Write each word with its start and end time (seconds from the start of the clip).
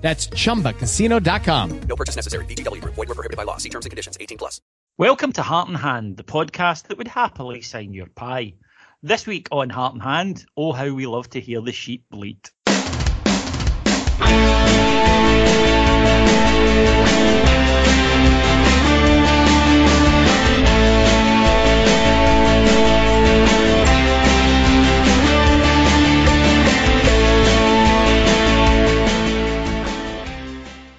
That's 0.00 0.28
chumbacasino.com. 0.28 1.80
No 1.80 1.96
purchase 1.96 2.14
necessary. 2.14 2.44
VGW 2.46 2.80
Group. 2.80 2.94
Void 2.94 3.08
were 3.08 3.14
prohibited 3.14 3.36
by 3.36 3.42
law. 3.42 3.56
See 3.56 3.68
terms 3.68 3.84
and 3.84 3.90
conditions. 3.90 4.16
18 4.20 4.38
plus. 4.38 4.60
Welcome 4.96 5.32
to 5.34 5.42
Heart 5.42 5.68
and 5.68 5.76
Hand, 5.76 6.16
the 6.16 6.24
podcast 6.24 6.88
that 6.88 6.98
would 6.98 7.08
happily 7.08 7.62
sign 7.62 7.92
your 7.94 8.06
pie. 8.06 8.54
This 9.02 9.26
week 9.28 9.48
on 9.52 9.70
Heart 9.70 9.94
and 9.94 10.02
Hand, 10.02 10.44
oh 10.56 10.72
how 10.72 10.92
we 10.92 11.06
love 11.06 11.30
to 11.30 11.40
hear 11.40 11.60
the 11.60 11.72
sheep 11.72 12.04
bleat. 12.10 12.50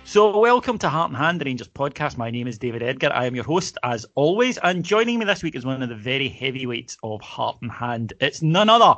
So, 0.09 0.39
welcome 0.39 0.79
to 0.79 0.89
Heart 0.89 1.11
and 1.11 1.17
Hand, 1.17 1.45
Rangers 1.45 1.67
podcast. 1.67 2.17
My 2.17 2.31
name 2.31 2.47
is 2.47 2.57
David 2.57 2.81
Edgar. 2.81 3.11
I 3.13 3.27
am 3.27 3.35
your 3.35 3.43
host, 3.43 3.77
as 3.83 4.07
always, 4.15 4.57
and 4.57 4.83
joining 4.83 5.19
me 5.19 5.25
this 5.25 5.43
week 5.43 5.55
is 5.55 5.67
one 5.67 5.83
of 5.83 5.89
the 5.89 5.93
very 5.93 6.27
heavyweights 6.27 6.97
of 7.03 7.21
Heart 7.21 7.59
and 7.61 7.69
Hand. 7.71 8.13
It's 8.19 8.41
none 8.41 8.69
other 8.69 8.95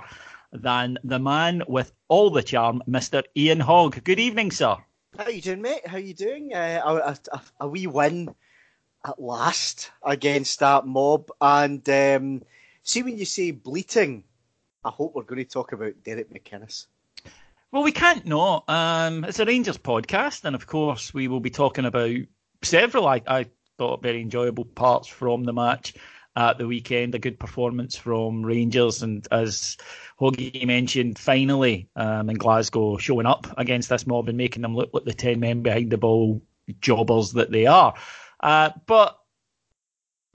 than 0.54 0.98
the 1.04 1.20
man 1.20 1.64
with 1.68 1.92
all 2.08 2.30
the 2.30 2.42
charm, 2.42 2.82
Mr. 2.88 3.24
Ian 3.36 3.60
Hogg. 3.60 4.02
Good 4.06 4.22
evening, 4.22 4.52
sir. 4.52 4.78
How 5.18 5.26
are 5.26 5.32
you 5.32 5.42
doing, 5.42 5.62
mate? 5.62 5.86
How 5.86 5.98
are 5.98 6.00
you 6.00 6.14
doing? 6.14 6.54
Uh, 6.54 6.82
a, 6.86 7.36
a, 7.36 7.42
a 7.60 7.68
wee 7.68 7.88
win 7.88 8.34
at 9.06 9.22
last 9.22 9.92
against 10.04 10.62
that 10.62 10.88
mob, 10.88 11.30
and 11.42 11.90
um, 11.90 12.42
see 12.84 13.04
when 13.04 13.18
you 13.18 13.26
say 13.26 13.52
bleating, 13.52 14.24
I 14.86 14.92
hope 14.92 15.14
we're 15.14 15.24
going 15.24 15.44
to 15.44 15.52
talk 15.52 15.74
about 15.74 16.06
Derek 16.06 16.34
McInnes. 16.34 16.86
Well, 17.72 17.84
we 17.84 17.94
can't 17.94 18.26
not. 18.26 18.66
Um, 18.68 19.24
it's 19.24 19.40
a 19.40 19.46
Rangers 19.46 19.78
podcast, 19.78 20.44
and 20.44 20.56
of 20.56 20.68
course, 20.68 21.14
we 21.14 21.30
will 21.30 21.40
be 21.40 21.50
talking 21.50 21.86
about 21.86 22.18
several. 22.64 23.08
I, 23.08 23.22
I 23.26 23.46
thought 23.78 24.04
very 24.04 24.22
enjoyable 24.22 24.66
parts 24.66 25.08
from 25.08 25.46
the 25.46 25.54
match 25.54 25.94
at 26.36 26.58
the 26.58 26.68
weekend. 26.68 27.16
A 27.16 27.20
good 27.20 27.40
performance 27.40 27.96
from 27.96 28.46
Rangers, 28.46 29.04
and 29.04 29.26
as 29.32 29.78
Hoggy 30.20 30.66
mentioned, 30.68 31.18
finally 31.18 31.88
um, 31.96 32.30
in 32.30 32.36
Glasgow 32.36 32.98
showing 32.98 33.26
up 33.26 33.48
against 33.58 33.88
this 33.88 34.06
mob 34.06 34.28
and 34.28 34.38
making 34.38 34.64
them 34.64 34.76
look 34.76 34.90
like 34.92 35.06
the 35.06 35.14
ten 35.14 35.40
men 35.40 35.62
behind 35.62 35.92
the 35.92 35.98
ball 35.98 36.42
jobbers 36.82 37.32
that 37.32 37.52
they 37.52 37.68
are. 37.68 37.94
Uh, 38.42 38.72
but 38.86 39.18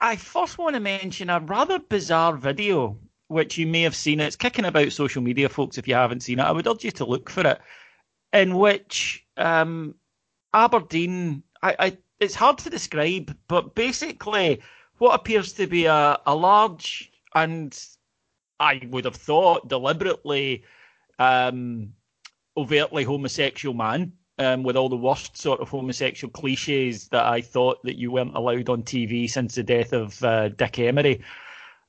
I 0.00 0.16
first 0.16 0.56
want 0.56 0.72
to 0.72 0.80
mention 0.80 1.28
a 1.28 1.40
rather 1.40 1.80
bizarre 1.80 2.34
video 2.34 2.98
which 3.28 3.58
you 3.58 3.66
may 3.66 3.82
have 3.82 3.96
seen. 3.96 4.20
It's 4.20 4.36
kicking 4.36 4.64
about 4.64 4.92
social 4.92 5.22
media, 5.22 5.48
folks. 5.48 5.78
If 5.78 5.88
you 5.88 5.94
haven't 5.94 6.22
seen 6.22 6.38
it, 6.38 6.44
I 6.44 6.52
would 6.52 6.66
urge 6.66 6.84
you 6.84 6.90
to 6.92 7.04
look 7.04 7.28
for 7.30 7.46
it. 7.46 7.60
In 8.32 8.56
which 8.56 9.24
um, 9.36 9.94
Aberdeen, 10.54 11.42
I, 11.62 11.76
I, 11.78 11.98
it's 12.20 12.34
hard 12.34 12.58
to 12.58 12.70
describe, 12.70 13.36
but 13.48 13.74
basically, 13.74 14.62
what 14.98 15.14
appears 15.14 15.52
to 15.54 15.66
be 15.66 15.86
a, 15.86 16.18
a 16.26 16.34
large 16.34 17.12
and 17.34 17.78
I 18.58 18.80
would 18.90 19.04
have 19.04 19.16
thought 19.16 19.68
deliberately 19.68 20.64
um, 21.18 21.92
overtly 22.56 23.04
homosexual 23.04 23.74
man. 23.74 24.12
Um, 24.38 24.64
with 24.64 24.76
all 24.76 24.90
the 24.90 24.96
worst 24.96 25.38
sort 25.38 25.60
of 25.60 25.70
homosexual 25.70 26.30
cliches 26.30 27.08
that 27.08 27.24
I 27.24 27.40
thought 27.40 27.82
that 27.84 27.96
you 27.96 28.10
weren't 28.10 28.36
allowed 28.36 28.68
on 28.68 28.82
TV 28.82 29.30
since 29.30 29.54
the 29.54 29.62
death 29.62 29.94
of 29.94 30.22
uh, 30.22 30.50
Dick 30.50 30.78
Emery 30.78 31.22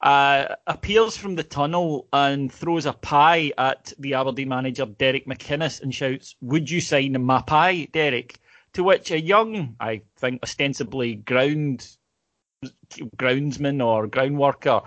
uh, 0.02 0.56
appears 0.68 1.18
from 1.18 1.36
the 1.36 1.44
tunnel 1.44 2.08
and 2.14 2.52
throws 2.52 2.86
a 2.86 2.94
pie 2.94 3.52
at 3.58 3.94
the 3.98 4.14
Aberdeen 4.14 4.50
manager 4.50 4.86
Derek 4.86 5.26
McInnes 5.26 5.82
and 5.82 5.94
shouts, 5.94 6.36
"Would 6.42 6.70
you 6.70 6.82
sign 6.82 7.20
my 7.24 7.42
pie, 7.42 7.86
Derek?" 7.92 8.40
To 8.74 8.84
which 8.84 9.10
a 9.10 9.20
young, 9.20 9.76
I 9.80 10.02
think, 10.18 10.44
ostensibly 10.44 11.16
ground 11.16 11.88
groundsman 13.18 13.86
or 13.86 14.08
ground 14.08 14.38
worker 14.38 14.82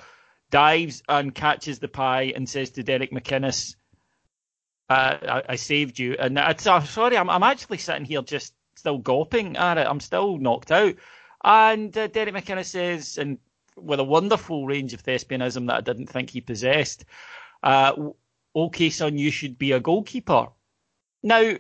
dives 0.51 1.03
and 1.09 1.35
catches 1.35 1.79
the 1.79 1.89
pie 1.89 2.33
and 2.35 2.49
says 2.49 2.71
to 2.71 2.83
Derek 2.83 3.11
McInnes, 3.11 3.77
uh, 4.89 5.17
I, 5.23 5.43
I, 5.51 5.57
saved 5.57 5.99
you." 5.99 6.17
And 6.19 6.39
it's, 6.39 6.67
uh, 6.67 6.85
sorry, 6.85 7.17
I'm, 7.17 7.31
I'm 7.31 7.43
actually 7.43 7.79
sitting 7.79 8.05
here 8.05 8.23
just 8.23 8.55
still 8.77 9.01
gawping 9.01 9.57
at 9.59 9.79
it. 9.79 9.87
I'm 9.89 10.01
still 10.01 10.39
knocked 10.39 10.71
out. 10.71 10.95
And 11.43 11.97
uh, 11.97 12.07
Derek 12.07 12.35
McInnes 12.35 12.67
says, 12.67 13.19
and 13.19 13.39
with 13.83 14.01
a 14.01 14.05
wonderful 14.05 14.67
range 14.67 14.93
of 14.95 15.03
thespianism 15.03 15.67
that 15.67 15.77
I 15.77 15.81
didn't 15.81 16.09
think 16.09 16.31
he 16.31 16.41
possessed. 16.41 17.05
Uh, 17.63 18.11
okay, 18.55 18.91
son, 18.91 19.19
you 19.19 19.31
should 19.31 19.59
be 19.59 19.73
a 19.73 19.81
goalkeeper. 19.81 20.49
Now, 21.23 21.55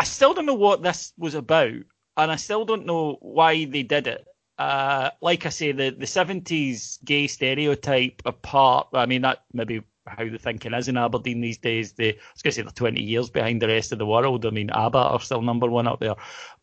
I 0.00 0.04
still 0.04 0.34
don't 0.34 0.46
know 0.46 0.54
what 0.54 0.82
this 0.82 1.12
was 1.16 1.34
about, 1.34 1.74
and 2.16 2.32
I 2.32 2.36
still 2.36 2.64
don't 2.64 2.86
know 2.86 3.18
why 3.20 3.64
they 3.64 3.82
did 3.82 4.06
it. 4.06 4.26
Uh, 4.58 5.10
like 5.20 5.46
I 5.46 5.48
say, 5.48 5.72
the, 5.72 5.90
the 5.90 6.06
70s 6.06 7.02
gay 7.04 7.26
stereotype 7.26 8.22
apart, 8.24 8.88
I 8.92 9.06
mean, 9.06 9.22
that 9.22 9.44
maybe 9.52 9.82
how 10.06 10.28
the 10.28 10.38
thinking 10.38 10.74
is 10.74 10.88
in 10.88 10.96
Aberdeen 10.96 11.40
these 11.40 11.58
days. 11.58 11.92
They, 11.92 12.10
I 12.10 12.18
was 12.34 12.42
going 12.42 12.50
to 12.50 12.52
say 12.52 12.62
they're 12.62 12.72
20 12.72 13.02
years 13.02 13.30
behind 13.30 13.62
the 13.62 13.68
rest 13.68 13.92
of 13.92 13.98
the 13.98 14.06
world. 14.06 14.44
I 14.44 14.50
mean, 14.50 14.70
ABBA 14.70 14.98
are 14.98 15.20
still 15.20 15.42
number 15.42 15.68
one 15.68 15.86
up 15.86 16.00
there. 16.00 16.16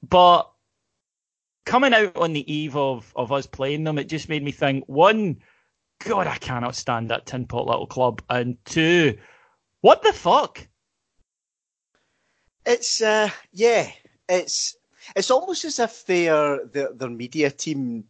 But 0.08 0.52
coming 1.66 1.94
out 1.94 2.16
on 2.18 2.34
the 2.34 2.52
eve 2.52 2.76
of, 2.76 3.12
of 3.16 3.32
us 3.32 3.46
playing 3.46 3.84
them, 3.84 3.98
it 3.98 4.10
just 4.10 4.30
made 4.30 4.44
me 4.44 4.52
think 4.52 4.84
one, 4.88 5.38
God, 6.06 6.28
I 6.28 6.38
cannot 6.38 6.76
stand 6.76 7.10
that 7.10 7.26
tin 7.26 7.46
pot 7.46 7.68
little 7.68 7.88
club, 7.88 8.22
and 8.30 8.58
two, 8.66 9.18
what 9.82 10.02
the 10.02 10.14
fuck? 10.14 10.68
It's 12.66 13.02
uh, 13.02 13.30
yeah, 13.52 13.90
it's 14.28 14.78
it's 15.16 15.32
almost 15.32 15.66
as 15.66 15.80
if 15.80 16.06
their 16.06 16.66
their, 16.66 16.94
their 16.94 17.10
media 17.10 17.50
team 17.50 18.06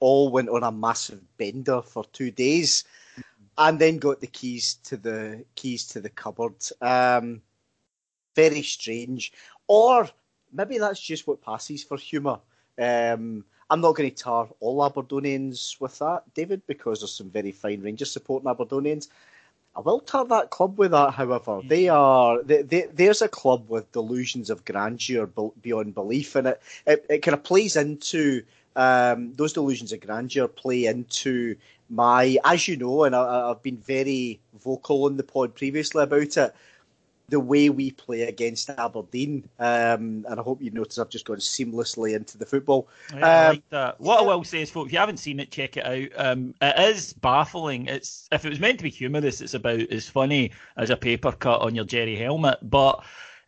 all 0.00 0.30
went 0.30 0.48
on 0.48 0.62
a 0.62 0.72
massive 0.72 1.22
bender 1.38 1.80
for 1.80 2.04
two 2.12 2.30
days, 2.30 2.84
and 3.58 3.78
then 3.78 3.98
got 3.98 4.20
the 4.20 4.26
keys 4.26 4.74
to 4.84 4.96
the 4.96 5.44
keys 5.54 5.86
to 5.88 6.00
the 6.00 6.10
cupboard. 6.10 6.54
Um, 6.80 7.42
very 8.36 8.62
strange, 8.62 9.32
or 9.68 10.08
maybe 10.52 10.78
that's 10.78 11.00
just 11.00 11.26
what 11.26 11.40
passes 11.40 11.84
for 11.84 11.96
humour. 11.96 12.40
Um, 12.78 13.44
I'm 13.70 13.80
not 13.80 13.96
going 13.96 14.10
to 14.10 14.16
tar 14.16 14.48
all 14.60 14.78
Aberdonians 14.88 15.80
with 15.80 15.98
that, 15.98 16.22
David, 16.34 16.62
because 16.66 17.00
there's 17.00 17.14
some 17.14 17.30
very 17.30 17.52
fine 17.52 17.82
Rangers 17.82 18.12
supporting 18.12 18.48
Aberdonians. 18.48 19.08
I 19.76 19.80
will 19.80 20.00
tar 20.00 20.24
that 20.26 20.50
club 20.50 20.78
with 20.78 20.92
that, 20.92 21.14
however. 21.14 21.60
They 21.66 21.88
are 21.88 22.42
they, 22.42 22.62
they, 22.62 22.86
there's 22.92 23.22
a 23.22 23.28
club 23.28 23.68
with 23.68 23.90
delusions 23.92 24.50
of 24.50 24.64
grandeur 24.64 25.28
beyond 25.62 25.94
belief, 25.94 26.36
and 26.36 26.48
it, 26.48 26.62
it, 26.86 27.06
it 27.08 27.18
kind 27.20 27.34
of 27.34 27.42
plays 27.42 27.76
into 27.76 28.42
Um, 28.76 29.34
those 29.36 29.52
delusions 29.52 29.92
of 29.92 30.00
grandeur 30.00 30.48
play 30.48 30.86
into 30.86 31.54
my, 31.88 32.36
as 32.42 32.66
you 32.66 32.76
know, 32.76 33.04
and 33.04 33.14
I, 33.14 33.50
I've 33.50 33.62
been 33.62 33.76
very 33.76 34.40
vocal 34.64 35.04
on 35.04 35.16
the 35.16 35.22
pod 35.22 35.54
previously 35.54 36.02
about 36.02 36.36
it 36.36 36.52
the 37.28 37.40
way 37.40 37.70
we 37.70 37.90
play 37.90 38.22
against 38.22 38.70
Aberdeen. 38.70 39.48
Um, 39.58 40.26
and 40.28 40.38
I 40.38 40.42
hope 40.42 40.62
you 40.62 40.70
notice 40.70 40.98
I've 40.98 41.08
just 41.08 41.24
gone 41.24 41.38
seamlessly 41.38 42.14
into 42.14 42.36
the 42.36 42.46
football. 42.46 42.88
Yeah, 43.12 43.26
I 43.26 43.46
Um, 43.46 43.52
like 43.54 43.68
that. 43.70 44.00
What 44.00 44.20
I 44.20 44.22
will 44.22 44.44
say 44.44 44.62
is, 44.62 44.70
folks, 44.70 44.88
if 44.88 44.92
you 44.92 44.98
haven't 44.98 45.18
seen 45.18 45.40
it, 45.40 45.50
check 45.50 45.76
it 45.76 45.86
out. 45.86 46.08
Um, 46.16 46.54
it 46.60 46.78
is 46.96 47.12
baffling. 47.14 47.86
It's 47.86 48.28
if 48.30 48.44
it 48.44 48.50
was 48.50 48.60
meant 48.60 48.78
to 48.78 48.84
be 48.84 48.90
humorous, 48.90 49.40
it's 49.40 49.54
about 49.54 49.80
as 49.80 50.08
funny 50.08 50.50
as 50.76 50.90
a 50.90 50.96
paper 50.96 51.32
cut 51.32 51.60
on 51.62 51.74
your 51.74 51.84
Jerry 51.84 52.16
helmet, 52.16 52.58
but. 52.62 53.04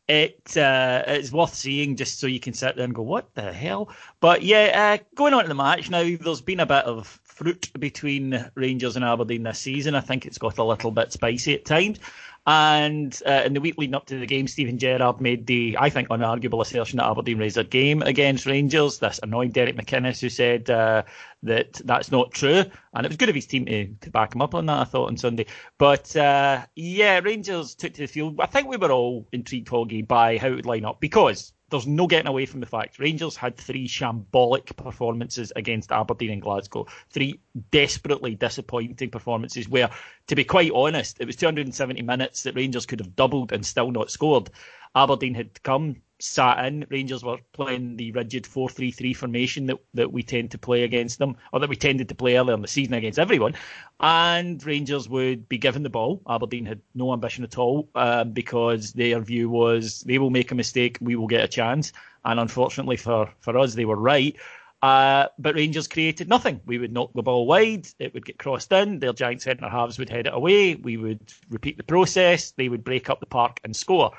It 0.08 0.56
uh, 0.56 1.02
it's 1.08 1.32
worth 1.32 1.52
seeing 1.52 1.96
just 1.96 2.20
so 2.20 2.28
you 2.28 2.38
can 2.38 2.52
sit 2.52 2.76
there 2.76 2.84
and 2.84 2.94
go, 2.94 3.02
what 3.02 3.34
the 3.34 3.52
hell? 3.52 3.88
But 4.20 4.43
yeah, 4.43 4.99
uh, 5.00 5.05
going 5.17 5.34
on 5.34 5.43
to 5.43 5.49
the 5.49 5.55
match 5.56 5.90
now. 5.90 6.05
There's 6.05 6.40
been 6.40 6.61
a 6.61 6.67
bit 6.67 6.84
of 6.84 7.08
fruit 7.25 7.73
between 7.81 8.49
Rangers 8.55 8.94
and 8.94 9.05
Aberdeen 9.05 9.43
this 9.43 9.58
season. 9.58 9.96
I 9.96 10.00
think 10.00 10.25
it's 10.25 10.38
got 10.38 10.58
a 10.58 10.62
little 10.62 10.93
bit 10.93 11.12
spicy 11.12 11.55
at 11.55 11.64
times. 11.64 11.99
And 12.46 13.20
uh, 13.26 13.43
in 13.44 13.54
the 13.54 13.60
week 13.60 13.76
leading 13.76 13.96
up 13.96 14.06
to 14.06 14.20
the 14.20 14.26
game, 14.26 14.46
Steven 14.46 14.78
Gerrard 14.78 15.20
made 15.20 15.46
the, 15.46 15.76
I 15.81 15.90
think, 15.90 16.08
unarguable 16.10 16.62
assertion 16.62 16.98
that 16.98 17.10
Aberdeen 17.10 17.38
raised 17.38 17.58
a 17.58 17.64
game 17.64 18.02
against 18.02 18.46
Rangers. 18.46 19.00
This 19.00 19.19
annoyed 19.20 19.52
Derek 19.52 19.76
McInnes, 19.76 20.20
who 20.20 20.28
said 20.28 20.70
uh, 20.70 21.02
that 21.43 21.81
that's 21.84 22.12
not 22.12 22.31
true. 22.31 22.62
And 22.94 23.04
it 23.04 23.08
was 23.08 23.16
good 23.16 23.28
of 23.28 23.34
his 23.34 23.46
team 23.46 23.66
to, 23.66 23.87
to 23.87 24.10
back 24.10 24.34
him 24.34 24.43
up 24.43 24.54
on 24.54 24.66
that, 24.66 24.78
I 24.78 24.84
thought, 24.84 25.08
on 25.08 25.16
Sunday. 25.16 25.46
But 25.76 26.14
uh, 26.14 26.64
yeah, 26.76 27.19
Rangers 27.19 27.75
took 27.75 27.94
to 27.94 28.02
the 28.02 28.06
field. 28.06 28.40
I 28.40 28.46
think 28.46 28.69
we 28.69 28.76
were 28.76 28.92
all 28.92 29.26
intrigued, 29.32 29.69
Hoggy, 29.69 30.06
by 30.06 30.38
how 30.38 30.46
it 30.49 30.54
would 30.54 30.66
line 30.66 30.84
up 30.84 31.00
because 31.00 31.52
there's 31.70 31.86
no 31.86 32.06
getting 32.06 32.28
away 32.28 32.46
from 32.46 32.60
the 32.60 32.66
fact 32.66 32.98
Rangers 32.98 33.36
had 33.36 33.56
three 33.56 33.88
shambolic 33.88 34.76
performances 34.76 35.52
against 35.56 35.90
Aberdeen 35.90 36.30
and 36.30 36.42
Glasgow. 36.42 36.86
Three 37.10 37.40
desperately 37.70 38.34
disappointing 38.34 39.10
performances 39.10 39.68
where, 39.68 39.90
to 40.28 40.36
be 40.36 40.44
quite 40.44 40.70
honest, 40.72 41.16
it 41.20 41.26
was 41.26 41.36
270 41.36 42.02
minutes 42.02 42.44
that 42.44 42.54
Rangers 42.54 42.86
could 42.86 43.00
have 43.00 43.16
doubled 43.16 43.52
and 43.52 43.66
still 43.66 43.90
not 43.90 44.10
scored. 44.10 44.50
Aberdeen 44.94 45.34
had 45.34 45.62
come, 45.62 45.96
sat 46.26 46.64
in. 46.64 46.87
Rangers 46.90 47.25
were 47.25 47.38
playing 47.52 47.96
the 47.96 48.12
rigid 48.12 48.46
4 48.46 48.69
3 48.69 48.90
3 48.90 49.14
formation 49.14 49.67
that, 49.67 49.78
that 49.94 50.12
we 50.12 50.23
tend 50.23 50.50
to 50.52 50.58
play 50.58 50.82
against 50.82 51.19
them, 51.19 51.37
or 51.52 51.61
that 51.61 51.69
we 51.69 51.76
tended 51.76 52.08
to 52.08 52.14
play 52.14 52.37
earlier 52.37 52.55
in 52.55 52.62
the 52.62 52.69
season 52.69 52.94
against 52.94 53.19
everyone. 53.19 53.55
And 54.00 54.64
Rangers 54.64 55.08
would 55.08 55.49
be 55.49 55.58
given 55.58 55.82
the 55.82 55.90
ball. 55.90 56.23
Aberdeen 56.28 56.67
had 56.67 56.81
no 56.94 57.12
ambition 57.12 57.44
at 57.44 57.58
all 57.58 57.88
um, 57.94 58.32
because 58.32 58.93
their 58.93 59.20
view 59.20 59.49
was 59.49 60.00
they 60.00 60.19
will 60.19 60.31
make 60.31 60.50
a 60.50 60.55
mistake, 60.55 60.99
we 61.00 61.17
will 61.17 61.28
get 61.28 61.44
a 61.44 61.49
chance. 61.49 61.93
And 62.25 62.40
unfortunately 62.40 62.96
for, 62.96 63.32
for 63.40 63.56
us, 63.56 63.75
they 63.75 63.84
were 63.84 63.96
right. 63.96 64.37
Uh, 64.82 65.26
but 65.38 65.55
Rangers 65.55 65.88
created 65.88 66.28
nothing. 66.28 66.61
We 66.67 66.78
would 66.78 66.93
knock 66.93 67.12
the 67.14 67.23
ball 67.23 67.46
wide, 67.46 67.88
it 67.99 68.12
would 68.12 68.26
get 68.26 68.38
crossed 68.38 68.70
in, 68.73 68.99
their 68.99 69.12
giant 69.12 69.43
centre 69.43 69.69
halves 69.69 69.99
would 69.99 70.11
head 70.11 70.26
it 70.26 70.34
away, 70.34 70.75
we 70.75 70.96
would 70.96 71.32
repeat 71.49 71.76
the 71.76 71.82
process, 71.82 72.50
they 72.52 72.69
would 72.69 72.84
break 72.84 73.08
up 73.08 73.20
the 73.20 73.26
park 73.26 73.58
and 73.64 73.75
score. 73.75 74.12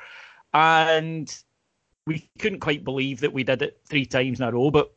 And 0.54 1.34
we 2.08 2.30
couldn't 2.40 2.62
quite 2.62 2.86
believe 2.86 3.20
that 3.20 3.34
we 3.34 3.44
did 3.44 3.62
it 3.62 3.82
three 3.86 4.06
times 4.06 4.40
in 4.40 4.48
a 4.48 4.52
row, 4.52 4.72
but 4.72 4.96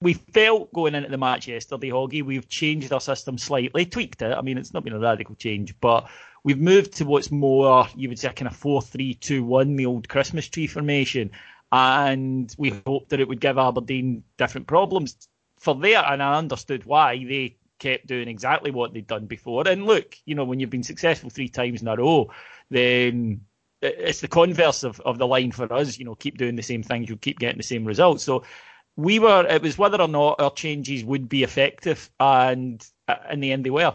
we 0.00 0.14
felt 0.14 0.72
going 0.72 0.94
into 0.94 1.08
the 1.08 1.18
match 1.18 1.48
yesterday, 1.48 1.90
Hoggy, 1.90 2.24
we've 2.24 2.48
changed 2.48 2.92
our 2.92 3.00
system 3.00 3.36
slightly, 3.36 3.84
tweaked 3.84 4.22
it. 4.22 4.32
I 4.32 4.40
mean, 4.42 4.58
it's 4.58 4.72
not 4.72 4.84
been 4.84 4.92
a 4.92 4.98
radical 4.98 5.34
change, 5.34 5.74
but 5.80 6.08
we've 6.44 6.60
moved 6.60 6.94
to 6.94 7.04
what's 7.04 7.32
more, 7.32 7.88
you 7.96 8.08
would 8.08 8.18
say, 8.18 8.32
kind 8.32 8.48
of 8.48 8.56
4 8.56 8.80
3 8.80 9.14
2 9.14 9.44
1, 9.44 9.76
the 9.76 9.86
old 9.86 10.08
Christmas 10.08 10.48
tree 10.48 10.68
formation. 10.68 11.32
And 11.72 12.54
we 12.56 12.80
hoped 12.86 13.10
that 13.10 13.20
it 13.20 13.28
would 13.28 13.40
give 13.40 13.58
Aberdeen 13.58 14.22
different 14.38 14.68
problems 14.68 15.16
for 15.58 15.74
there. 15.74 16.04
And 16.04 16.22
I 16.22 16.38
understood 16.38 16.84
why 16.84 17.16
they 17.16 17.56
kept 17.80 18.06
doing 18.06 18.28
exactly 18.28 18.70
what 18.70 18.92
they'd 18.92 19.06
done 19.06 19.26
before. 19.26 19.66
And 19.66 19.86
look, 19.86 20.16
you 20.26 20.36
know, 20.36 20.44
when 20.44 20.60
you've 20.60 20.70
been 20.70 20.84
successful 20.84 21.30
three 21.30 21.48
times 21.48 21.82
in 21.82 21.88
a 21.88 21.96
row, 21.96 22.30
then 22.70 23.46
it's 23.82 24.20
the 24.20 24.28
converse 24.28 24.82
of, 24.84 25.00
of 25.00 25.18
the 25.18 25.26
line 25.26 25.52
for 25.52 25.72
us. 25.72 25.98
You 25.98 26.04
know, 26.04 26.14
keep 26.14 26.38
doing 26.38 26.56
the 26.56 26.62
same 26.62 26.82
things, 26.82 27.08
you'll 27.08 27.18
keep 27.18 27.38
getting 27.38 27.58
the 27.58 27.62
same 27.62 27.84
results. 27.84 28.24
So 28.24 28.44
we 28.96 29.18
were, 29.18 29.46
it 29.48 29.62
was 29.62 29.78
whether 29.78 30.00
or 30.00 30.08
not 30.08 30.40
our 30.40 30.52
changes 30.52 31.04
would 31.04 31.28
be 31.28 31.42
effective, 31.42 32.10
and 32.20 32.84
uh, 33.08 33.16
in 33.30 33.40
the 33.40 33.52
end, 33.52 33.64
they 33.64 33.70
were. 33.70 33.94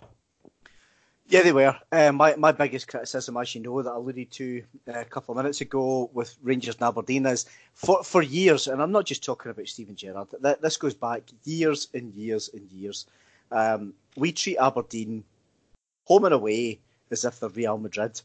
Yeah, 1.29 1.43
they 1.43 1.51
were. 1.51 1.75
Uh, 1.91 2.13
my 2.13 2.35
my 2.37 2.53
biggest 2.53 2.87
criticism, 2.87 3.35
as 3.35 3.53
you 3.53 3.61
know, 3.61 3.81
that 3.81 3.91
I 3.91 3.95
alluded 3.95 4.31
to 4.31 4.63
uh, 4.87 4.99
a 4.99 5.05
couple 5.05 5.33
of 5.33 5.37
minutes 5.37 5.59
ago 5.59 6.09
with 6.13 6.37
Rangers 6.41 6.75
and 6.75 6.83
Aberdeen 6.83 7.25
is 7.25 7.45
for 7.73 8.01
for 8.01 8.21
years, 8.21 8.67
and 8.67 8.81
I'm 8.81 8.93
not 8.93 9.05
just 9.05 9.25
talking 9.25 9.51
about 9.51 9.67
Steven 9.67 9.95
Gerrard. 9.95 10.29
Th- 10.41 10.57
this 10.61 10.77
goes 10.77 10.93
back 10.93 11.23
years 11.43 11.89
and 11.93 12.13
years 12.13 12.49
and 12.53 12.71
years. 12.71 13.07
Um, 13.51 13.93
we 14.15 14.31
treat 14.31 14.57
Aberdeen 14.57 15.25
home 16.05 16.25
and 16.25 16.33
away 16.33 16.79
as 17.11 17.25
if 17.25 17.41
they're 17.41 17.49
Real 17.49 17.77
Madrid, 17.77 18.21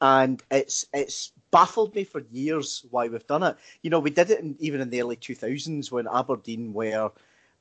and 0.00 0.42
it's 0.50 0.86
it's 0.92 1.32
baffled 1.50 1.94
me 1.94 2.04
for 2.04 2.22
years 2.30 2.84
why 2.90 3.08
we've 3.08 3.26
done 3.26 3.42
it. 3.42 3.56
You 3.82 3.90
know, 3.90 4.00
we 4.00 4.10
did 4.10 4.30
it 4.30 4.40
in, 4.40 4.56
even 4.58 4.80
in 4.80 4.90
the 4.90 5.00
early 5.00 5.16
2000s 5.16 5.90
when 5.90 6.06
Aberdeen 6.06 6.72
were 6.72 7.10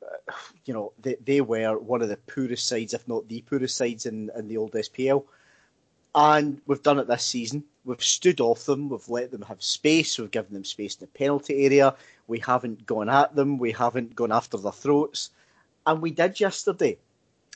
uh, 0.06 0.34
you 0.66 0.74
know, 0.74 0.92
they, 1.02 1.16
they 1.24 1.42
were 1.42 1.78
one 1.78 2.02
of 2.02 2.10
the 2.10 2.18
poorest 2.18 2.68
sides, 2.68 2.94
if 2.94 3.08
not 3.08 3.28
the 3.28 3.42
poorest 3.42 3.78
sides 3.78 4.06
in, 4.06 4.30
in 4.38 4.48
the 4.48 4.58
old 4.58 4.74
SPL. 4.74 5.24
And 6.14 6.62
we've 6.66 6.82
done 6.82 7.00
it 7.00 7.08
this 7.08 7.26
season. 7.26 7.64
We've 7.84 8.04
stood 8.04 8.40
off 8.40 8.66
them. 8.66 8.90
We've 8.90 9.08
let 9.10 9.32
them 9.32 9.42
have 9.44 9.62
space. 9.62 10.18
We've 10.18 10.32
given 10.32 10.54
them 10.54 10.64
space 10.64 10.96
in 10.96 11.02
the 11.02 11.20
penalty 11.20 11.66
area. 11.66 11.94
We 12.28 12.40
haven't 12.40 12.86
gone 12.86 13.10
at 13.10 13.36
them. 13.36 13.58
We 13.58 13.72
haven't 13.74 14.16
gone 14.16 14.32
after 14.32 14.58
their 14.58 14.72
throats. 14.72 15.32
And 15.86 16.02
we 16.02 16.12
did 16.12 16.40
yesterday. 16.40 16.98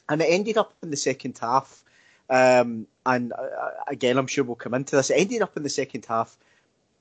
And 0.09 0.21
it 0.21 0.25
ended 0.25 0.57
up 0.57 0.73
in 0.83 0.91
the 0.91 0.97
second 0.97 1.37
half. 1.39 1.83
Um, 2.29 2.87
and 3.05 3.33
uh, 3.33 3.69
again, 3.87 4.17
I'm 4.17 4.27
sure 4.27 4.43
we'll 4.43 4.55
come 4.55 4.73
into 4.73 4.95
this. 4.95 5.11
Ended 5.11 5.41
up 5.41 5.57
in 5.57 5.63
the 5.63 5.69
second 5.69 6.05
half 6.05 6.37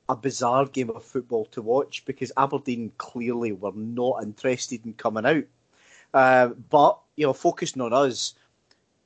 a 0.09 0.17
bizarre 0.17 0.65
game 0.67 0.91
of 0.91 1.05
football 1.05 1.45
to 1.47 1.61
watch 1.61 2.03
because 2.07 2.33
Aberdeen 2.37 2.93
clearly 2.97 3.53
were 3.53 3.73
not 3.75 4.23
interested 4.23 4.85
in 4.87 4.95
coming 4.95 5.27
out. 5.27 5.45
Uh, 6.15 6.49
but, 6.71 6.99
you 7.17 7.27
know, 7.27 7.35
focusing 7.35 7.83
on 7.83 7.93
us, 7.93 8.35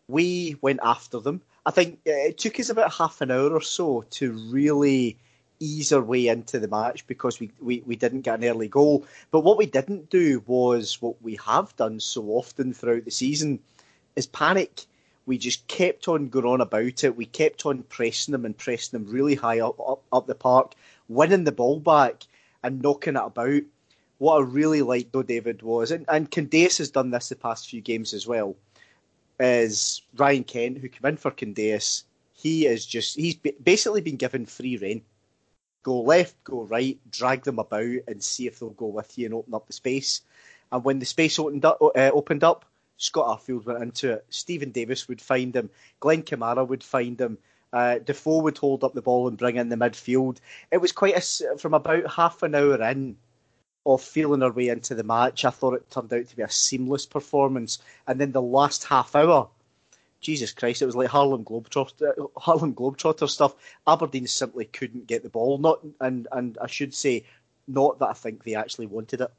we 0.06 0.56
went 0.60 0.80
after 0.82 1.18
them. 1.18 1.42
I 1.66 1.70
think 1.72 1.98
it 2.04 2.38
took 2.38 2.60
us 2.60 2.70
about 2.70 2.92
half 2.92 3.20
an 3.20 3.30
hour 3.30 3.50
or 3.50 3.60
so 3.60 4.04
to 4.10 4.32
really 4.32 5.16
ease 5.58 5.92
our 5.92 6.02
way 6.02 6.26
into 6.26 6.58
the 6.58 6.68
match 6.68 7.06
because 7.06 7.38
we, 7.38 7.50
we, 7.60 7.82
we 7.86 7.96
didn't 7.96 8.22
get 8.22 8.38
an 8.38 8.44
early 8.44 8.68
goal. 8.68 9.06
But 9.30 9.40
what 9.40 9.58
we 9.58 9.66
didn't 9.66 10.10
do 10.10 10.42
was 10.46 11.00
what 11.00 11.20
we 11.22 11.38
have 11.44 11.74
done 11.76 12.00
so 12.00 12.24
often 12.30 12.72
throughout 12.72 13.04
the 13.04 13.10
season 13.10 13.60
is 14.16 14.26
panic. 14.26 14.82
We 15.24 15.38
just 15.38 15.66
kept 15.68 16.08
on 16.08 16.28
going 16.28 16.46
on 16.46 16.60
about 16.60 17.04
it. 17.04 17.16
We 17.16 17.26
kept 17.26 17.64
on 17.64 17.84
pressing 17.84 18.32
them 18.32 18.44
and 18.44 18.56
pressing 18.56 18.98
them 18.98 19.12
really 19.12 19.34
high 19.34 19.60
up, 19.60 19.78
up, 19.80 20.02
up 20.12 20.26
the 20.26 20.34
park, 20.34 20.74
winning 21.08 21.44
the 21.44 21.52
ball 21.52 21.78
back 21.78 22.24
and 22.62 22.82
knocking 22.82 23.16
it 23.16 23.22
about. 23.22 23.62
What 24.18 24.36
I 24.36 24.42
really 24.42 24.82
liked 24.82 25.12
though, 25.12 25.22
David, 25.22 25.62
was, 25.62 25.90
and, 25.90 26.04
and 26.08 26.30
Candeias 26.30 26.78
has 26.78 26.90
done 26.90 27.10
this 27.10 27.28
the 27.28 27.36
past 27.36 27.68
few 27.68 27.80
games 27.80 28.14
as 28.14 28.26
well, 28.26 28.56
is 29.40 30.02
Ryan 30.16 30.44
Kent, 30.44 30.78
who 30.78 30.88
came 30.88 31.08
in 31.08 31.16
for 31.16 31.30
Candeias. 31.30 32.04
He 32.32 32.66
is 32.66 32.86
just, 32.86 33.16
he's 33.16 33.36
basically 33.36 34.00
been 34.00 34.16
given 34.16 34.46
free 34.46 34.76
rein. 34.76 35.02
Go 35.82 36.02
left, 36.02 36.36
go 36.44 36.62
right, 36.62 36.98
drag 37.10 37.42
them 37.42 37.58
about 37.58 37.98
and 38.06 38.22
see 38.22 38.46
if 38.46 38.58
they'll 38.58 38.70
go 38.70 38.86
with 38.86 39.18
you 39.18 39.26
and 39.26 39.34
open 39.34 39.54
up 39.54 39.66
the 39.66 39.72
space. 39.72 40.20
And 40.70 40.84
when 40.84 41.00
the 41.00 41.06
space 41.06 41.38
opened 41.38 41.64
up, 41.64 41.78
uh, 41.82 42.10
opened 42.12 42.44
up 42.44 42.64
Scott 43.02 43.26
Arfield 43.26 43.66
went 43.66 43.82
into 43.82 44.12
it. 44.12 44.26
Steven 44.30 44.70
Davis 44.70 45.08
would 45.08 45.20
find 45.20 45.56
him. 45.56 45.68
Glenn 45.98 46.22
Kamara 46.22 46.66
would 46.66 46.84
find 46.84 47.20
him. 47.20 47.36
Uh, 47.72 47.98
Defoe 47.98 48.42
would 48.42 48.56
hold 48.58 48.84
up 48.84 48.94
the 48.94 49.02
ball 49.02 49.26
and 49.26 49.36
bring 49.36 49.56
in 49.56 49.70
the 49.70 49.76
midfield. 49.76 50.38
It 50.70 50.80
was 50.80 50.92
quite 50.92 51.16
a 51.16 51.58
from 51.58 51.74
about 51.74 52.08
half 52.08 52.44
an 52.44 52.54
hour 52.54 52.80
in 52.80 53.16
of 53.84 54.00
feeling 54.02 54.44
our 54.44 54.52
way 54.52 54.68
into 54.68 54.94
the 54.94 55.02
match. 55.02 55.44
I 55.44 55.50
thought 55.50 55.74
it 55.74 55.90
turned 55.90 56.12
out 56.12 56.28
to 56.28 56.36
be 56.36 56.44
a 56.44 56.48
seamless 56.50 57.04
performance, 57.04 57.80
and 58.06 58.20
then 58.20 58.30
the 58.30 58.40
last 58.40 58.84
half 58.84 59.16
hour, 59.16 59.48
Jesus 60.20 60.52
Christ, 60.52 60.80
it 60.80 60.86
was 60.86 60.94
like 60.94 61.08
Harlem 61.08 61.44
Globetrotter, 61.44 62.30
Harlem 62.36 62.72
Globetrotter 62.72 63.28
stuff. 63.28 63.56
Aberdeen 63.84 64.28
simply 64.28 64.66
couldn't 64.66 65.08
get 65.08 65.24
the 65.24 65.28
ball. 65.28 65.58
Not 65.58 65.80
and 66.00 66.28
and 66.30 66.56
I 66.62 66.68
should 66.68 66.94
say, 66.94 67.24
not 67.66 67.98
that 67.98 68.10
I 68.10 68.12
think 68.12 68.44
they 68.44 68.54
actually 68.54 68.86
wanted 68.86 69.22
it. 69.22 69.32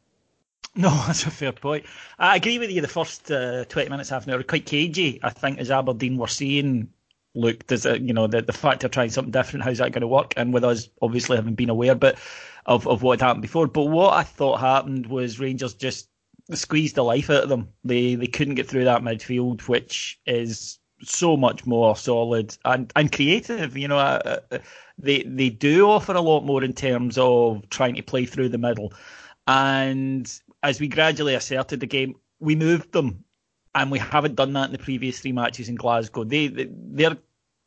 No, 0.75 0.89
that's 1.07 1.25
a 1.25 1.31
fair 1.31 1.51
point. 1.51 1.85
I 2.19 2.35
agree 2.35 2.59
with 2.59 2.71
you. 2.71 2.81
The 2.81 2.87
first 2.87 3.31
uh, 3.31 3.65
twenty 3.65 3.89
minutes, 3.89 4.09
half 4.09 4.25
an 4.27 4.33
hour, 4.33 4.43
quite 4.43 4.65
cagey. 4.65 5.19
I 5.23 5.29
think 5.29 5.59
as 5.59 5.71
Aberdeen 5.71 6.17
were 6.17 6.27
seeing, 6.27 6.89
look, 7.35 7.65
does 7.67 7.85
it, 7.85 8.01
you 8.01 8.13
know 8.13 8.27
the 8.27 8.41
the 8.41 8.53
fact 8.53 8.81
they're 8.81 8.89
trying 8.89 9.09
something 9.09 9.31
different, 9.31 9.63
how's 9.65 9.77
that 9.79 9.91
going 9.91 10.01
to 10.01 10.07
work? 10.07 10.33
And 10.37 10.53
with 10.53 10.63
us 10.63 10.89
obviously 11.01 11.37
having 11.37 11.55
been 11.55 11.69
aware, 11.69 11.95
but 11.95 12.17
of 12.65 12.87
of 12.87 13.03
what 13.03 13.19
had 13.19 13.25
happened 13.27 13.41
before. 13.43 13.67
But 13.67 13.85
what 13.85 14.13
I 14.13 14.23
thought 14.23 14.59
happened 14.59 15.07
was 15.07 15.39
Rangers 15.39 15.73
just 15.73 16.09
squeezed 16.51 16.95
the 16.95 17.03
life 17.03 17.29
out 17.29 17.43
of 17.43 17.49
them. 17.49 17.69
They 17.83 18.15
they 18.15 18.27
couldn't 18.27 18.55
get 18.55 18.67
through 18.67 18.85
that 18.85 19.01
midfield, 19.01 19.61
which 19.67 20.19
is 20.25 20.79
so 21.01 21.35
much 21.35 21.65
more 21.65 21.95
solid 21.97 22.57
and, 22.65 22.91
and 22.95 23.11
creative. 23.11 23.77
You 23.77 23.89
know, 23.89 23.97
uh, 23.97 24.39
they 24.97 25.23
they 25.23 25.49
do 25.49 25.89
offer 25.89 26.13
a 26.13 26.21
lot 26.21 26.41
more 26.45 26.63
in 26.63 26.73
terms 26.73 27.17
of 27.17 27.69
trying 27.69 27.95
to 27.95 28.01
play 28.03 28.25
through 28.25 28.49
the 28.49 28.57
middle. 28.57 28.93
And 29.47 30.31
as 30.63 30.79
we 30.79 30.87
gradually 30.87 31.35
asserted 31.35 31.79
the 31.81 31.85
game, 31.85 32.15
we 32.39 32.55
moved 32.55 32.91
them, 32.93 33.23
and 33.75 33.91
we 33.91 33.99
haven't 33.99 34.35
done 34.35 34.53
that 34.53 34.65
in 34.65 34.71
the 34.71 34.77
previous 34.77 35.19
three 35.19 35.31
matches 35.31 35.69
in 35.69 35.75
Glasgow. 35.75 36.23
They, 36.23 36.47
they 36.47 36.69
their 36.71 37.17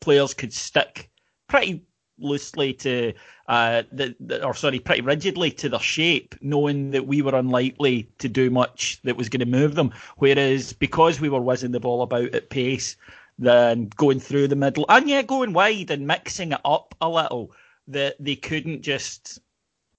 players 0.01 0.35
could 0.35 0.53
stick 0.53 1.11
pretty 1.49 1.85
loosely 2.19 2.73
to 2.73 3.13
uh, 3.49 3.83
the, 3.93 4.17
the, 4.21 4.45
or 4.45 4.55
sorry, 4.55 4.79
pretty 4.79 5.03
rigidly 5.03 5.51
to 5.51 5.69
their 5.69 5.81
shape, 5.81 6.35
knowing 6.41 6.91
that 6.91 7.07
we 7.07 7.23
were 7.23 7.35
unlikely 7.35 8.09
to 8.19 8.29
do 8.29 8.51
much 8.51 9.01
that 9.05 9.17
was 9.17 9.29
going 9.29 9.41
to 9.41 9.47
move 9.47 9.75
them. 9.75 9.93
Whereas 10.17 10.73
because 10.73 11.21
we 11.21 11.29
were 11.29 11.41
whizzing 11.41 11.73
the 11.73 11.81
ball 11.81 12.03
about 12.03 12.35
at 12.35 12.51
pace, 12.51 12.97
then 13.39 13.91
going 13.97 14.21
through 14.21 14.49
the 14.49 14.57
middle 14.57 14.87
and 14.89 15.09
yeah, 15.09 15.23
going 15.23 15.53
wide 15.53 15.91
and 15.91 16.07
mixing 16.07 16.53
it 16.53 16.61
up 16.65 16.95
a 17.01 17.09
little, 17.09 17.53
that 17.89 18.17
they 18.19 18.37
couldn't 18.37 18.83
just 18.83 19.41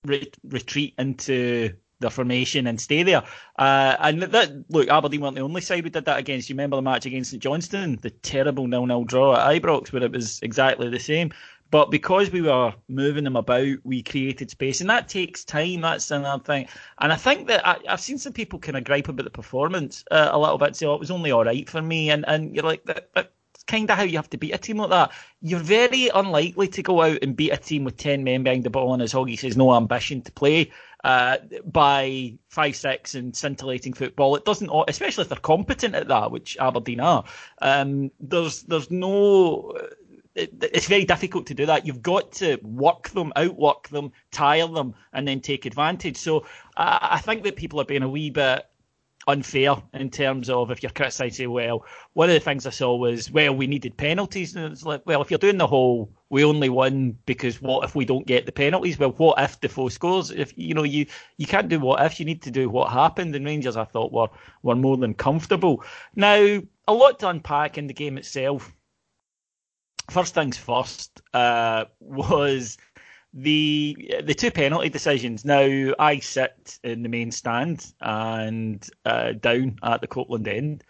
re- 0.04 0.32
retreat 0.44 0.96
into 0.98 1.74
their 2.00 2.10
formation 2.10 2.68
and 2.68 2.80
stay 2.80 3.04
there. 3.04 3.24
Uh, 3.58 3.96
and 4.00 4.22
that 4.22 4.52
look, 4.70 4.88
Aberdeen 4.88 5.22
weren't 5.22 5.36
the 5.36 5.42
only 5.42 5.62
side 5.62 5.84
we 5.84 5.90
did 5.90 6.06
that 6.06 6.20
against. 6.20 6.50
You 6.50 6.54
remember 6.54 6.76
the 6.76 6.82
match 6.82 7.06
against 7.06 7.32
St 7.32 7.42
Johnstone, 7.42 7.98
the 8.02 8.10
terrible 8.10 8.68
nil-nil 8.68 9.04
draw 9.06 9.36
at 9.36 9.62
Ibrox, 9.62 9.92
where 9.92 10.04
it 10.04 10.12
was 10.12 10.40
exactly 10.42 10.90
the 10.90 11.00
same. 11.00 11.32
But 11.70 11.92
because 11.92 12.32
we 12.32 12.42
were 12.42 12.74
moving 12.88 13.26
them 13.26 13.36
about, 13.36 13.78
we 13.84 14.02
created 14.02 14.50
space, 14.50 14.80
and 14.80 14.90
that 14.90 15.10
takes 15.10 15.44
time. 15.44 15.82
That's 15.82 16.12
another 16.12 16.44
thing. 16.44 16.68
And 17.00 17.12
I 17.12 17.18
think 17.18 17.48
that 17.48 17.68
I, 17.68 17.78
have 17.88 18.00
seen 18.00 18.18
some 18.18 18.32
people 18.34 18.60
kind 18.60 18.78
of 18.78 18.86
gripe 18.86 19.10
about 19.10 19.26
the 19.26 19.30
performance 19.30 20.04
uh, 20.12 20.30
a 20.32 20.40
little 20.40 20.58
bit, 20.58 20.76
say, 20.76 20.86
"Oh, 20.86 20.94
it 20.94 21.00
was 21.00 21.12
only 21.12 21.32
all 21.32 21.44
right 21.44 21.70
for 21.70 21.82
me," 21.82 22.10
and 22.10 22.24
and 22.28 22.56
you're 22.56 22.64
like, 22.64 22.86
that, 22.86 23.10
that's 23.14 23.30
kind 23.68 23.90
of 23.90 23.98
how 23.98 24.04
you 24.04 24.18
have 24.18 24.30
to 24.30 24.38
beat 24.38 24.54
a 24.54 24.58
team 24.58 24.78
like 24.78 24.92
that. 24.92 25.12
You're 25.42 25.60
very 25.60 26.08
unlikely 26.08 26.70
to 26.70 26.82
go 26.82 27.02
out 27.02 27.20
and 27.22 27.36
beat 27.36 27.52
a 27.52 27.58
team 27.58 27.84
with 27.84 27.98
ten 27.98 28.24
men 28.24 28.44
behind 28.44 28.64
the 28.64 28.70
ball, 28.70 28.94
and 28.94 29.04
as 29.04 29.12
Hoggy 29.12 29.38
says, 29.38 29.58
no 29.58 29.76
ambition 29.76 30.22
to 30.22 30.32
play. 30.32 30.72
Uh, 31.08 31.38
by 31.64 32.34
five 32.50 32.76
six 32.76 33.16
and 33.16 33.34
scintillating 33.34 33.94
football. 33.94 34.36
It 34.36 34.44
doesn't, 34.44 34.70
especially 34.90 35.22
if 35.22 35.30
they're 35.30 35.38
competent 35.38 35.96
at 35.96 36.10
that, 36.10 36.32
which 36.32 36.58
Aberdeen 36.60 37.00
are. 37.00 37.24
Um, 37.62 38.12
there's 38.20 38.64
there's 38.64 38.92
no 38.92 39.74
it's 40.36 40.88
very 40.88 41.06
difficult 41.06 41.48
to 41.48 41.54
do 41.54 41.66
that. 41.66 41.88
You've 41.88 42.02
got 42.02 42.34
to 42.34 42.60
work 42.62 43.08
them, 43.12 43.32
outwork 43.38 43.88
them, 43.88 44.12
tire 44.32 44.68
them, 44.68 44.96
and 45.14 45.26
then 45.26 45.40
take 45.40 45.66
advantage. 45.66 46.18
So 46.18 46.46
I, 46.76 47.08
I 47.14 47.20
think 47.20 47.44
that 47.44 47.56
people 47.56 47.80
are 47.80 47.86
being 47.86 48.04
a 48.04 48.10
wee 48.10 48.30
bit 48.30 48.66
unfair 49.28 49.82
in 49.94 50.10
terms 50.10 50.50
of 50.50 50.72
if 50.72 50.84
you're 50.84 50.92
criticising, 50.92 51.50
well, 51.50 51.86
one 52.14 52.30
of 52.30 52.34
the 52.34 52.42
things 52.42 52.66
I 52.66 52.72
saw 52.72 52.96
was, 52.98 53.32
well, 53.32 53.56
we 53.56 53.68
needed 53.68 53.96
penalties. 53.96 54.58
And 54.58 54.74
it's 54.74 54.84
like, 54.84 55.04
well, 55.06 55.22
if 55.22 55.32
you're 55.32 55.38
doing 55.38 55.58
the 55.58 55.68
whole, 55.68 56.12
we 56.30 56.44
only 56.44 56.70
won 56.70 57.18
because 57.26 57.62
what 57.62 57.84
if 57.84 57.96
we 57.96 58.06
don't 58.06 58.28
get 58.28 58.46
the 58.46 58.52
penalties? 58.52 59.00
Well, 59.00 59.12
what 59.12 59.40
if 59.42 59.60
Defoe 59.60 59.90
scores? 59.90 60.32
If 60.32 60.58
you 60.58 60.74
know 60.74 60.84
you 60.84 61.06
you 61.38 61.48
can't 61.48 61.70
do 61.70 61.80
what 61.80 62.06
if, 62.06 62.20
you 62.20 62.26
need 62.26 62.42
to 62.44 62.52
do 62.52 62.70
what 62.70 62.92
happened. 62.92 63.36
And 63.36 63.46
Rangers, 63.46 63.78
I 63.78 63.86
thought, 63.86 64.12
were 64.12 64.30
were 64.64 64.76
more 64.76 64.98
than 64.98 65.14
comfortable. 65.14 65.84
Now, 66.16 66.62
a 66.88 66.94
lot 66.94 67.20
to 67.20 67.30
unpack 67.30 67.78
in 67.78 67.88
the 67.88 67.94
game 67.94 68.18
itself 68.18 68.74
first 70.10 70.34
things 70.34 70.58
first 70.58 71.22
uh, 71.34 71.86
was 72.00 72.78
the 73.34 74.12
the 74.24 74.34
two 74.34 74.52
penalty 74.52 74.90
decisions. 74.90 75.46
Now 75.46 75.94
I 76.00 76.20
sit 76.20 76.80
in 76.84 77.04
the 77.04 77.10
main 77.10 77.32
stand 77.32 77.94
and 78.02 78.88
uh, 79.06 79.34
down 79.34 79.78
at 79.84 80.02
the 80.02 80.08
Copland 80.08 80.48
end, 80.48 80.84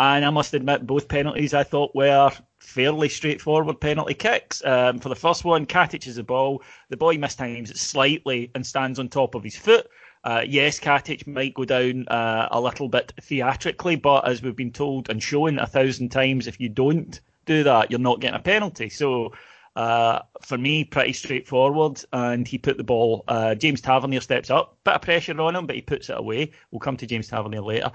and 0.00 0.24
I 0.24 0.30
must 0.30 0.54
admit 0.54 0.86
both 0.86 1.08
penalties 1.08 1.54
I 1.54 1.62
thought 1.62 1.94
were 1.94 2.30
fairly 2.58 3.08
straightforward 3.08 3.80
penalty 3.80 4.14
kicks. 4.14 4.64
Um, 4.64 4.98
for 4.98 5.08
the 5.08 5.14
first 5.14 5.44
one, 5.44 5.66
Katic 5.66 6.06
is 6.06 6.16
the 6.16 6.24
ball. 6.24 6.62
The 6.88 6.96
boy 6.96 7.16
mistimes 7.16 7.70
it 7.70 7.78
slightly 7.78 8.50
and 8.54 8.66
stands 8.66 8.98
on 8.98 9.08
top 9.08 9.34
of 9.34 9.44
his 9.44 9.56
foot. 9.56 9.86
Uh, 10.24 10.42
yes, 10.46 10.80
Katic 10.80 11.26
might 11.26 11.54
go 11.54 11.64
down 11.64 12.08
uh, 12.08 12.48
a 12.50 12.60
little 12.60 12.88
bit 12.88 13.12
theatrically, 13.20 13.96
but 13.96 14.26
as 14.26 14.42
we've 14.42 14.56
been 14.56 14.72
told 14.72 15.10
and 15.10 15.22
shown 15.22 15.58
a 15.58 15.66
thousand 15.66 16.08
times, 16.08 16.46
if 16.46 16.58
you 16.58 16.68
don't 16.68 17.20
do 17.44 17.62
that, 17.62 17.90
you're 17.90 18.00
not 18.00 18.20
getting 18.20 18.40
a 18.40 18.42
penalty. 18.42 18.88
So 18.88 19.32
uh, 19.76 20.20
for 20.40 20.56
me, 20.56 20.84
pretty 20.84 21.12
straightforward. 21.12 22.02
And 22.12 22.48
he 22.48 22.58
put 22.58 22.78
the 22.78 22.84
ball. 22.84 23.24
Uh, 23.28 23.54
James 23.54 23.80
Tavernier 23.80 24.20
steps 24.20 24.50
up, 24.50 24.78
bit 24.84 24.94
of 24.94 25.02
pressure 25.02 25.38
on 25.40 25.56
him, 25.56 25.66
but 25.66 25.76
he 25.76 25.82
puts 25.82 26.08
it 26.08 26.18
away. 26.18 26.52
We'll 26.70 26.80
come 26.80 26.96
to 26.96 27.06
James 27.06 27.28
Tavernier 27.28 27.62
later. 27.62 27.90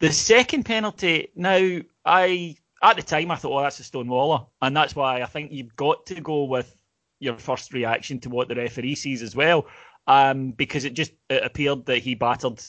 The 0.00 0.12
second 0.12 0.64
penalty. 0.64 1.28
Now, 1.36 1.78
I 2.04 2.56
at 2.82 2.96
the 2.96 3.02
time 3.02 3.30
I 3.30 3.36
thought, 3.36 3.58
oh, 3.58 3.62
that's 3.62 3.80
a 3.80 3.82
Stonewaller, 3.82 4.46
and 4.62 4.74
that's 4.74 4.96
why 4.96 5.20
I 5.20 5.26
think 5.26 5.52
you've 5.52 5.76
got 5.76 6.06
to 6.06 6.20
go 6.20 6.44
with 6.44 6.74
your 7.20 7.36
first 7.36 7.74
reaction 7.74 8.18
to 8.20 8.30
what 8.30 8.48
the 8.48 8.54
referee 8.54 8.94
sees 8.94 9.22
as 9.22 9.36
well, 9.36 9.66
um, 10.06 10.52
because 10.52 10.86
it 10.86 10.94
just 10.94 11.12
it 11.28 11.44
appeared 11.44 11.84
that 11.86 11.98
he 11.98 12.14
battered 12.14 12.62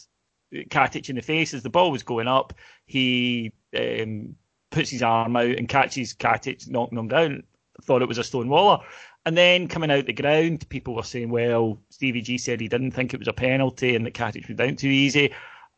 Katic 0.53 1.09
in 1.09 1.15
the 1.15 1.21
face 1.21 1.53
as 1.53 1.63
the 1.63 1.69
ball 1.69 1.91
was 1.91 2.03
going 2.03 2.27
up. 2.27 2.53
He 2.85 3.53
um, 3.77 4.35
puts 4.69 4.89
his 4.89 5.01
arm 5.01 5.37
out 5.37 5.45
and 5.45 5.69
catches 5.69 6.13
Katic, 6.13 6.69
knocking 6.69 6.97
him 6.97 7.07
down. 7.07 7.43
Thought 7.83 8.01
it 8.01 8.09
was 8.09 8.17
a 8.17 8.23
Stonewaller. 8.23 8.83
And 9.25 9.37
then 9.37 9.67
coming 9.67 9.91
out 9.91 10.05
the 10.05 10.13
ground, 10.13 10.67
people 10.67 10.95
were 10.95 11.03
saying, 11.03 11.29
well, 11.29 11.79
Stevie 11.89 12.21
G 12.21 12.37
said 12.37 12.59
he 12.59 12.67
didn't 12.67 12.91
think 12.91 13.13
it 13.13 13.19
was 13.19 13.27
a 13.27 13.33
penalty 13.33 13.95
and 13.95 14.05
that 14.05 14.15
Katic 14.15 14.47
was 14.47 14.57
down 14.57 14.75
too 14.75 14.89
easy. 14.89 15.31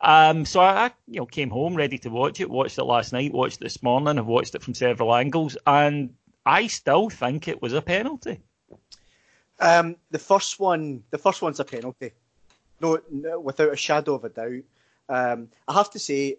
Um, 0.04 0.44
so 0.44 0.60
I, 0.60 0.90
you 1.08 1.20
know, 1.20 1.26
came 1.26 1.48
home 1.48 1.74
ready 1.74 1.96
to 1.98 2.10
watch 2.10 2.40
it. 2.40 2.50
Watched 2.50 2.78
it 2.78 2.84
last 2.84 3.12
night. 3.12 3.32
Watched 3.32 3.56
it 3.56 3.64
this 3.64 3.82
morning. 3.82 4.18
I've 4.18 4.26
watched 4.26 4.54
it 4.54 4.62
from 4.62 4.74
several 4.74 5.14
angles, 5.14 5.56
and 5.66 6.14
I 6.44 6.66
still 6.66 7.08
think 7.08 7.48
it 7.48 7.62
was 7.62 7.72
a 7.72 7.80
penalty. 7.80 8.40
Um, 9.58 9.96
the 10.10 10.18
first 10.18 10.60
one, 10.60 11.02
the 11.10 11.18
first 11.18 11.40
one's 11.40 11.60
a 11.60 11.64
penalty. 11.64 12.12
No, 12.80 13.00
no 13.10 13.40
without 13.40 13.72
a 13.72 13.76
shadow 13.76 14.14
of 14.14 14.24
a 14.24 14.28
doubt. 14.28 14.62
Um, 15.08 15.48
I 15.66 15.72
have 15.72 15.90
to 15.92 15.98
say, 15.98 16.36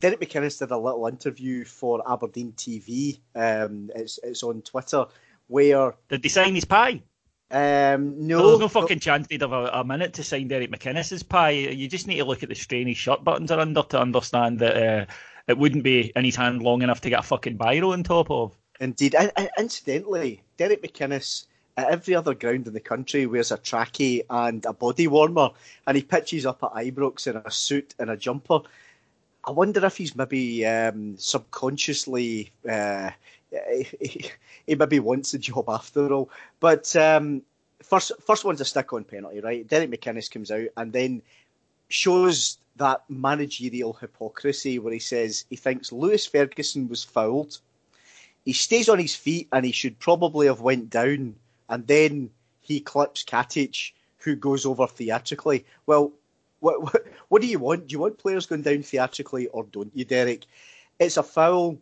Derek 0.00 0.20
McInnes 0.20 0.58
did 0.58 0.72
a 0.72 0.76
little 0.76 1.06
interview 1.06 1.64
for 1.64 2.02
Aberdeen 2.10 2.52
TV. 2.52 3.20
Um, 3.36 3.92
it's 3.94 4.18
it's 4.24 4.42
on 4.42 4.62
Twitter 4.62 5.06
where 5.46 5.94
did 6.08 6.22
they 6.22 6.28
sign 6.28 6.54
his 6.54 6.64
pie? 6.64 7.02
Um, 7.50 8.26
no, 8.26 8.48
there's 8.48 8.60
no 8.60 8.68
fucking 8.68 9.00
chance 9.00 9.26
they'd 9.26 9.42
have 9.42 9.52
a, 9.52 9.66
a, 9.66 9.84
minute 9.84 10.14
to 10.14 10.24
sign 10.24 10.48
Derek 10.48 10.70
McInnes's 10.70 11.22
pie. 11.22 11.50
You 11.50 11.88
just 11.88 12.06
need 12.06 12.16
to 12.16 12.24
look 12.24 12.42
at 12.42 12.48
the 12.48 12.54
strain 12.54 12.88
his 12.88 12.96
shirt 12.96 13.22
buttons 13.22 13.50
are 13.50 13.60
under 13.60 13.82
to 13.82 14.00
understand 14.00 14.58
that 14.58 14.76
uh, 14.76 15.06
it 15.46 15.58
wouldn't 15.58 15.84
be 15.84 16.10
in 16.16 16.24
his 16.24 16.36
hand 16.36 16.62
long 16.62 16.82
enough 16.82 17.02
to 17.02 17.10
get 17.10 17.20
a 17.20 17.22
fucking 17.22 17.58
biro 17.58 17.92
on 17.92 18.02
top 18.02 18.30
of. 18.30 18.56
Indeed, 18.80 19.14
and, 19.14 19.30
and 19.36 19.50
incidentally, 19.58 20.42
Derek 20.56 20.82
McInnes 20.82 21.44
at 21.76 21.90
every 21.90 22.14
other 22.14 22.34
ground 22.34 22.66
in 22.66 22.72
the 22.72 22.80
country 22.80 23.26
wears 23.26 23.52
a 23.52 23.58
trackie 23.58 24.22
and 24.30 24.64
a 24.64 24.72
body 24.72 25.06
warmer, 25.06 25.50
and 25.86 25.96
he 25.96 26.02
pitches 26.02 26.46
up 26.46 26.62
at 26.62 26.72
Ibrox 26.72 27.26
in 27.26 27.36
a 27.36 27.50
suit 27.50 27.94
and 27.98 28.10
a 28.10 28.16
jumper. 28.16 28.60
I 29.46 29.50
wonder 29.50 29.84
if 29.84 29.96
he's 29.96 30.16
maybe 30.16 30.64
um, 30.66 31.16
subconsciously 31.18 32.50
uh, 32.68 33.10
he, 34.00 34.30
he, 34.66 34.74
maybe 34.74 35.00
wants 35.00 35.32
the 35.32 35.38
job 35.38 35.68
after 35.68 36.12
all. 36.12 36.30
But 36.60 36.94
um, 36.96 37.42
first, 37.82 38.12
first 38.26 38.44
one's 38.44 38.60
a 38.60 38.64
stick-on 38.64 39.04
penalty, 39.04 39.40
right? 39.40 39.66
Derek 39.66 39.90
McInnes 39.90 40.30
comes 40.30 40.50
out 40.50 40.68
and 40.76 40.92
then 40.92 41.22
shows 41.88 42.58
that 42.76 43.04
managerial 43.08 43.92
hypocrisy 43.92 44.78
where 44.78 44.92
he 44.92 44.98
says 44.98 45.44
he 45.48 45.56
thinks 45.56 45.92
Lewis 45.92 46.26
Ferguson 46.26 46.88
was 46.88 47.04
fouled. 47.04 47.58
He 48.44 48.52
stays 48.52 48.88
on 48.88 48.98
his 48.98 49.14
feet 49.14 49.48
and 49.52 49.64
he 49.64 49.72
should 49.72 49.98
probably 49.98 50.46
have 50.48 50.60
went 50.60 50.90
down, 50.90 51.36
and 51.68 51.86
then 51.86 52.30
he 52.60 52.80
clips 52.80 53.24
Katic, 53.24 53.92
who 54.18 54.36
goes 54.36 54.66
over 54.66 54.86
theatrically. 54.86 55.64
Well, 55.86 56.12
what, 56.60 56.82
what, 56.82 57.06
what 57.28 57.42
do 57.42 57.48
you 57.48 57.58
want? 57.58 57.86
Do 57.86 57.92
you 57.92 57.98
want 57.98 58.18
players 58.18 58.46
going 58.46 58.62
down 58.62 58.82
theatrically 58.82 59.46
or 59.48 59.64
don't 59.64 59.94
you, 59.94 60.04
Derek? 60.04 60.46
It's 60.98 61.16
a 61.16 61.22
foul. 61.22 61.78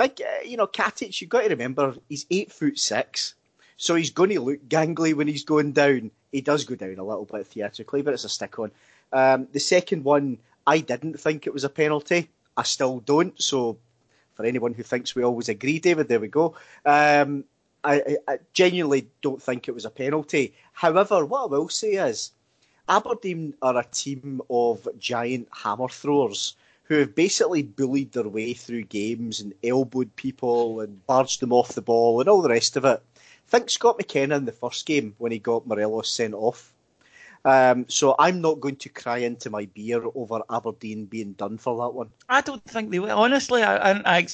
Big, 0.00 0.22
uh, 0.22 0.42
you 0.46 0.56
know, 0.56 0.66
Katic. 0.66 1.20
You've 1.20 1.28
got 1.28 1.42
to 1.42 1.50
remember 1.50 1.94
he's 2.08 2.24
eight 2.30 2.50
foot 2.50 2.78
six, 2.78 3.34
so 3.76 3.94
he's 3.94 4.08
going 4.08 4.30
to 4.30 4.40
look 4.40 4.66
gangly 4.66 5.12
when 5.12 5.28
he's 5.28 5.44
going 5.44 5.72
down. 5.72 6.10
He 6.32 6.40
does 6.40 6.64
go 6.64 6.74
down 6.74 6.98
a 6.98 7.04
little 7.04 7.26
bit 7.26 7.46
theatrically, 7.46 8.00
but 8.00 8.14
it's 8.14 8.24
a 8.24 8.30
stick 8.30 8.58
on. 8.58 8.70
Um, 9.12 9.48
the 9.52 9.60
second 9.60 10.04
one, 10.04 10.38
I 10.66 10.78
didn't 10.78 11.20
think 11.20 11.46
it 11.46 11.52
was 11.52 11.64
a 11.64 11.68
penalty. 11.68 12.30
I 12.56 12.62
still 12.62 13.00
don't. 13.00 13.40
So, 13.42 13.76
for 14.36 14.46
anyone 14.46 14.72
who 14.72 14.82
thinks 14.82 15.14
we 15.14 15.22
always 15.22 15.50
agree, 15.50 15.78
David, 15.80 16.08
there 16.08 16.18
we 16.18 16.28
go. 16.28 16.54
Um, 16.86 17.44
I, 17.84 18.16
I, 18.26 18.38
genuinely 18.54 19.06
don't 19.20 19.42
think 19.42 19.68
it 19.68 19.74
was 19.74 19.84
a 19.84 19.90
penalty. 19.90 20.54
However, 20.72 21.26
what 21.26 21.42
I 21.42 21.46
will 21.46 21.68
say 21.68 21.92
is 21.92 22.32
Aberdeen 22.88 23.52
are 23.60 23.76
a 23.76 23.84
team 23.84 24.40
of 24.48 24.88
giant 24.98 25.48
hammer 25.52 25.88
throwers 25.88 26.56
who 26.90 26.96
have 26.96 27.14
basically 27.14 27.62
bullied 27.62 28.10
their 28.10 28.28
way 28.28 28.52
through 28.52 28.82
games 28.82 29.40
and 29.40 29.54
elbowed 29.62 30.14
people 30.16 30.80
and 30.80 31.06
barged 31.06 31.38
them 31.38 31.52
off 31.52 31.74
the 31.74 31.80
ball 31.80 32.18
and 32.18 32.28
all 32.28 32.42
the 32.42 32.48
rest 32.48 32.76
of 32.76 32.84
it. 32.84 33.00
Think 33.46 33.70
Scott 33.70 33.96
McKenna 33.96 34.36
in 34.36 34.44
the 34.44 34.50
first 34.50 34.86
game 34.86 35.14
when 35.18 35.30
he 35.30 35.38
got 35.38 35.68
Morelos 35.68 36.10
sent 36.10 36.34
off. 36.34 36.74
Um, 37.44 37.86
so 37.88 38.16
I'm 38.18 38.40
not 38.40 38.58
going 38.58 38.74
to 38.74 38.88
cry 38.88 39.18
into 39.18 39.50
my 39.50 39.66
beer 39.66 40.02
over 40.16 40.40
Aberdeen 40.50 41.04
being 41.04 41.34
done 41.34 41.58
for 41.58 41.78
that 41.78 41.94
one. 41.94 42.10
I 42.28 42.40
don't 42.40 42.64
think 42.64 42.90
they 42.90 42.98
will. 42.98 43.16
Honestly, 43.16 43.62
I, 43.62 43.92
I, 43.92 44.02
I, 44.16 44.26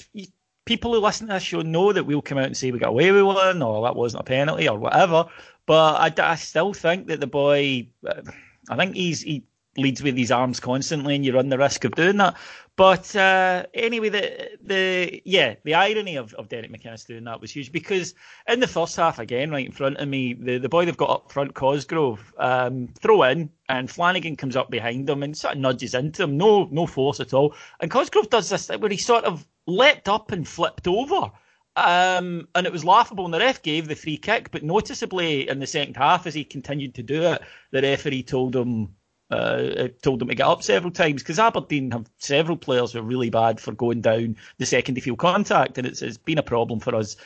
people 0.64 0.94
who 0.94 1.00
listen 1.00 1.26
to 1.26 1.34
this 1.34 1.42
show 1.42 1.60
know 1.60 1.92
that 1.92 2.04
we'll 2.04 2.22
come 2.22 2.38
out 2.38 2.46
and 2.46 2.56
say 2.56 2.70
we 2.70 2.78
got 2.78 2.88
away 2.88 3.12
with 3.12 3.22
one 3.22 3.60
or 3.60 3.82
that 3.82 3.96
wasn't 3.96 4.22
a 4.22 4.24
penalty 4.24 4.66
or 4.66 4.78
whatever. 4.78 5.26
But 5.66 6.20
I, 6.20 6.30
I 6.32 6.36
still 6.36 6.72
think 6.72 7.08
that 7.08 7.20
the 7.20 7.26
boy, 7.26 7.88
uh, 8.08 8.22
I 8.70 8.76
think 8.76 8.96
he's 8.96 9.20
he 9.20 9.44
leads 9.78 10.02
with 10.02 10.16
his 10.16 10.30
arms 10.30 10.60
constantly, 10.60 11.14
and 11.14 11.24
you 11.24 11.34
run 11.34 11.48
the 11.48 11.58
risk 11.58 11.84
of 11.84 11.92
doing 11.92 12.16
that. 12.18 12.36
But 12.76 13.16
uh, 13.16 13.64
anyway, 13.72 14.10
the 14.10 14.50
the 14.62 15.22
yeah, 15.24 15.54
the 15.64 15.74
irony 15.74 16.16
of, 16.16 16.34
of 16.34 16.50
Derek 16.50 16.70
McInnes 16.70 17.06
doing 17.06 17.24
that 17.24 17.40
was 17.40 17.50
huge 17.50 17.72
because 17.72 18.14
in 18.46 18.60
the 18.60 18.66
first 18.66 18.96
half, 18.96 19.18
again, 19.18 19.50
right 19.50 19.64
in 19.64 19.72
front 19.72 19.96
of 19.96 20.06
me, 20.08 20.34
the, 20.34 20.58
the 20.58 20.68
boy 20.68 20.84
they've 20.84 20.96
got 20.96 21.10
up 21.10 21.32
front, 21.32 21.54
Cosgrove, 21.54 22.34
um, 22.36 22.88
throw 23.00 23.22
in, 23.22 23.50
and 23.70 23.90
Flanagan 23.90 24.36
comes 24.36 24.56
up 24.56 24.70
behind 24.70 25.08
him 25.08 25.22
and 25.22 25.34
sort 25.34 25.54
of 25.54 25.60
nudges 25.60 25.94
into 25.94 26.24
him, 26.24 26.36
no 26.36 26.68
no 26.70 26.86
force 26.86 27.18
at 27.18 27.32
all. 27.32 27.54
And 27.80 27.90
Cosgrove 27.90 28.28
does 28.28 28.50
this 28.50 28.68
where 28.68 28.90
he 28.90 28.98
sort 28.98 29.24
of 29.24 29.46
leapt 29.66 30.08
up 30.08 30.30
and 30.30 30.46
flipped 30.46 30.86
over. 30.86 31.30
Um, 31.76 32.48
and 32.54 32.66
it 32.66 32.72
was 32.72 32.84
laughable, 32.84 33.26
and 33.26 33.34
the 33.34 33.38
ref 33.38 33.62
gave 33.62 33.86
the 33.86 33.94
free 33.94 34.16
kick. 34.16 34.50
But 34.50 34.62
noticeably, 34.62 35.48
in 35.48 35.60
the 35.60 35.66
second 35.66 35.96
half, 35.96 36.26
as 36.26 36.34
he 36.34 36.44
continued 36.44 36.94
to 36.94 37.02
do 37.02 37.22
it, 37.22 37.42
the 37.70 37.82
referee 37.82 38.22
told 38.22 38.56
him 38.56 38.95
uh, 39.30 39.88
told 40.02 40.20
them 40.20 40.28
to 40.28 40.34
get 40.34 40.46
up 40.46 40.62
several 40.62 40.92
times 40.92 41.22
because 41.22 41.38
Aberdeen 41.38 41.90
have 41.90 42.08
several 42.18 42.56
players 42.56 42.92
who 42.92 43.00
are 43.00 43.02
really 43.02 43.30
bad 43.30 43.60
for 43.60 43.72
going 43.72 44.00
down 44.00 44.36
the 44.58 44.66
second 44.66 44.94
they 44.94 45.00
feel 45.00 45.16
contact, 45.16 45.78
and 45.78 45.86
it's, 45.86 46.02
it's 46.02 46.18
been 46.18 46.38
a 46.38 46.42
problem 46.42 46.80
for 46.80 46.94
us 46.94 47.16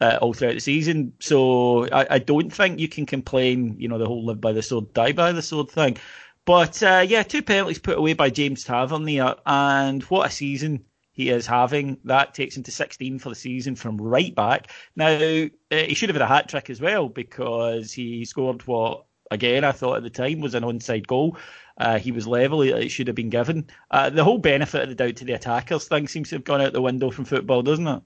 uh, 0.00 0.18
all 0.20 0.32
throughout 0.32 0.54
the 0.54 0.60
season. 0.60 1.12
So 1.20 1.88
I, 1.88 2.06
I, 2.10 2.18
don't 2.18 2.50
think 2.50 2.78
you 2.78 2.88
can 2.88 3.04
complain, 3.04 3.76
you 3.78 3.88
know, 3.88 3.98
the 3.98 4.06
whole 4.06 4.24
live 4.24 4.40
by 4.40 4.52
the 4.52 4.62
sword, 4.62 4.94
die 4.94 5.12
by 5.12 5.32
the 5.32 5.42
sword 5.42 5.70
thing. 5.70 5.98
But 6.44 6.82
uh, 6.82 7.04
yeah, 7.06 7.22
two 7.22 7.42
penalties 7.42 7.78
put 7.78 7.98
away 7.98 8.14
by 8.14 8.30
James 8.30 8.64
Tavernier, 8.64 9.36
and 9.44 10.02
what 10.04 10.26
a 10.26 10.30
season 10.30 10.84
he 11.12 11.28
is 11.28 11.46
having. 11.46 11.98
That 12.04 12.34
takes 12.34 12.56
him 12.56 12.62
to 12.62 12.72
16 12.72 13.18
for 13.18 13.28
the 13.28 13.34
season 13.34 13.76
from 13.76 13.98
right 13.98 14.34
back. 14.34 14.70
Now, 14.96 15.16
uh, 15.16 15.48
he 15.70 15.94
should 15.94 16.08
have 16.08 16.16
had 16.16 16.22
a 16.22 16.26
hat 16.26 16.48
trick 16.48 16.70
as 16.70 16.80
well 16.80 17.08
because 17.08 17.92
he 17.92 18.24
scored 18.24 18.66
what 18.66 19.04
again, 19.30 19.64
I 19.64 19.72
thought 19.72 19.96
at 19.96 20.02
the 20.02 20.10
time 20.10 20.40
was 20.40 20.54
an 20.54 20.64
onside 20.64 21.06
goal. 21.06 21.36
Uh, 21.78 21.98
he 21.98 22.12
was 22.12 22.26
level, 22.26 22.60
it 22.62 22.90
should 22.90 23.06
have 23.06 23.16
been 23.16 23.30
given. 23.30 23.66
Uh, 23.90 24.10
the 24.10 24.24
whole 24.24 24.38
benefit 24.38 24.82
of 24.82 24.88
the 24.90 24.94
doubt 24.94 25.16
to 25.16 25.24
the 25.24 25.32
attackers 25.32 25.88
thing 25.88 26.06
seems 26.08 26.28
to 26.28 26.34
have 26.36 26.44
gone 26.44 26.60
out 26.60 26.74
the 26.74 26.82
window 26.82 27.10
from 27.10 27.24
football, 27.24 27.62
doesn't 27.62 27.86
it? 27.86 28.02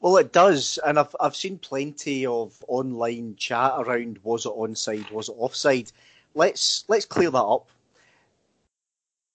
Well, 0.00 0.16
it 0.18 0.32
does, 0.32 0.78
and 0.84 0.98
I've 0.98 1.14
I've 1.20 1.36
seen 1.36 1.58
plenty 1.58 2.26
of 2.26 2.62
online 2.68 3.36
chat 3.36 3.72
around 3.76 4.18
was 4.22 4.44
it 4.44 4.52
onside, 4.52 5.10
was 5.10 5.28
it 5.28 5.36
offside. 5.38 5.90
Let's 6.34 6.84
let's 6.88 7.06
clear 7.06 7.30
that 7.30 7.38
up. 7.38 7.68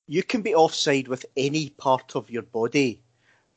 You 0.08 0.22
can 0.22 0.42
be 0.42 0.54
offside 0.54 1.08
with 1.08 1.25
any 1.36 1.70
part 1.70 2.16
of 2.16 2.30
your 2.30 2.44
body 2.44 3.01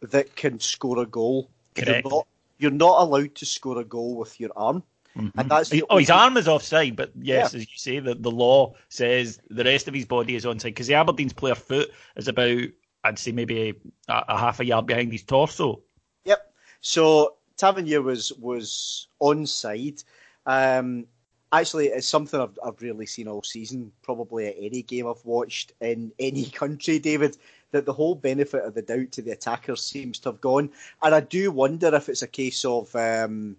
that 0.01 0.35
can 0.37 0.61
score 0.61 1.01
a 1.01 1.07
goal. 1.07 1.51
Correct. 1.75 2.05
You're 2.05 2.11
not, 2.11 2.27
you're 2.59 2.71
not 2.71 3.03
allowed 3.03 3.35
to 3.37 3.47
score 3.47 3.79
a 3.81 3.85
goal 3.85 4.17
with 4.17 4.39
your 4.41 4.51
arm. 4.57 4.83
Mm-hmm. 5.17 5.39
And 5.39 5.51
that's 5.51 5.73
oh, 5.91 5.99
his 5.99 6.11
arm 6.11 6.37
is 6.37 6.49
offside, 6.49 6.97
but 6.97 7.13
yes, 7.15 7.53
yeah. 7.53 7.61
as 7.61 7.71
you 7.71 7.77
say, 7.77 7.99
the, 8.01 8.15
the 8.15 8.31
law 8.31 8.75
says 8.89 9.39
the 9.49 9.63
rest 9.63 9.87
of 9.87 9.95
his 9.95 10.05
body 10.05 10.35
is 10.35 10.45
onside 10.45 10.65
because 10.65 10.89
the 10.89 10.95
Aberdeen's 10.95 11.33
player 11.33 11.55
foot 11.55 11.93
is 12.17 12.27
about, 12.27 12.65
I'd 13.05 13.19
say, 13.19 13.31
maybe 13.31 13.71
a, 14.09 14.25
a 14.29 14.37
half 14.37 14.59
a 14.59 14.65
yard 14.65 14.87
behind 14.87 15.13
his 15.13 15.23
torso. 15.23 15.81
Yep. 16.25 16.53
So 16.81 17.37
Tavernier 17.57 18.03
was 18.03 18.33
was 18.41 19.07
onside. 19.23 20.03
Um, 20.47 21.07
actually, 21.53 21.89
it's 21.89 22.09
something 22.09 22.41
I've, 22.41 22.59
I've 22.65 22.83
really 22.83 23.07
seen 23.07 23.29
all 23.29 23.45
season, 23.45 23.93
probably 24.03 24.49
at 24.49 24.57
any 24.59 24.83
game 24.83 25.07
I've 25.07 25.25
watched 25.25 25.73
in 25.81 26.11
any 26.19 26.45
country, 26.51 26.99
David. 26.99 27.37
That 27.71 27.87
the 27.87 27.93
whole 27.93 28.15
benefit 28.15 28.65
of 28.65 28.75
the 28.75 28.83
doubt 28.83 29.11
to 29.13 29.23
the 29.23 29.33
attacker 29.33 29.75
seems 29.75 30.19
to 30.21 30.31
have 30.31 30.41
gone, 30.41 30.71
and 31.03 31.15
I 31.15 31.21
do 31.21 31.53
wonder 31.53 31.95
if 31.95 32.09
it's 32.09 32.23
a 32.23 32.29
case 32.29 32.65
of. 32.65 32.95
Um, 32.97 33.57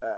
uh, 0.00 0.16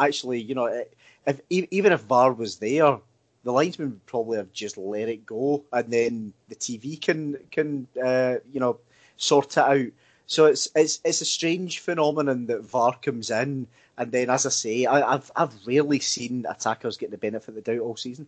actually, 0.00 0.40
you 0.40 0.54
know, 0.54 0.84
if 1.26 1.40
even 1.50 1.92
if 1.92 2.00
VAR 2.00 2.32
was 2.32 2.56
there, 2.56 2.98
the 3.44 3.52
linesman 3.52 3.90
would 3.90 4.06
probably 4.06 4.38
have 4.38 4.52
just 4.52 4.76
let 4.76 5.08
it 5.08 5.26
go, 5.26 5.64
and 5.72 5.90
then 5.90 6.32
the 6.48 6.56
TV 6.56 7.00
can 7.00 7.36
can 7.50 7.86
uh, 8.02 8.36
you 8.52 8.60
know 8.60 8.78
sort 9.16 9.56
it 9.56 9.58
out. 9.58 9.86
So 10.26 10.46
it's 10.46 10.68
it's 10.74 11.00
it's 11.04 11.20
a 11.20 11.26
strange 11.26 11.78
phenomenon 11.80 12.46
that 12.46 12.62
VAR 12.62 12.96
comes 13.02 13.30
in, 13.30 13.66
and 13.98 14.12
then 14.12 14.30
as 14.30 14.46
I 14.46 14.50
say, 14.50 14.86
I, 14.86 15.12
have 15.12 15.30
I've 15.36 15.66
rarely 15.66 16.00
seen 16.00 16.46
attackers 16.48 16.96
get 16.96 17.10
the 17.10 17.18
benefit 17.18 17.48
of 17.48 17.54
the 17.54 17.60
doubt 17.60 17.80
all 17.80 17.96
season. 17.96 18.26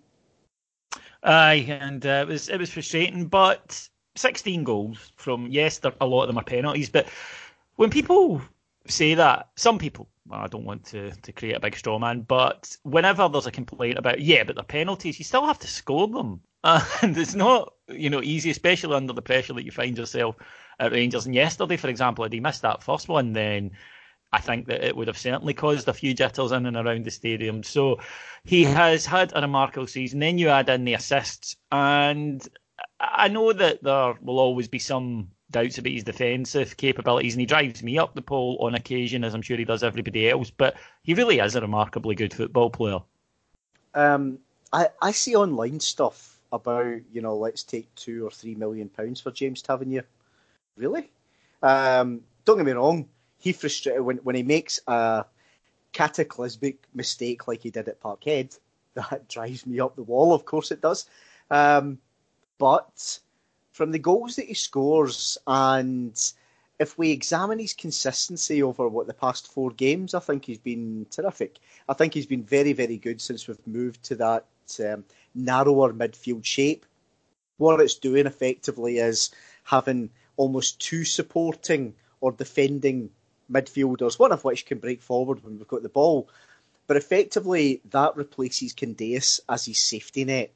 Aye, 1.23 1.67
and 1.69 2.05
uh, 2.05 2.25
it 2.27 2.29
was 2.29 2.49
it 2.49 2.59
was 2.59 2.71
frustrating, 2.71 3.27
but 3.27 3.89
16 4.17 4.65
goals 4.65 5.13
from 5.17 5.49
yes, 5.51 5.81
a 6.01 6.07
lot 6.07 6.23
of 6.23 6.29
them 6.29 6.39
are 6.39 6.45
penalties, 6.45 6.91
but 6.91 7.07
when 7.77 7.91
people 7.91 8.43
say 8.87 9.15
that, 9.15 9.49
some 9.57 9.79
people 9.79 10.09
I 10.31 10.47
don't 10.47 10.65
want 10.65 10.85
to, 10.87 11.11
to 11.11 11.33
create 11.33 11.57
a 11.57 11.61
big 11.61 11.77
straw 11.77 11.99
man, 11.99 12.23
but 12.23 12.77
whenever 12.83 13.29
there's 13.29 13.47
a 13.47 13.51
complaint 13.51 13.99
about, 13.99 14.21
yeah, 14.21 14.45
but 14.45 14.57
the 14.57 14.63
penalties, 14.63 15.19
you 15.19 15.25
still 15.25 15.47
have 15.47 15.59
to 15.61 15.67
score 15.67 16.09
them. 16.09 16.41
And 17.03 17.19
it's 17.19 17.35
not, 17.35 17.73
you 17.89 18.09
know, 18.09 18.23
easy, 18.23 18.51
especially 18.51 18.95
under 18.95 19.13
the 19.13 19.23
pressure 19.23 19.53
that 19.55 19.65
you 19.65 19.73
find 19.73 19.99
yourself 19.99 20.37
at 20.79 20.93
Rangers. 20.93 21.27
And 21.27 21.35
yesterday, 21.35 21.77
for 21.77 21.89
example, 21.89 22.25
had 22.25 22.33
he 22.33 22.39
missed 22.41 22.63
that 22.63 22.85
first 22.85 23.09
one, 23.09 23.33
then 23.33 23.73
I 24.33 24.41
think 24.41 24.67
that 24.67 24.85
it 24.85 24.97
would 24.97 25.09
have 25.09 25.19
certainly 25.19 25.55
caused 25.55 25.89
a 25.89 25.93
few 25.93 26.15
jitters 26.15 26.53
in 26.53 26.67
and 26.67 26.77
around 26.77 27.05
the 27.05 27.11
stadium. 27.11 27.65
So 27.65 27.99
he 28.45 28.63
has 28.65 29.05
had 29.05 29.33
a 29.35 29.41
remarkable 29.41 29.89
season. 29.89 30.21
Then 30.21 30.39
you 30.39 30.49
add 30.49 30.69
in 30.69 30.85
the 30.85 30.95
assists, 30.95 31.57
and 31.73 32.47
I 33.01 33.29
know 33.29 33.53
that 33.53 33.83
there 33.83 34.15
will 34.23 34.39
always 34.39 34.69
be 34.69 34.79
some 34.79 35.33
doubts 35.53 35.79
about 35.79 35.93
his 35.93 36.05
defensive 36.05 36.77
capabilities, 36.77 37.35
and 37.35 37.41
he 37.41 37.47
drives 37.47 37.83
me 37.83 37.99
up 37.99 38.15
the 38.15 38.23
pole 38.23 38.57
on 38.61 38.75
occasion, 38.75 39.25
as 39.25 39.35
I'm 39.35 39.43
sure 39.43 39.57
he 39.57 39.65
does 39.65 39.83
everybody 39.83 40.29
else. 40.29 40.51
But 40.51 40.77
he 41.03 41.15
really 41.15 41.39
is 41.39 41.55
a 41.55 41.61
remarkably 41.61 42.15
good 42.15 42.35
football 42.35 42.71
player. 42.71 43.01
Um, 43.95 44.39
I 44.73 44.89
I 45.01 45.13
see 45.13 45.37
online 45.37 45.81
stuff 45.81 46.39
about 46.53 47.01
you 47.13 47.21
know 47.21 47.37
let's 47.37 47.63
take 47.63 47.95
two 47.95 48.27
or 48.27 48.31
three 48.31 48.55
million 48.55 48.89
pounds 48.89 49.21
for 49.21 49.31
James 49.31 49.63
Tavernier. 49.63 50.07
Really? 50.77 51.11
Um, 51.63 52.23
don't 52.45 52.57
get 52.57 52.67
me 52.67 52.73
wrong. 52.73 53.09
He 53.39 53.53
frustrated 53.53 54.03
when 54.03 54.19
when 54.19 54.37
he 54.37 54.43
makes 54.43 54.81
a 54.87 55.25
cataclysmic 55.93 56.87
mistake 56.95 57.47
like 57.47 57.63
he 57.63 57.71
did 57.71 57.89
at 57.89 58.01
Parkhead. 58.01 58.59
That 58.95 59.27
drives 59.27 59.65
me 59.65 59.81
up 59.81 59.97
the 59.97 60.03
wall. 60.03 60.35
Of 60.35 60.45
course 60.45 60.71
it 60.71 60.83
does. 60.83 61.07
Um, 61.51 61.97
but 62.59 63.21
from 63.73 63.91
the 63.91 63.99
goals 63.99 64.37
that 64.37 64.47
he 64.47 64.55
scores 64.55 65.39
and 65.47 66.33
if 66.79 66.99
we 66.99 67.11
examine 67.11 67.59
his 67.59 67.75
consistency 67.75 68.63
over 68.63 68.89
what 68.89 69.07
the 69.07 69.15
past 69.15 69.53
four 69.53 69.71
games, 69.71 70.15
I 70.15 70.21
think 70.21 70.45
he's 70.45 70.59
been 70.59 71.07
terrific. 71.11 71.59
I 71.89 71.95
think 71.95 72.13
he's 72.13 72.27
been 72.27 72.43
very, 72.43 72.73
very 72.73 72.97
good 72.97 73.21
since 73.21 73.47
we've 73.47 73.67
moved 73.67 74.03
to 74.05 74.17
that 74.17 74.47
um, 74.81 75.05
narrower 75.35 75.93
midfield 75.93 76.45
shape. 76.45 76.85
What 77.59 77.81
it's 77.81 77.95
doing 77.95 78.27
effectively 78.27 78.99
is 78.99 79.31
having 79.65 80.11
almost 80.37 80.81
two 80.81 81.05
supporting 81.05 81.95
or 82.21 82.33
defending 82.33 83.11
midfielders, 83.51 84.19
one 84.19 84.33
of 84.33 84.43
which 84.45 84.67
can 84.67 84.79
break 84.79 85.01
forward 85.01 85.45
when 85.45 85.59
we've 85.59 85.69
got 85.69 85.83
the 85.83 85.89
ball. 85.89 86.29
But 86.89 86.97
effectively, 86.97 87.81
that 87.91 88.17
replaces 88.17 88.75
Candeias 88.75 89.41
as 89.49 89.67
his 89.67 89.79
safety 89.79 90.25
net 90.25 90.53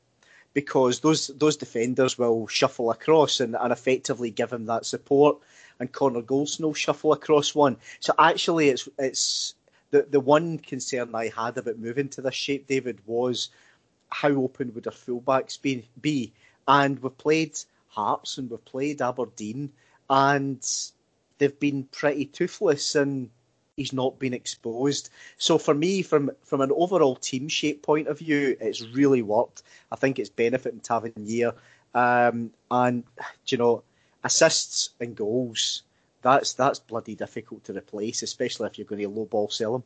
because 0.56 1.00
those 1.00 1.26
those 1.36 1.58
defenders 1.58 2.16
will 2.16 2.46
shuffle 2.46 2.90
across 2.90 3.40
and, 3.40 3.54
and 3.60 3.74
effectively 3.74 4.30
give 4.30 4.50
him 4.50 4.64
that 4.64 4.86
support. 4.86 5.36
And 5.78 5.92
Connor 5.92 6.22
Goldson 6.22 6.60
will 6.60 6.72
shuffle 6.72 7.12
across 7.12 7.54
one. 7.54 7.76
So 8.00 8.14
actually, 8.18 8.70
it's 8.70 8.88
it's 8.98 9.54
the 9.90 10.06
the 10.08 10.18
one 10.18 10.56
concern 10.56 11.14
I 11.14 11.28
had 11.28 11.58
about 11.58 11.78
moving 11.78 12.08
to 12.08 12.22
this 12.22 12.34
shape, 12.34 12.66
David, 12.66 13.00
was 13.04 13.50
how 14.08 14.30
open 14.30 14.72
would 14.74 14.86
our 14.86 14.94
fullbacks 14.94 15.60
be? 15.60 15.84
be? 16.00 16.32
And 16.66 17.00
we've 17.00 17.18
played 17.18 17.58
Hearts 17.88 18.38
and 18.38 18.50
we've 18.50 18.64
played 18.64 19.02
Aberdeen, 19.02 19.72
and 20.08 20.66
they've 21.36 21.60
been 21.60 21.84
pretty 21.92 22.24
toothless 22.24 22.94
and 22.94 23.28
he's 23.76 23.92
not 23.92 24.18
been 24.18 24.34
exposed. 24.34 25.10
So 25.38 25.58
for 25.58 25.74
me, 25.74 26.02
from 26.02 26.30
from 26.42 26.60
an 26.60 26.72
overall 26.72 27.16
team 27.16 27.48
shape 27.48 27.82
point 27.82 28.08
of 28.08 28.18
view, 28.18 28.56
it's 28.60 28.82
really 28.82 29.22
worked. 29.22 29.62
I 29.92 29.96
think 29.96 30.18
it's 30.18 30.30
benefiting 30.30 30.80
Tavernier. 30.80 31.54
Um, 31.94 32.50
and 32.70 33.04
you 33.46 33.58
know, 33.58 33.82
assists 34.24 34.90
and 35.00 35.14
goals. 35.14 35.82
That's 36.22 36.54
that's 36.54 36.78
bloody 36.78 37.14
difficult 37.14 37.64
to 37.64 37.76
replace, 37.76 38.22
especially 38.22 38.66
if 38.66 38.78
you're 38.78 38.86
going 38.86 39.02
to 39.02 39.08
low 39.08 39.26
ball 39.26 39.48
sell 39.48 39.76
him. 39.76 39.84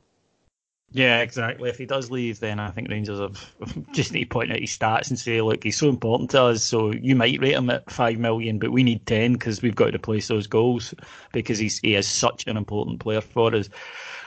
Yeah, 0.92 1.20
exactly. 1.20 1.70
If 1.70 1.78
he 1.78 1.86
does 1.86 2.10
leave, 2.10 2.40
then 2.40 2.58
I 2.58 2.70
think 2.70 2.88
Rangers 2.88 3.20
have 3.20 3.54
just 3.92 4.12
need 4.12 4.24
to 4.24 4.28
point 4.28 4.50
out 4.50 4.58
his 4.58 4.76
stats 4.76 5.08
and 5.08 5.18
say, 5.18 5.40
look, 5.40 5.62
he's 5.62 5.76
so 5.76 5.88
important 5.88 6.30
to 6.30 6.42
us. 6.42 6.64
So 6.64 6.90
you 6.92 7.14
might 7.14 7.40
rate 7.40 7.54
him 7.54 7.70
at 7.70 7.90
five 7.90 8.18
million, 8.18 8.58
but 8.58 8.72
we 8.72 8.82
need 8.82 9.06
ten 9.06 9.34
because 9.34 9.62
we've 9.62 9.76
got 9.76 9.90
to 9.90 9.96
replace 9.96 10.26
those 10.26 10.48
goals 10.48 10.92
because 11.32 11.58
he's 11.58 11.78
he 11.78 11.94
is 11.94 12.08
such 12.08 12.46
an 12.48 12.56
important 12.56 12.98
player 12.98 13.20
for 13.20 13.54
us. 13.54 13.68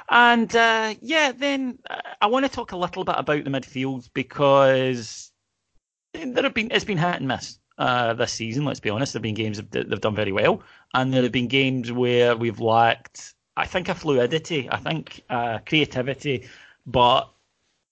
And 0.09 0.55
uh, 0.55 0.95
yeah, 1.01 1.33
then 1.33 1.79
uh, 1.89 1.99
I 2.21 2.27
want 2.27 2.45
to 2.45 2.51
talk 2.51 2.71
a 2.71 2.77
little 2.77 3.03
bit 3.03 3.15
about 3.17 3.43
the 3.43 3.49
midfield 3.49 4.09
because 4.13 5.31
there 6.13 6.43
have 6.43 6.53
been 6.53 6.71
it's 6.71 6.85
been 6.85 6.97
hit 6.97 7.15
and 7.15 7.27
miss 7.27 7.59
uh, 7.77 8.13
this 8.13 8.31
season. 8.31 8.63
Let's 8.63 8.79
be 8.79 8.89
honest, 8.89 9.11
there 9.11 9.19
have 9.19 9.23
been 9.23 9.35
games 9.35 9.57
that 9.57 9.71
they've 9.71 9.99
done 9.99 10.15
very 10.15 10.31
well, 10.31 10.63
and 10.93 11.13
there 11.13 11.23
have 11.23 11.33
been 11.33 11.47
games 11.47 11.91
where 11.91 12.37
we've 12.37 12.61
lacked 12.61 13.33
I 13.55 13.65
think 13.65 13.89
a 13.89 13.95
fluidity, 13.95 14.69
I 14.69 14.77
think 14.77 15.23
uh, 15.29 15.59
creativity, 15.65 16.47
but 16.85 17.29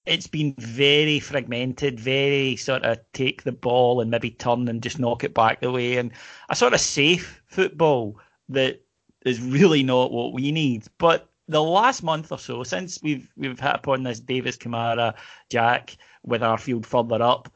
it's 0.05 0.27
been 0.27 0.55
very 0.57 1.19
fragmented, 1.19 1.99
very 1.99 2.55
sort 2.55 2.83
of 2.83 2.99
take 3.13 3.43
the 3.43 3.51
ball 3.51 4.01
and 4.01 4.09
maybe 4.09 4.31
turn 4.31 4.67
and 4.67 4.81
just 4.81 4.99
knock 4.99 5.23
it 5.23 5.33
back 5.33 5.61
the 5.61 5.71
way, 5.71 5.97
and 5.97 6.11
a 6.49 6.55
sort 6.55 6.73
of 6.73 6.79
safe 6.79 7.41
football 7.45 8.19
that 8.49 8.81
is 9.25 9.39
really 9.39 9.83
not 9.83 10.11
what 10.11 10.33
we 10.33 10.51
need. 10.51 10.85
But 10.97 11.29
the 11.47 11.61
last 11.61 12.01
month 12.01 12.31
or 12.31 12.39
so, 12.39 12.63
since 12.63 12.99
we've 13.03 13.31
we've 13.37 13.59
hit 13.59 13.75
upon 13.75 14.03
this 14.03 14.19
Davis 14.19 14.57
Kamara, 14.57 15.13
Jack 15.49 15.95
with 16.23 16.41
Arfield 16.41 16.85
further 16.85 17.21
up, 17.21 17.51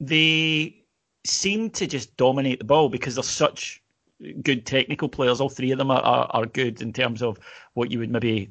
they 0.00 0.82
seem 1.24 1.70
to 1.70 1.86
just 1.86 2.16
dominate 2.16 2.58
the 2.58 2.64
ball 2.64 2.88
because 2.88 3.14
they're 3.14 3.24
such 3.24 3.82
good 4.42 4.66
technical 4.66 5.08
players. 5.08 5.40
All 5.40 5.48
three 5.48 5.70
of 5.70 5.78
them 5.78 5.90
are, 5.90 6.00
are, 6.00 6.26
are 6.30 6.46
good 6.46 6.82
in 6.82 6.92
terms 6.92 7.22
of 7.22 7.38
what 7.74 7.90
you 7.90 7.98
would 7.98 8.10
maybe 8.10 8.50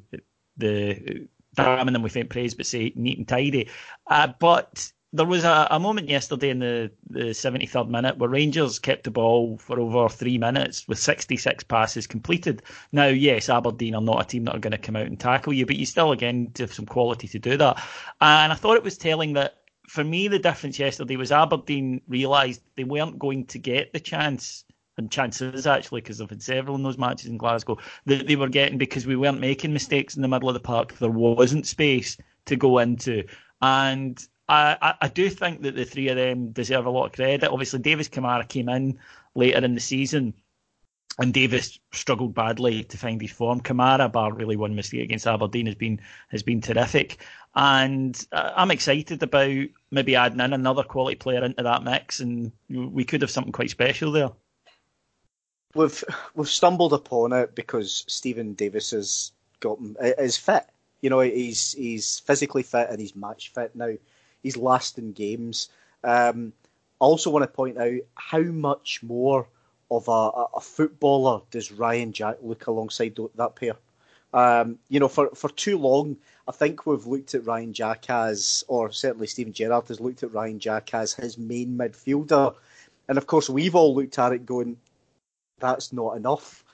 the 0.56 1.28
damning 1.54 1.92
them 1.92 2.02
with 2.02 2.12
faint 2.12 2.30
praise, 2.30 2.54
but 2.54 2.66
say 2.66 2.92
neat 2.94 3.18
and 3.18 3.28
tidy. 3.28 3.68
Uh, 4.08 4.28
but 4.38 4.90
there 5.12 5.26
was 5.26 5.44
a, 5.44 5.68
a, 5.70 5.78
moment 5.78 6.08
yesterday 6.08 6.50
in 6.50 6.58
the, 6.58 6.90
the 7.08 7.26
73rd 7.26 7.88
minute 7.88 8.18
where 8.18 8.28
Rangers 8.28 8.80
kept 8.80 9.04
the 9.04 9.12
ball 9.12 9.56
for 9.58 9.78
over 9.78 10.08
three 10.08 10.38
minutes 10.38 10.88
with 10.88 10.98
66 10.98 11.62
passes 11.64 12.08
completed. 12.08 12.62
Now, 12.90 13.06
yes, 13.06 13.48
Aberdeen 13.48 13.94
are 13.94 14.00
not 14.00 14.22
a 14.22 14.24
team 14.26 14.44
that 14.46 14.56
are 14.56 14.60
going 14.60 14.72
to 14.72 14.78
come 14.78 14.96
out 14.96 15.06
and 15.06 15.18
tackle 15.18 15.52
you, 15.52 15.66
but 15.66 15.76
you 15.76 15.86
still, 15.86 16.10
again, 16.10 16.50
have 16.58 16.74
some 16.74 16.86
quality 16.86 17.28
to 17.28 17.38
do 17.38 17.56
that. 17.56 17.80
And 18.20 18.52
I 18.52 18.56
thought 18.56 18.76
it 18.76 18.82
was 18.82 18.98
telling 18.98 19.34
that 19.34 19.58
for 19.86 20.02
me, 20.02 20.26
the 20.26 20.38
difference 20.38 20.78
yesterday 20.80 21.16
was 21.16 21.30
Aberdeen 21.30 22.00
realised 22.08 22.62
they 22.76 22.84
weren't 22.84 23.18
going 23.18 23.46
to 23.46 23.58
get 23.58 23.92
the 23.92 24.00
chance 24.00 24.63
and 24.96 25.10
chances 25.10 25.66
actually, 25.66 26.00
because 26.00 26.18
they've 26.18 26.30
had 26.30 26.42
several 26.42 26.76
in 26.76 26.82
those 26.82 26.98
matches 26.98 27.26
in 27.26 27.36
Glasgow, 27.36 27.78
that 28.06 28.26
they 28.26 28.36
were 28.36 28.48
getting 28.48 28.78
because 28.78 29.06
we 29.06 29.16
weren't 29.16 29.40
making 29.40 29.72
mistakes 29.72 30.16
in 30.16 30.22
the 30.22 30.28
middle 30.28 30.48
of 30.48 30.54
the 30.54 30.60
park. 30.60 30.96
There 30.98 31.10
wasn't 31.10 31.66
space 31.66 32.16
to 32.46 32.56
go 32.56 32.78
into. 32.78 33.24
And 33.60 34.24
I, 34.48 34.76
I, 34.80 34.94
I 35.02 35.08
do 35.08 35.30
think 35.30 35.62
that 35.62 35.74
the 35.74 35.84
three 35.84 36.08
of 36.08 36.16
them 36.16 36.52
deserve 36.52 36.86
a 36.86 36.90
lot 36.90 37.06
of 37.06 37.12
credit. 37.12 37.50
Obviously, 37.50 37.78
Davis 37.80 38.08
Kamara 38.08 38.46
came 38.46 38.68
in 38.68 38.98
later 39.34 39.64
in 39.64 39.74
the 39.74 39.80
season, 39.80 40.34
and 41.18 41.32
Davis 41.32 41.78
struggled 41.92 42.34
badly 42.34 42.84
to 42.84 42.98
find 42.98 43.20
his 43.20 43.30
form. 43.30 43.60
Kamara, 43.60 44.10
bar 44.10 44.32
really 44.34 44.56
one 44.56 44.74
mistake 44.74 45.02
against 45.02 45.26
Aberdeen, 45.26 45.66
has 45.66 45.74
been 45.76 46.00
has 46.28 46.42
been 46.42 46.60
terrific, 46.60 47.18
and 47.54 48.26
uh, 48.32 48.52
I'm 48.56 48.70
excited 48.70 49.22
about 49.22 49.66
maybe 49.90 50.16
adding 50.16 50.40
in 50.40 50.52
another 50.52 50.82
quality 50.82 51.16
player 51.16 51.44
into 51.44 51.62
that 51.62 51.84
mix, 51.84 52.20
and 52.20 52.52
we 52.68 53.04
could 53.04 53.22
have 53.22 53.30
something 53.30 53.52
quite 53.52 53.70
special 53.70 54.12
there. 54.12 54.30
We've 55.74 56.04
we've 56.34 56.48
stumbled 56.48 56.92
upon 56.92 57.32
it 57.32 57.54
because 57.54 58.04
Steven 58.08 58.54
Davis 58.54 58.90
has 58.90 59.32
got 59.60 59.78
is 60.00 60.36
fit. 60.36 60.66
You 61.00 61.10
know, 61.10 61.20
he's 61.20 61.72
he's 61.72 62.20
physically 62.20 62.62
fit 62.62 62.90
and 62.90 63.00
he's 63.00 63.16
match 63.16 63.52
fit 63.52 63.74
now 63.74 63.94
he's 64.44 64.56
lasting 64.56 65.12
games. 65.12 65.68
Um, 66.04 66.52
I 67.00 67.06
also 67.06 67.30
want 67.30 67.42
to 67.42 67.48
point 67.48 67.78
out 67.78 67.98
how 68.14 68.42
much 68.42 69.02
more 69.02 69.48
of 69.90 70.06
a, 70.06 70.30
a 70.56 70.60
footballer 70.60 71.40
does 71.50 71.72
Ryan 71.72 72.12
Jack 72.12 72.36
look 72.40 72.68
alongside 72.68 73.18
that 73.34 73.56
pair. 73.56 73.74
Um, 74.32 74.78
you 74.88 75.00
know, 75.00 75.08
for, 75.08 75.30
for 75.34 75.48
too 75.50 75.78
long, 75.78 76.16
I 76.46 76.52
think 76.52 76.86
we've 76.86 77.06
looked 77.06 77.34
at 77.34 77.46
Ryan 77.46 77.72
Jack 77.72 78.10
as, 78.10 78.64
or 78.68 78.92
certainly 78.92 79.26
Steven 79.26 79.52
Gerrard 79.52 79.88
has 79.88 80.00
looked 80.00 80.22
at 80.22 80.32
Ryan 80.32 80.58
Jack 80.58 80.94
as 80.94 81.14
his 81.14 81.38
main 81.38 81.76
midfielder. 81.76 82.54
And 83.08 83.18
of 83.18 83.26
course, 83.26 83.48
we've 83.48 83.74
all 83.74 83.94
looked 83.94 84.18
at 84.18 84.32
it 84.32 84.46
going, 84.46 84.76
that's 85.64 85.92
not 85.92 86.16
enough. 86.16 86.64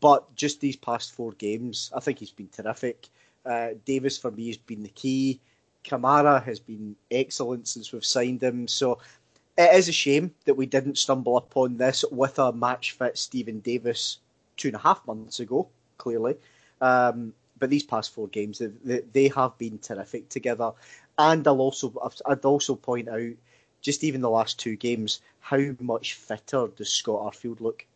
But 0.00 0.34
just 0.34 0.60
these 0.60 0.76
past 0.76 1.12
four 1.12 1.32
games, 1.32 1.92
I 1.94 2.00
think 2.00 2.18
he's 2.18 2.32
been 2.32 2.48
terrific. 2.48 3.08
Uh, 3.44 3.70
Davis, 3.84 4.18
for 4.18 4.32
me, 4.32 4.48
has 4.48 4.56
been 4.56 4.82
the 4.82 4.88
key. 4.88 5.40
Kamara 5.84 6.42
has 6.42 6.58
been 6.58 6.96
excellent 7.12 7.68
since 7.68 7.92
we've 7.92 8.04
signed 8.04 8.42
him. 8.42 8.66
So 8.66 8.98
it 9.56 9.72
is 9.74 9.88
a 9.88 9.92
shame 9.92 10.34
that 10.44 10.56
we 10.56 10.66
didn't 10.66 10.98
stumble 10.98 11.36
upon 11.36 11.76
this 11.76 12.04
with 12.10 12.38
a 12.40 12.52
match 12.52 12.92
fit 12.92 13.16
Steven 13.16 13.60
Davis 13.60 14.18
two 14.56 14.68
and 14.68 14.76
a 14.76 14.80
half 14.80 15.06
months 15.06 15.38
ago, 15.38 15.68
clearly. 15.98 16.34
Um, 16.80 17.32
but 17.58 17.70
these 17.70 17.84
past 17.84 18.12
four 18.12 18.28
games, 18.28 18.60
they, 18.84 19.28
have 19.28 19.56
been 19.56 19.78
terrific 19.78 20.28
together. 20.28 20.72
And 21.16 21.46
I'll 21.46 21.60
also 21.60 21.92
I'd 22.26 22.44
also 22.44 22.74
point 22.74 23.08
out, 23.08 23.32
just 23.80 24.04
even 24.04 24.20
the 24.20 24.28
last 24.28 24.58
two 24.58 24.76
games, 24.76 25.20
how 25.40 25.60
much 25.80 26.14
fitter 26.14 26.66
does 26.74 26.92
Scott 26.92 27.32
Arfield 27.32 27.60
look? 27.60 27.86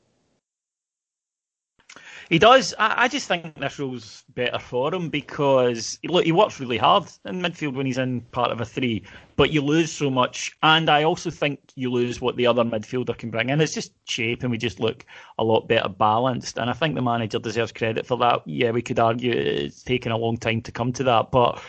He 2.29 2.39
does. 2.39 2.75
I, 2.79 3.05
I, 3.05 3.09
just 3.09 3.27
think 3.27 3.57
this 3.57 3.79
role's 3.79 4.23
better 4.35 4.61
for 4.61 4.95
him 4.95 5.09
because 5.09 5.99
look, 6.05 6.25
he 6.25 6.31
works 6.31 6.61
really 6.61 6.79
hard 6.79 7.05
in 7.25 7.41
midfield 7.41 7.75
when 7.75 7.87
he's 7.87 7.99
in 7.99 8.21
part 8.21 8.53
of 8.53 8.61
a 8.61 8.65
three, 8.65 9.03
but 9.35 9.51
you 9.51 9.61
lose 9.63 9.91
so 9.91 10.11
much. 10.11 10.57
And 10.63 10.89
I 10.89 11.03
also 11.03 11.31
think 11.31 11.59
you 11.75 11.91
lose 11.91 12.21
what 12.21 12.37
the 12.37 12.47
other 12.47 12.63
midfielder 12.63 13.19
can 13.19 13.31
bring 13.31 13.49
in. 13.49 13.61
It's 13.61 13.75
just 13.75 13.93
shape, 14.05 14.43
and 14.43 14.51
we 14.53 14.59
just 14.59 14.79
look 14.79 15.05
a 15.39 15.45
lot 15.45 15.67
better 15.67 15.89
balanced. 15.89 16.59
And 16.59 16.71
I 16.71 16.73
think 16.73 16.95
the 16.95 17.03
manager 17.03 17.41
deserves 17.41 17.73
credit 17.73 18.07
for 18.07 18.17
that. 18.19 18.43
Yeah, 18.47 18.71
we 18.71 18.83
could 18.83 19.01
argue 19.01 19.33
it's 19.33 19.83
taken 19.83 20.13
a 20.13 20.17
long 20.17 20.37
time 20.37 20.61
to 20.63 20.73
come 20.73 20.93
to 20.95 21.05
that, 21.05 21.33
but 21.33 21.61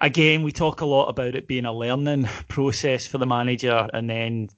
again, 0.00 0.42
we 0.42 0.52
talk 0.52 0.82
a 0.82 0.86
lot 0.86 1.08
about 1.08 1.34
it 1.34 1.48
being 1.48 1.64
a 1.64 1.72
learning 1.72 2.28
process 2.48 3.06
for 3.06 3.16
the 3.16 3.26
manager, 3.26 3.88
and 3.94 4.10
then 4.10 4.48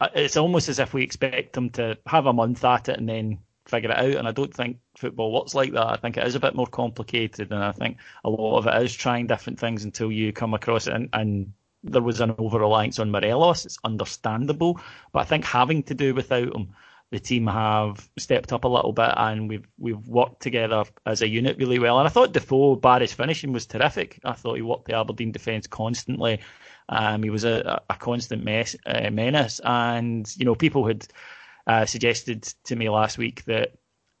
uh, 0.00 0.08
it's 0.14 0.36
almost 0.36 0.68
as 0.68 0.78
if 0.78 0.92
we 0.94 1.02
expect 1.02 1.56
him 1.56 1.70
to 1.70 1.96
have 2.06 2.26
a 2.26 2.32
month 2.32 2.64
at 2.64 2.88
it 2.88 2.98
and 2.98 3.08
then 3.08 3.38
figure 3.68 3.90
it 3.90 3.98
out. 3.98 4.14
And 4.16 4.28
I 4.28 4.32
don't 4.32 4.54
think 4.54 4.78
football 4.96 5.32
works 5.32 5.54
like 5.54 5.72
that. 5.72 5.86
I 5.86 5.96
think 5.96 6.16
it 6.16 6.26
is 6.26 6.34
a 6.34 6.40
bit 6.40 6.54
more 6.54 6.66
complicated, 6.66 7.52
and 7.52 7.62
I 7.62 7.72
think 7.72 7.98
a 8.24 8.30
lot 8.30 8.58
of 8.58 8.66
it 8.66 8.82
is 8.82 8.94
trying 8.94 9.26
different 9.26 9.58
things 9.58 9.84
until 9.84 10.10
you 10.10 10.32
come 10.32 10.54
across 10.54 10.86
it. 10.86 10.94
And, 10.94 11.08
and 11.12 11.52
there 11.82 12.02
was 12.02 12.20
an 12.20 12.34
over 12.38 12.58
reliance 12.58 12.98
on 12.98 13.10
Morelos. 13.10 13.64
It's 13.64 13.78
understandable, 13.84 14.80
but 15.12 15.20
I 15.20 15.24
think 15.24 15.44
having 15.44 15.82
to 15.84 15.94
do 15.94 16.14
without 16.14 16.54
him, 16.54 16.70
the 17.10 17.20
team 17.20 17.46
have 17.46 18.08
stepped 18.18 18.52
up 18.52 18.64
a 18.64 18.68
little 18.68 18.92
bit, 18.92 19.12
and 19.16 19.48
we've 19.48 19.66
we've 19.78 20.06
worked 20.08 20.42
together 20.42 20.84
as 21.04 21.22
a 21.22 21.28
unit 21.28 21.56
really 21.58 21.78
well. 21.78 21.98
And 21.98 22.06
I 22.06 22.10
thought 22.10 22.32
Defoe 22.32 22.76
Barry's 22.76 23.12
finishing 23.12 23.52
was 23.52 23.66
terrific. 23.66 24.18
I 24.24 24.32
thought 24.32 24.56
he 24.56 24.62
worked 24.62 24.86
the 24.86 24.96
Aberdeen 24.96 25.30
defence 25.30 25.66
constantly. 25.66 26.40
Um, 26.88 27.22
he 27.22 27.30
was 27.30 27.44
a, 27.44 27.80
a 27.90 27.94
constant 27.94 28.44
mess, 28.44 28.74
uh, 28.86 29.10
menace, 29.10 29.60
and 29.64 30.32
you 30.36 30.44
know 30.44 30.54
people 30.54 30.86
had 30.86 31.06
uh, 31.66 31.86
suggested 31.86 32.42
to 32.64 32.76
me 32.76 32.88
last 32.88 33.18
week 33.18 33.44
that 33.44 33.74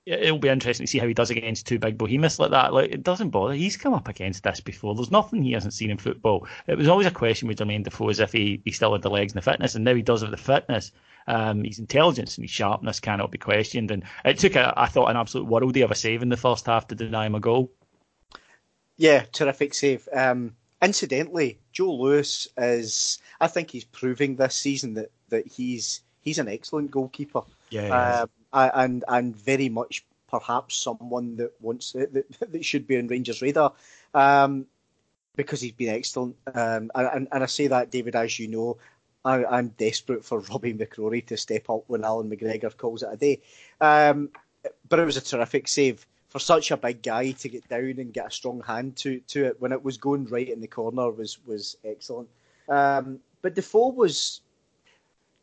it'll 0.06 0.38
be 0.38 0.48
interesting 0.48 0.86
to 0.86 0.90
see 0.90 0.98
how 0.98 1.06
he 1.08 1.14
does 1.14 1.30
against 1.30 1.66
two 1.66 1.80
big 1.80 1.98
behemoths 1.98 2.38
like 2.38 2.52
that. 2.52 2.72
Like 2.72 2.92
it 2.92 3.02
doesn't 3.02 3.30
bother. 3.30 3.54
He's 3.54 3.76
come 3.76 3.92
up 3.92 4.08
against 4.08 4.44
this 4.44 4.60
before. 4.60 4.94
There's 4.94 5.10
nothing 5.10 5.42
he 5.42 5.52
hasn't 5.52 5.74
seen 5.74 5.90
in 5.90 5.98
football. 5.98 6.46
It 6.68 6.78
was 6.78 6.88
always 6.88 7.08
a 7.08 7.10
question 7.10 7.48
with 7.48 7.58
Jermaine 7.58 7.82
Defoe 7.82 8.08
as 8.08 8.20
if 8.20 8.32
he, 8.32 8.62
he 8.64 8.70
still 8.70 8.92
had 8.92 9.02
the 9.02 9.10
legs 9.10 9.32
and 9.32 9.42
the 9.42 9.50
fitness, 9.50 9.74
and 9.74 9.84
now 9.84 9.94
he 9.94 10.02
does 10.02 10.22
have 10.22 10.30
the 10.30 10.36
fitness. 10.36 10.92
Um, 11.28 11.64
his 11.64 11.80
intelligence 11.80 12.36
and 12.36 12.44
his 12.44 12.52
sharpness 12.52 13.00
cannot 13.00 13.32
be 13.32 13.38
questioned. 13.38 13.90
And 13.90 14.04
it 14.24 14.38
took, 14.38 14.54
a, 14.54 14.72
I 14.76 14.86
thought, 14.86 15.10
an 15.10 15.16
absolute 15.16 15.48
worldie 15.48 15.82
of 15.82 15.90
a 15.90 15.96
save 15.96 16.22
in 16.22 16.28
the 16.28 16.36
first 16.36 16.66
half 16.66 16.86
to 16.88 16.94
deny 16.94 17.26
him 17.26 17.34
a 17.34 17.40
goal. 17.40 17.72
Yeah, 18.96 19.24
terrific 19.32 19.74
save. 19.74 20.08
Um, 20.12 20.54
incidentally, 20.80 21.58
Joe 21.72 21.92
Lewis 21.94 22.46
is, 22.56 23.18
I 23.40 23.48
think 23.48 23.70
he's 23.70 23.84
proving 23.84 24.36
this 24.36 24.54
season 24.54 24.94
that, 24.94 25.10
that 25.30 25.48
he's 25.48 26.02
he's 26.26 26.38
an 26.38 26.48
excellent 26.48 26.90
goalkeeper. 26.90 27.40
Yeah, 27.70 28.20
um, 28.20 28.28
and 28.52 29.04
and 29.08 29.34
very 29.34 29.70
much 29.70 30.04
perhaps 30.28 30.76
someone 30.76 31.36
that 31.36 31.52
wants 31.60 31.92
that, 31.92 32.12
that 32.12 32.64
should 32.64 32.86
be 32.86 32.96
in 32.96 33.08
Rangers' 33.08 33.40
radar. 33.40 33.72
Um, 34.12 34.66
because 35.36 35.60
he's 35.60 35.72
been 35.72 35.94
excellent, 35.94 36.34
um, 36.54 36.90
and, 36.94 37.28
and 37.30 37.42
I 37.42 37.46
say 37.46 37.66
that, 37.66 37.90
David, 37.90 38.16
as 38.16 38.38
you 38.38 38.48
know, 38.48 38.78
I, 39.22 39.58
am 39.58 39.68
desperate 39.76 40.24
for 40.24 40.40
Robbie 40.50 40.72
McCrorie 40.72 41.26
to 41.26 41.36
step 41.36 41.68
up 41.68 41.84
when 41.88 42.04
Allan 42.04 42.30
McGregor 42.30 42.74
calls 42.74 43.02
it 43.02 43.10
a 43.12 43.16
day. 43.16 43.42
Um, 43.82 44.30
but 44.88 44.98
it 44.98 45.04
was 45.04 45.18
a 45.18 45.20
terrific 45.20 45.68
save 45.68 46.06
for 46.28 46.38
such 46.38 46.70
a 46.70 46.76
big 46.76 47.02
guy 47.02 47.32
to 47.32 47.48
get 47.48 47.68
down 47.68 47.96
and 47.98 48.14
get 48.14 48.28
a 48.28 48.30
strong 48.30 48.62
hand 48.62 48.96
to 48.96 49.20
to 49.20 49.44
it 49.44 49.60
when 49.60 49.72
it 49.72 49.84
was 49.84 49.96
going 49.96 50.24
right 50.26 50.48
in 50.48 50.60
the 50.60 50.66
corner 50.66 51.10
was 51.10 51.38
was 51.46 51.76
excellent. 51.84 52.28
Um, 52.68 53.20
but 53.42 53.54
Defoe 53.54 53.90
was 53.90 54.40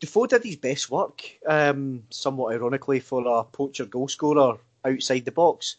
Defoe 0.03 0.25
did 0.25 0.43
his 0.43 0.57
best 0.57 0.91
work, 0.91 1.23
um, 1.47 2.03
somewhat 2.09 2.53
ironically, 2.53 2.99
for 2.99 3.25
a 3.25 3.45
poacher 3.45 3.85
goal 3.85 4.09
scorer 4.09 4.57
outside 4.83 5.23
the 5.23 5.31
box, 5.31 5.77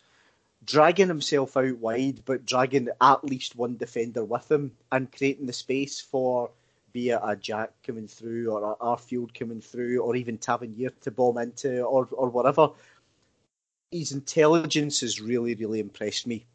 dragging 0.64 1.08
himself 1.08 1.58
out 1.58 1.76
wide, 1.76 2.22
but 2.24 2.46
dragging 2.46 2.88
at 3.02 3.22
least 3.22 3.54
one 3.54 3.76
defender 3.76 4.24
with 4.24 4.50
him 4.50 4.72
and 4.92 5.12
creating 5.12 5.44
the 5.44 5.52
space 5.52 6.00
for 6.00 6.50
be 6.94 7.10
it 7.10 7.20
a 7.22 7.37
Jack 7.37 7.72
coming 7.82 8.08
through 8.08 8.50
or 8.50 8.72
a 8.72 8.76
Arfield 8.76 9.34
coming 9.34 9.60
through 9.60 9.98
or 9.98 10.16
even 10.16 10.38
Tavernier 10.38 10.88
to 11.02 11.10
bomb 11.10 11.37
into 11.37 11.82
or, 11.82 12.08
or 12.12 12.30
whatever. 12.30 12.70
His 13.90 14.12
intelligence 14.12 15.00
has 15.02 15.20
really, 15.20 15.54
really 15.54 15.80
impressed 15.80 16.26
me. 16.26 16.46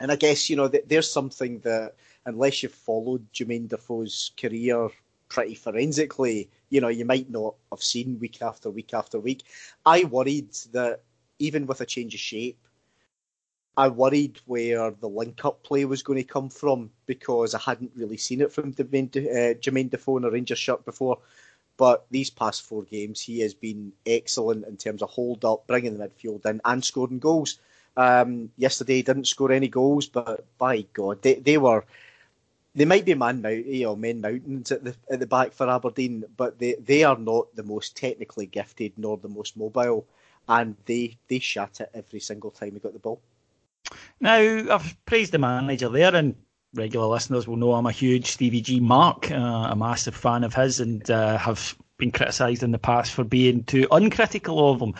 And 0.00 0.12
I 0.12 0.16
guess, 0.16 0.50
you 0.50 0.56
know, 0.56 0.68
there's 0.68 1.10
something 1.10 1.60
that, 1.60 1.94
unless 2.26 2.62
you've 2.62 2.74
followed 2.74 3.26
Jermaine 3.32 3.68
Defoe's 3.68 4.32
career 4.38 4.90
pretty 5.36 5.54
forensically, 5.54 6.48
you 6.70 6.80
know, 6.80 6.88
you 6.88 7.04
might 7.04 7.28
not 7.30 7.54
have 7.70 7.82
seen 7.82 8.18
week 8.18 8.40
after 8.40 8.70
week 8.70 8.94
after 8.94 9.20
week. 9.20 9.42
I 9.84 10.04
worried 10.04 10.52
that 10.72 11.02
even 11.38 11.66
with 11.66 11.82
a 11.82 11.86
change 11.86 12.14
of 12.14 12.20
shape, 12.20 12.56
I 13.76 13.88
worried 13.88 14.40
where 14.46 14.92
the 14.92 15.10
link-up 15.10 15.62
play 15.62 15.84
was 15.84 16.02
going 16.02 16.16
to 16.16 16.24
come 16.24 16.48
from 16.48 16.90
because 17.04 17.54
I 17.54 17.58
hadn't 17.58 17.92
really 17.94 18.16
seen 18.16 18.40
it 18.40 18.50
from 18.50 18.72
Jermaine, 18.72 19.14
uh, 19.14 19.54
Jermaine 19.60 19.90
Defoe 19.90 20.16
in 20.16 20.24
a 20.24 20.30
Rangers 20.30 20.58
shirt 20.58 20.86
before. 20.86 21.18
But 21.76 22.06
these 22.10 22.30
past 22.30 22.62
four 22.62 22.84
games, 22.84 23.20
he 23.20 23.40
has 23.40 23.52
been 23.52 23.92
excellent 24.06 24.66
in 24.66 24.78
terms 24.78 25.02
of 25.02 25.10
hold-up, 25.10 25.66
bringing 25.66 25.98
the 25.98 26.08
midfield 26.08 26.46
in, 26.46 26.62
and 26.64 26.82
scoring 26.82 27.18
goals. 27.18 27.58
Um, 27.98 28.50
yesterday, 28.56 29.02
didn't 29.02 29.26
score 29.26 29.52
any 29.52 29.68
goals, 29.68 30.06
but 30.06 30.46
by 30.56 30.86
God, 30.94 31.20
they, 31.20 31.34
they 31.34 31.58
were 31.58 31.84
they 32.76 32.84
might 32.84 33.06
be 33.06 33.14
man 33.14 33.40
mount, 33.40 33.66
you 33.66 33.84
know, 33.84 33.96
men 33.96 34.20
mountains 34.20 34.70
at 34.70 34.84
the 34.84 34.94
at 35.10 35.18
the 35.18 35.26
back 35.26 35.52
for 35.52 35.68
Aberdeen, 35.68 36.24
but 36.36 36.58
they, 36.58 36.74
they 36.74 37.02
are 37.02 37.16
not 37.18 37.56
the 37.56 37.62
most 37.62 37.96
technically 37.96 38.46
gifted 38.46 38.92
nor 38.98 39.16
the 39.16 39.28
most 39.28 39.56
mobile, 39.56 40.06
and 40.48 40.76
they 40.84 41.16
they 41.28 41.38
shat 41.38 41.80
it 41.80 41.90
every 41.94 42.20
single 42.20 42.50
time 42.50 42.74
they 42.74 42.78
got 42.78 42.92
the 42.92 42.98
ball. 42.98 43.20
Now 44.20 44.36
I've 44.36 44.96
praised 45.06 45.32
the 45.32 45.38
manager 45.38 45.88
there, 45.88 46.14
and 46.14 46.36
regular 46.74 47.06
listeners 47.06 47.48
will 47.48 47.56
know 47.56 47.72
I'm 47.72 47.86
a 47.86 47.92
huge 47.92 48.26
Stevie 48.26 48.60
G 48.60 48.78
Mark, 48.78 49.30
uh, 49.30 49.68
a 49.70 49.76
massive 49.76 50.14
fan 50.14 50.44
of 50.44 50.54
his, 50.54 50.78
and 50.78 51.10
uh, 51.10 51.38
have 51.38 51.74
been 51.96 52.12
criticised 52.12 52.62
in 52.62 52.72
the 52.72 52.78
past 52.78 53.12
for 53.12 53.24
being 53.24 53.64
too 53.64 53.88
uncritical 53.90 54.70
of 54.70 54.82
him. 54.82 54.94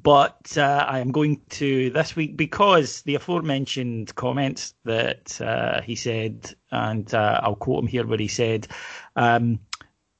But 0.00 0.56
uh, 0.56 0.84
I 0.88 1.00
am 1.00 1.10
going 1.10 1.40
to 1.50 1.90
this 1.90 2.14
week 2.14 2.36
because 2.36 3.02
the 3.02 3.16
aforementioned 3.16 4.14
comments 4.14 4.74
that 4.84 5.40
uh, 5.40 5.80
he 5.80 5.96
said, 5.96 6.54
and 6.70 7.12
uh, 7.12 7.40
I'll 7.42 7.56
quote 7.56 7.82
him 7.82 7.88
here 7.88 8.06
where 8.06 8.18
he 8.18 8.28
said, 8.28 8.68
um, 9.16 9.58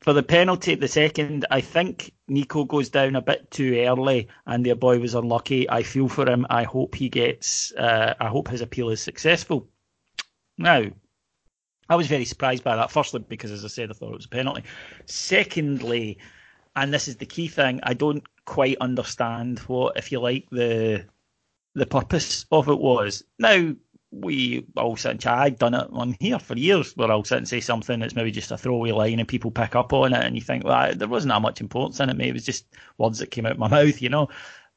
for 0.00 0.12
the 0.12 0.22
penalty 0.22 0.72
at 0.72 0.80
the 0.80 0.88
second, 0.88 1.46
I 1.50 1.60
think 1.60 2.12
Nico 2.26 2.64
goes 2.64 2.88
down 2.88 3.14
a 3.14 3.22
bit 3.22 3.50
too 3.50 3.74
early, 3.78 4.28
and 4.46 4.64
their 4.64 4.74
boy 4.74 4.98
was 4.98 5.14
unlucky. 5.14 5.68
I 5.70 5.82
feel 5.82 6.08
for 6.08 6.28
him. 6.28 6.46
I 6.50 6.64
hope 6.64 6.94
he 6.94 7.08
gets. 7.08 7.72
Uh, 7.72 8.14
I 8.18 8.28
hope 8.28 8.48
his 8.48 8.60
appeal 8.60 8.90
is 8.90 9.00
successful. 9.00 9.68
Now, 10.56 10.84
I 11.88 11.96
was 11.96 12.06
very 12.06 12.24
surprised 12.24 12.64
by 12.64 12.76
that. 12.76 12.90
Firstly, 12.90 13.24
because 13.28 13.50
as 13.50 13.64
I 13.64 13.68
said, 13.68 13.90
I 13.90 13.94
thought 13.94 14.12
it 14.12 14.16
was 14.16 14.26
a 14.26 14.30
penalty. 14.30 14.64
Secondly, 15.06 16.18
and 16.82 16.92
this 16.92 17.08
is 17.08 17.16
the 17.16 17.26
key 17.26 17.48
thing, 17.48 17.80
I 17.82 17.94
don't 17.94 18.22
quite 18.44 18.76
understand 18.80 19.58
what, 19.60 19.96
if 19.96 20.12
you 20.12 20.20
like, 20.20 20.48
the 20.50 21.04
the 21.74 21.86
purpose 21.86 22.46
of 22.50 22.68
it 22.68 22.78
was. 22.78 23.24
Now 23.38 23.74
we 24.10 24.66
all 24.76 24.96
sit 24.96 25.12
and 25.12 25.20
chat. 25.20 25.38
I've 25.38 25.58
done 25.58 25.74
it 25.74 25.88
on 25.92 26.16
here 26.18 26.38
for 26.38 26.56
years, 26.56 26.96
where 26.96 27.10
I'll 27.10 27.24
sit 27.24 27.38
and 27.38 27.48
say 27.48 27.60
something 27.60 28.00
that's 28.00 28.14
maybe 28.14 28.30
just 28.30 28.50
a 28.50 28.58
throwaway 28.58 28.92
line, 28.92 29.18
and 29.18 29.28
people 29.28 29.50
pick 29.50 29.76
up 29.76 29.92
on 29.92 30.14
it, 30.14 30.24
and 30.24 30.34
you 30.34 30.40
think, 30.40 30.64
well, 30.64 30.94
there 30.94 31.08
wasn't 31.08 31.32
that 31.32 31.42
much 31.42 31.60
importance 31.60 32.00
in 32.00 32.08
it. 32.10 32.16
Maybe 32.16 32.30
it 32.30 32.34
was 32.34 32.46
just 32.46 32.66
words 32.96 33.18
that 33.18 33.30
came 33.30 33.46
out 33.46 33.52
of 33.52 33.58
my 33.58 33.68
mouth, 33.84 34.00
you 34.00 34.08
know. 34.08 34.28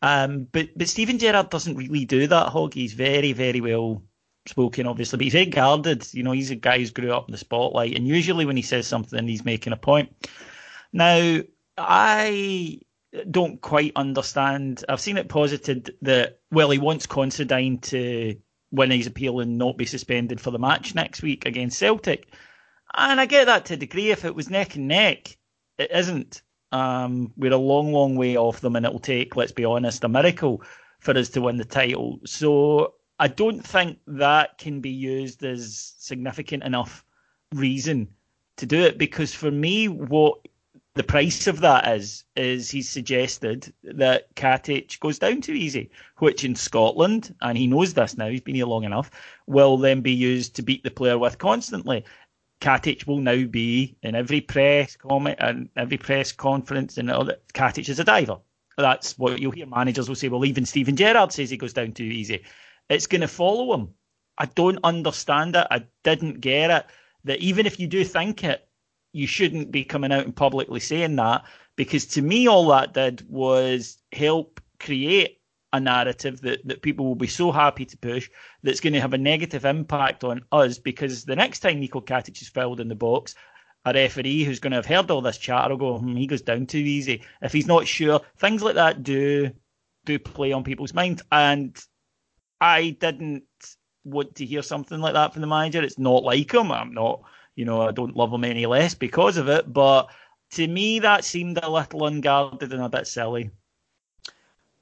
Um, 0.01 0.47
but 0.51 0.69
but 0.75 0.89
Steven 0.89 1.17
Gerrard 1.17 1.49
doesn't 1.49 1.77
really 1.77 2.05
do 2.05 2.27
that. 2.27 2.71
He's 2.73 2.93
very 2.93 3.33
very 3.33 3.61
well 3.61 4.03
spoken, 4.47 4.87
obviously, 4.87 5.17
but 5.17 5.23
he's 5.23 5.33
very 5.33 5.45
guarded. 5.45 6.07
You 6.13 6.23
know, 6.23 6.31
he's 6.31 6.51
a 6.51 6.55
guy 6.55 6.79
who's 6.79 6.91
grew 6.91 7.13
up 7.13 7.27
in 7.27 7.31
the 7.31 7.37
spotlight, 7.37 7.95
and 7.95 8.07
usually 8.07 8.45
when 8.45 8.57
he 8.57 8.63
says 8.63 8.87
something, 8.87 9.27
he's 9.27 9.45
making 9.45 9.73
a 9.73 9.77
point. 9.77 10.13
Now, 10.93 11.41
I 11.87 12.79
don't 13.29 13.61
quite 13.61 13.93
understand. 13.95 14.83
I've 14.87 15.01
seen 15.01 15.17
it 15.17 15.29
posited 15.29 15.95
that 16.01 16.39
well, 16.51 16.69
he 16.69 16.77
wants 16.77 17.05
Considine 17.05 17.79
to 17.79 18.35
win 18.71 18.91
his 18.91 19.07
appeal 19.07 19.39
and 19.41 19.57
not 19.57 19.77
be 19.77 19.85
suspended 19.85 20.39
for 20.39 20.51
the 20.51 20.59
match 20.59 20.95
next 20.95 21.21
week 21.21 21.45
against 21.45 21.77
Celtic, 21.77 22.27
and 22.93 23.19
I 23.19 23.25
get 23.25 23.45
that 23.45 23.65
to 23.65 23.73
a 23.73 23.77
degree. 23.77 24.11
If 24.11 24.25
it 24.25 24.35
was 24.35 24.49
neck 24.49 24.75
and 24.75 24.87
neck, 24.87 25.37
it 25.77 25.91
isn't. 25.91 26.41
Um, 26.71 27.33
we're 27.35 27.51
a 27.51 27.57
long, 27.57 27.91
long 27.91 28.15
way 28.15 28.37
off 28.37 28.61
them, 28.61 28.75
and 28.75 28.85
it'll 28.85 28.99
take, 28.99 29.35
let's 29.35 29.51
be 29.51 29.65
honest, 29.65 30.03
a 30.03 30.09
miracle 30.09 30.63
for 30.99 31.17
us 31.17 31.29
to 31.29 31.41
win 31.41 31.57
the 31.57 31.65
title. 31.65 32.19
So 32.25 32.93
I 33.19 33.27
don't 33.27 33.61
think 33.61 33.99
that 34.07 34.57
can 34.57 34.79
be 34.79 34.89
used 34.89 35.43
as 35.43 35.93
significant 35.97 36.63
enough 36.63 37.03
reason 37.53 38.07
to 38.57 38.65
do 38.65 38.79
it 38.81 38.97
because 38.97 39.33
for 39.33 39.51
me, 39.51 39.87
what 39.87 40.47
the 40.95 41.03
price 41.03 41.47
of 41.47 41.61
that 41.61 41.87
is 41.87 42.25
is 42.35 42.69
he's 42.69 42.89
suggested 42.89 43.73
that 43.83 44.33
Katic 44.35 44.99
goes 44.99 45.19
down 45.19 45.41
too 45.41 45.53
easy, 45.53 45.89
which 46.17 46.43
in 46.43 46.55
Scotland, 46.55 47.33
and 47.41 47.57
he 47.57 47.67
knows 47.67 47.93
this 47.93 48.17
now, 48.17 48.27
he's 48.27 48.41
been 48.41 48.55
here 48.55 48.65
long 48.65 48.83
enough, 48.83 49.09
will 49.47 49.77
then 49.77 50.01
be 50.01 50.11
used 50.11 50.55
to 50.55 50.61
beat 50.61 50.83
the 50.83 50.91
player 50.91 51.17
with 51.17 51.37
constantly. 51.37 52.03
Katic 52.59 53.07
will 53.07 53.19
now 53.19 53.45
be 53.45 53.95
in 54.03 54.15
every 54.15 54.41
press 54.41 54.95
comment 54.95 55.37
and 55.39 55.69
every 55.77 55.97
press 55.97 56.31
conference 56.31 56.97
and 56.97 57.09
all 57.09 57.25
that. 57.25 57.47
Katic 57.53 57.89
is 57.89 57.99
a 57.99 58.03
diver. 58.03 58.37
That's 58.77 59.17
what 59.17 59.39
you'll 59.39 59.51
hear. 59.51 59.65
Managers 59.67 60.07
will 60.07 60.15
say, 60.15 60.27
well, 60.27 60.45
even 60.45 60.65
Steven 60.65 60.95
Gerrard 60.95 61.31
says 61.31 61.49
he 61.49 61.57
goes 61.57 61.73
down 61.73 61.93
too 61.93 62.03
easy. 62.03 62.43
It's 62.89 63.07
going 63.07 63.21
to 63.21 63.27
follow 63.27 63.73
him. 63.73 63.89
I 64.37 64.45
don't 64.45 64.79
understand 64.83 65.55
it. 65.55 65.67
I 65.71 65.85
didn't 66.03 66.41
get 66.41 66.69
it. 66.69 66.85
That 67.23 67.39
even 67.39 67.65
if 67.65 67.79
you 67.79 67.87
do 67.87 68.03
think 68.03 68.43
it, 68.43 68.67
you 69.13 69.27
shouldn't 69.27 69.71
be 69.71 69.83
coming 69.83 70.11
out 70.11 70.25
and 70.25 70.35
publicly 70.35 70.79
saying 70.79 71.15
that 71.17 71.43
because 71.75 72.05
to 72.05 72.21
me 72.21 72.47
all 72.47 72.67
that 72.67 72.93
did 72.93 73.25
was 73.29 73.97
help 74.11 74.61
create 74.79 75.39
a 75.73 75.79
narrative 75.79 76.41
that, 76.41 76.65
that 76.67 76.81
people 76.81 77.05
will 77.05 77.15
be 77.15 77.27
so 77.27 77.51
happy 77.51 77.85
to 77.85 77.97
push 77.97 78.29
that's 78.63 78.79
going 78.79 78.93
to 78.93 79.01
have 79.01 79.13
a 79.13 79.17
negative 79.17 79.65
impact 79.65 80.23
on 80.23 80.41
us 80.51 80.77
because 80.77 81.23
the 81.23 81.35
next 81.35 81.59
time 81.59 81.79
Nico 81.79 82.01
Katic 82.01 82.41
is 82.41 82.49
fouled 82.49 82.81
in 82.81 82.89
the 82.89 82.95
box, 82.95 83.35
a 83.85 83.93
referee 83.93 84.43
who's 84.43 84.59
going 84.59 84.71
to 84.71 84.77
have 84.77 84.85
heard 84.85 85.09
all 85.09 85.21
this 85.21 85.37
chatter 85.37 85.75
will 85.75 85.77
go, 85.77 85.97
hmm, 85.99 86.15
he 86.15 86.27
goes 86.27 86.41
down 86.41 86.65
too 86.65 86.77
easy. 86.77 87.23
If 87.41 87.53
he's 87.53 87.67
not 87.67 87.87
sure, 87.87 88.21
things 88.37 88.61
like 88.61 88.75
that 88.75 89.03
do 89.03 89.51
do 90.05 90.19
play 90.19 90.51
on 90.51 90.63
people's 90.63 90.93
minds. 90.93 91.23
And 91.31 91.77
I 92.59 92.91
didn't 92.99 93.43
want 94.03 94.35
to 94.35 94.45
hear 94.45 94.61
something 94.61 94.99
like 94.99 95.13
that 95.13 95.33
from 95.33 95.41
the 95.41 95.47
manager. 95.47 95.81
It's 95.81 95.99
not 95.99 96.23
like 96.23 96.53
him. 96.53 96.71
I'm 96.71 96.93
not 96.93 97.21
you 97.61 97.65
know, 97.65 97.83
I 97.83 97.91
don't 97.91 98.17
love 98.17 98.33
him 98.33 98.43
any 98.43 98.65
less 98.65 98.95
because 98.95 99.37
of 99.37 99.47
it. 99.47 99.71
But 99.71 100.09
to 100.53 100.67
me, 100.67 100.97
that 100.97 101.23
seemed 101.23 101.59
a 101.59 101.69
little 101.69 102.07
unguarded 102.07 102.73
and 102.73 102.81
a 102.81 102.89
bit 102.89 103.05
silly. 103.05 103.51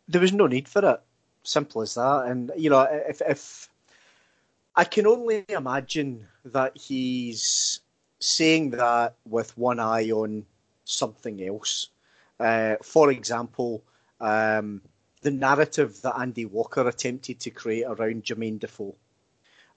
There 0.07 0.21
was 0.21 0.31
no 0.31 0.47
need 0.47 0.69
for 0.69 0.89
it. 0.89 1.01
Simple 1.43 1.81
as 1.81 1.95
that. 1.95 2.27
And 2.27 2.53
you 2.55 2.69
know, 2.69 2.87
if 2.89 3.21
if 3.21 3.67
I 4.77 4.85
can 4.85 5.05
only 5.07 5.43
imagine 5.49 6.25
that 6.45 6.77
he's 6.77 7.81
saying 8.21 8.69
that 8.69 9.15
with 9.25 9.57
one 9.57 9.81
eye 9.81 10.09
on 10.11 10.45
something 10.85 11.43
else. 11.43 11.89
Uh, 12.39 12.77
for 12.81 13.11
example, 13.11 13.83
um, 14.21 14.81
the 15.21 15.31
narrative 15.31 16.01
that 16.03 16.17
Andy 16.17 16.45
Walker 16.45 16.87
attempted 16.87 17.41
to 17.41 17.49
create 17.49 17.83
around 17.83 18.23
Jermaine 18.23 18.59
Defoe 18.59 18.95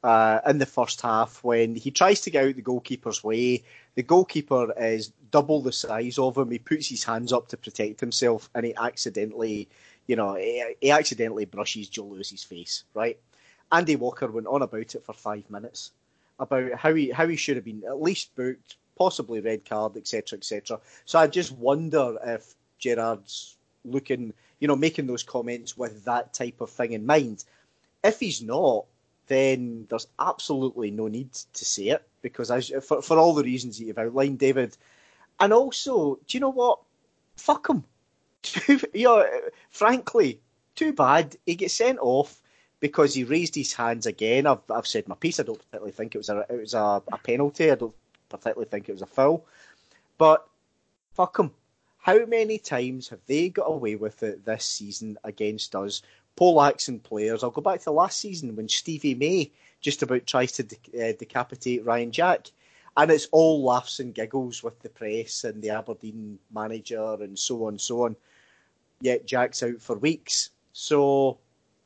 uh, 0.02 0.40
in 0.46 0.58
the 0.58 0.66
first 0.66 1.00
half 1.00 1.42
when 1.44 1.74
he 1.74 1.90
tries 1.90 2.20
to 2.22 2.30
get 2.30 2.44
out 2.44 2.56
the 2.56 2.62
goalkeeper's 2.62 3.22
way. 3.22 3.62
The 3.94 4.02
goalkeeper 4.02 4.72
is 4.78 5.12
double 5.30 5.62
the 5.62 5.72
size 5.72 6.18
of 6.18 6.36
him. 6.36 6.50
He 6.50 6.58
puts 6.58 6.88
his 6.88 7.04
hands 7.04 7.32
up 7.32 7.48
to 7.48 7.56
protect 7.56 8.00
himself, 8.00 8.50
and 8.54 8.66
he 8.66 8.74
accidentally, 8.74 9.68
you 10.06 10.16
know, 10.16 10.34
he, 10.34 10.74
he 10.80 10.90
accidentally 10.90 11.44
brushes 11.44 11.88
Joe 11.88 12.04
Lewis's 12.04 12.42
face. 12.42 12.84
Right? 12.94 13.18
Andy 13.70 13.96
Walker 13.96 14.30
went 14.30 14.46
on 14.46 14.62
about 14.62 14.94
it 14.94 15.04
for 15.04 15.12
five 15.12 15.48
minutes 15.50 15.92
about 16.38 16.74
how 16.74 16.92
he 16.92 17.10
how 17.10 17.26
he 17.26 17.36
should 17.36 17.56
have 17.56 17.64
been 17.64 17.84
at 17.86 18.02
least 18.02 18.34
booked, 18.34 18.76
possibly 18.96 19.40
red 19.40 19.64
card, 19.64 19.96
etc., 19.96 20.38
etc. 20.38 20.80
So 21.04 21.18
I 21.18 21.26
just 21.26 21.52
wonder 21.52 22.18
if 22.24 22.54
Gerrard's 22.78 23.56
looking, 23.84 24.34
you 24.58 24.68
know, 24.68 24.76
making 24.76 25.06
those 25.06 25.22
comments 25.22 25.76
with 25.76 26.04
that 26.04 26.34
type 26.34 26.60
of 26.60 26.70
thing 26.70 26.92
in 26.92 27.06
mind. 27.06 27.44
If 28.04 28.20
he's 28.20 28.42
not, 28.42 28.86
then 29.26 29.86
there's 29.88 30.08
absolutely 30.18 30.90
no 30.90 31.08
need 31.08 31.32
to 31.32 31.64
say 31.64 31.88
it 31.88 32.06
because 32.22 32.50
as, 32.50 32.72
for, 32.82 33.02
for 33.02 33.18
all 33.18 33.34
the 33.34 33.44
reasons 33.44 33.78
that 33.78 33.84
you've 33.84 33.98
outlined, 33.98 34.38
David. 34.38 34.76
And 35.40 35.52
also, 35.52 36.18
do 36.26 36.36
you 36.36 36.40
know 36.40 36.50
what? 36.50 36.80
Fuck 37.36 37.68
him. 37.68 37.84
you 38.68 39.04
know, 39.04 39.26
frankly, 39.70 40.40
too 40.74 40.92
bad. 40.92 41.36
He 41.46 41.54
gets 41.54 41.74
sent 41.74 41.98
off 42.00 42.40
because 42.80 43.14
he 43.14 43.24
raised 43.24 43.54
his 43.54 43.72
hands 43.72 44.06
again. 44.06 44.46
I've, 44.46 44.68
I've 44.70 44.86
said 44.86 45.08
my 45.08 45.14
piece. 45.14 45.40
I 45.40 45.44
don't 45.44 45.58
particularly 45.58 45.92
think 45.92 46.14
it 46.14 46.18
was 46.18 46.28
a 46.28 46.44
it 46.48 46.60
was 46.60 46.74
a, 46.74 47.02
a 47.12 47.18
penalty. 47.18 47.70
I 47.70 47.76
don't 47.76 47.94
particularly 48.28 48.68
think 48.68 48.88
it 48.88 48.92
was 48.92 49.02
a 49.02 49.06
foul. 49.06 49.46
But 50.18 50.46
fuck 51.14 51.38
him. 51.38 51.52
How 51.98 52.26
many 52.26 52.58
times 52.58 53.08
have 53.10 53.20
they 53.26 53.48
got 53.48 53.68
away 53.68 53.94
with 53.94 54.24
it 54.24 54.44
this 54.44 54.64
season 54.64 55.18
against 55.22 55.76
us 55.76 56.02
poleaxing 56.36 57.00
players. 57.00 57.42
I'll 57.42 57.50
go 57.50 57.60
back 57.60 57.80
to 57.82 57.90
last 57.90 58.20
season 58.20 58.54
when 58.56 58.68
Stevie 58.68 59.14
May 59.14 59.50
just 59.80 60.02
about 60.02 60.26
tries 60.26 60.52
to 60.52 60.62
de- 60.62 61.10
uh, 61.10 61.12
decapitate 61.18 61.84
Ryan 61.84 62.12
Jack. 62.12 62.50
And 62.96 63.10
it's 63.10 63.28
all 63.32 63.64
laughs 63.64 64.00
and 64.00 64.14
giggles 64.14 64.62
with 64.62 64.78
the 64.80 64.90
press 64.90 65.44
and 65.44 65.62
the 65.62 65.70
Aberdeen 65.70 66.38
manager 66.52 67.16
and 67.20 67.38
so 67.38 67.64
on 67.64 67.74
and 67.74 67.80
so 67.80 68.04
on. 68.04 68.16
Yet 69.00 69.26
Jack's 69.26 69.62
out 69.62 69.80
for 69.80 69.96
weeks. 69.96 70.50
So 70.72 71.38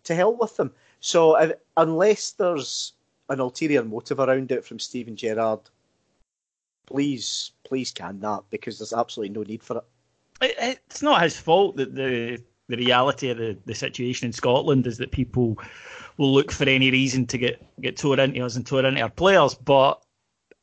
to 0.05 0.15
hell 0.15 0.37
with 0.37 0.57
them. 0.57 0.73
So 1.01 1.33
uh, 1.33 1.53
unless 1.77 2.33
there's 2.33 2.93
an 3.29 3.41
ulterior 3.41 3.85
motive 3.85 4.19
around 4.19 4.51
it 4.53 4.65
from 4.65 4.79
Steven 4.79 5.17
Gerrard, 5.17 5.61
please, 6.87 7.53
please 7.65 7.93
can 7.93 8.21
that 8.21 8.43
because 8.51 8.79
there's 8.79 8.93
absolutely 8.93 9.35
no 9.35 9.43
need 9.43 9.63
for 9.63 9.79
it. 9.79 9.85
It's 10.41 11.03
not 11.03 11.23
his 11.23 11.39
fault 11.39 11.77
that 11.77 11.95
the 11.95 12.43
the 12.69 12.77
reality 12.77 13.31
of 13.31 13.39
the, 13.39 13.57
the 13.65 13.75
situation 13.75 14.27
in 14.27 14.33
Scotland 14.33 14.87
is 14.87 14.99
that 14.99 15.13
people 15.13 15.59
will 16.17 16.33
look 16.33 16.51
for 16.51 16.69
any 16.69 16.91
reason 16.91 17.27
to 17.27 17.39
get 17.39 17.63
get 17.81 17.97
tore 17.97 18.19
into 18.19 18.45
us 18.45 18.57
and 18.57 18.67
tore 18.67 18.85
into 18.85 19.01
our 19.01 19.11
players, 19.11 19.55
but 19.55 20.03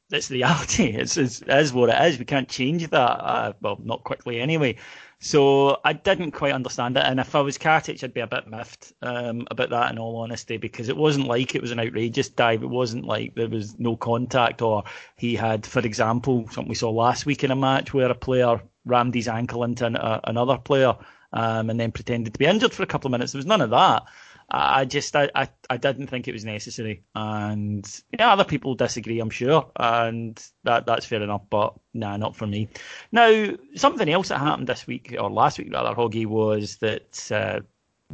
that's 0.09 0.27
the 0.27 0.35
reality. 0.35 0.95
It's, 0.97 1.17
it's 1.17 1.41
it 1.41 1.49
is 1.49 1.73
what 1.73 1.89
it 1.89 2.01
is. 2.05 2.19
We 2.19 2.25
can't 2.25 2.49
change 2.49 2.87
that. 2.89 2.97
Uh, 2.97 3.53
well, 3.61 3.79
not 3.83 4.03
quickly 4.03 4.39
anyway. 4.39 4.75
So 5.19 5.79
I 5.85 5.93
didn't 5.93 6.31
quite 6.31 6.51
understand 6.51 6.97
it, 6.97 7.05
and 7.05 7.17
if 7.17 7.33
I 7.33 7.39
was 7.39 7.57
Katic, 7.57 8.03
I'd 8.03 8.13
be 8.13 8.19
a 8.19 8.27
bit 8.27 8.45
miffed 8.45 8.91
um, 9.01 9.47
about 9.49 9.69
that. 9.69 9.91
In 9.91 9.97
all 9.97 10.17
honesty, 10.17 10.57
because 10.57 10.89
it 10.89 10.97
wasn't 10.97 11.27
like 11.27 11.55
it 11.55 11.61
was 11.61 11.71
an 11.71 11.79
outrageous 11.79 12.27
dive. 12.27 12.61
It 12.61 12.69
wasn't 12.69 13.05
like 13.05 13.33
there 13.33 13.47
was 13.47 13.79
no 13.79 13.95
contact, 13.95 14.61
or 14.61 14.83
he 15.15 15.33
had, 15.35 15.65
for 15.65 15.79
example, 15.79 16.45
something 16.49 16.67
we 16.67 16.75
saw 16.75 16.89
last 16.91 17.25
week 17.25 17.43
in 17.45 17.51
a 17.51 17.55
match 17.55 17.93
where 17.93 18.11
a 18.11 18.15
player 18.15 18.61
rammed 18.85 19.15
his 19.15 19.29
ankle 19.29 19.63
into 19.63 19.85
an, 19.85 19.95
uh, 19.95 20.19
another 20.25 20.57
player 20.57 20.93
um, 21.33 21.69
and 21.69 21.79
then 21.79 21.91
pretended 21.91 22.33
to 22.33 22.39
be 22.39 22.45
injured 22.45 22.73
for 22.73 22.83
a 22.83 22.87
couple 22.87 23.07
of 23.07 23.11
minutes. 23.11 23.33
There 23.33 23.39
was 23.39 23.45
none 23.45 23.61
of 23.61 23.71
that. 23.71 24.03
I 24.51 24.85
just 24.85 25.15
I, 25.15 25.29
I, 25.33 25.49
I 25.69 25.77
didn't 25.77 26.07
think 26.07 26.27
it 26.27 26.33
was 26.33 26.45
necessary, 26.45 27.03
and 27.15 27.89
yeah, 28.17 28.31
other 28.31 28.43
people 28.43 28.75
disagree, 28.75 29.19
I'm 29.19 29.29
sure, 29.29 29.71
and 29.77 30.41
that 30.63 30.85
that's 30.85 31.05
fair 31.05 31.23
enough. 31.23 31.43
But 31.49 31.73
nah, 31.93 32.17
not 32.17 32.35
for 32.35 32.45
me. 32.45 32.67
Now, 33.11 33.53
something 33.75 34.07
else 34.09 34.29
that 34.29 34.39
happened 34.39 34.67
this 34.67 34.85
week 34.85 35.15
or 35.19 35.31
last 35.31 35.57
week 35.57 35.73
rather, 35.73 35.95
Hoggy, 35.95 36.25
was 36.25 36.77
that 36.77 37.31
uh, 37.31 37.61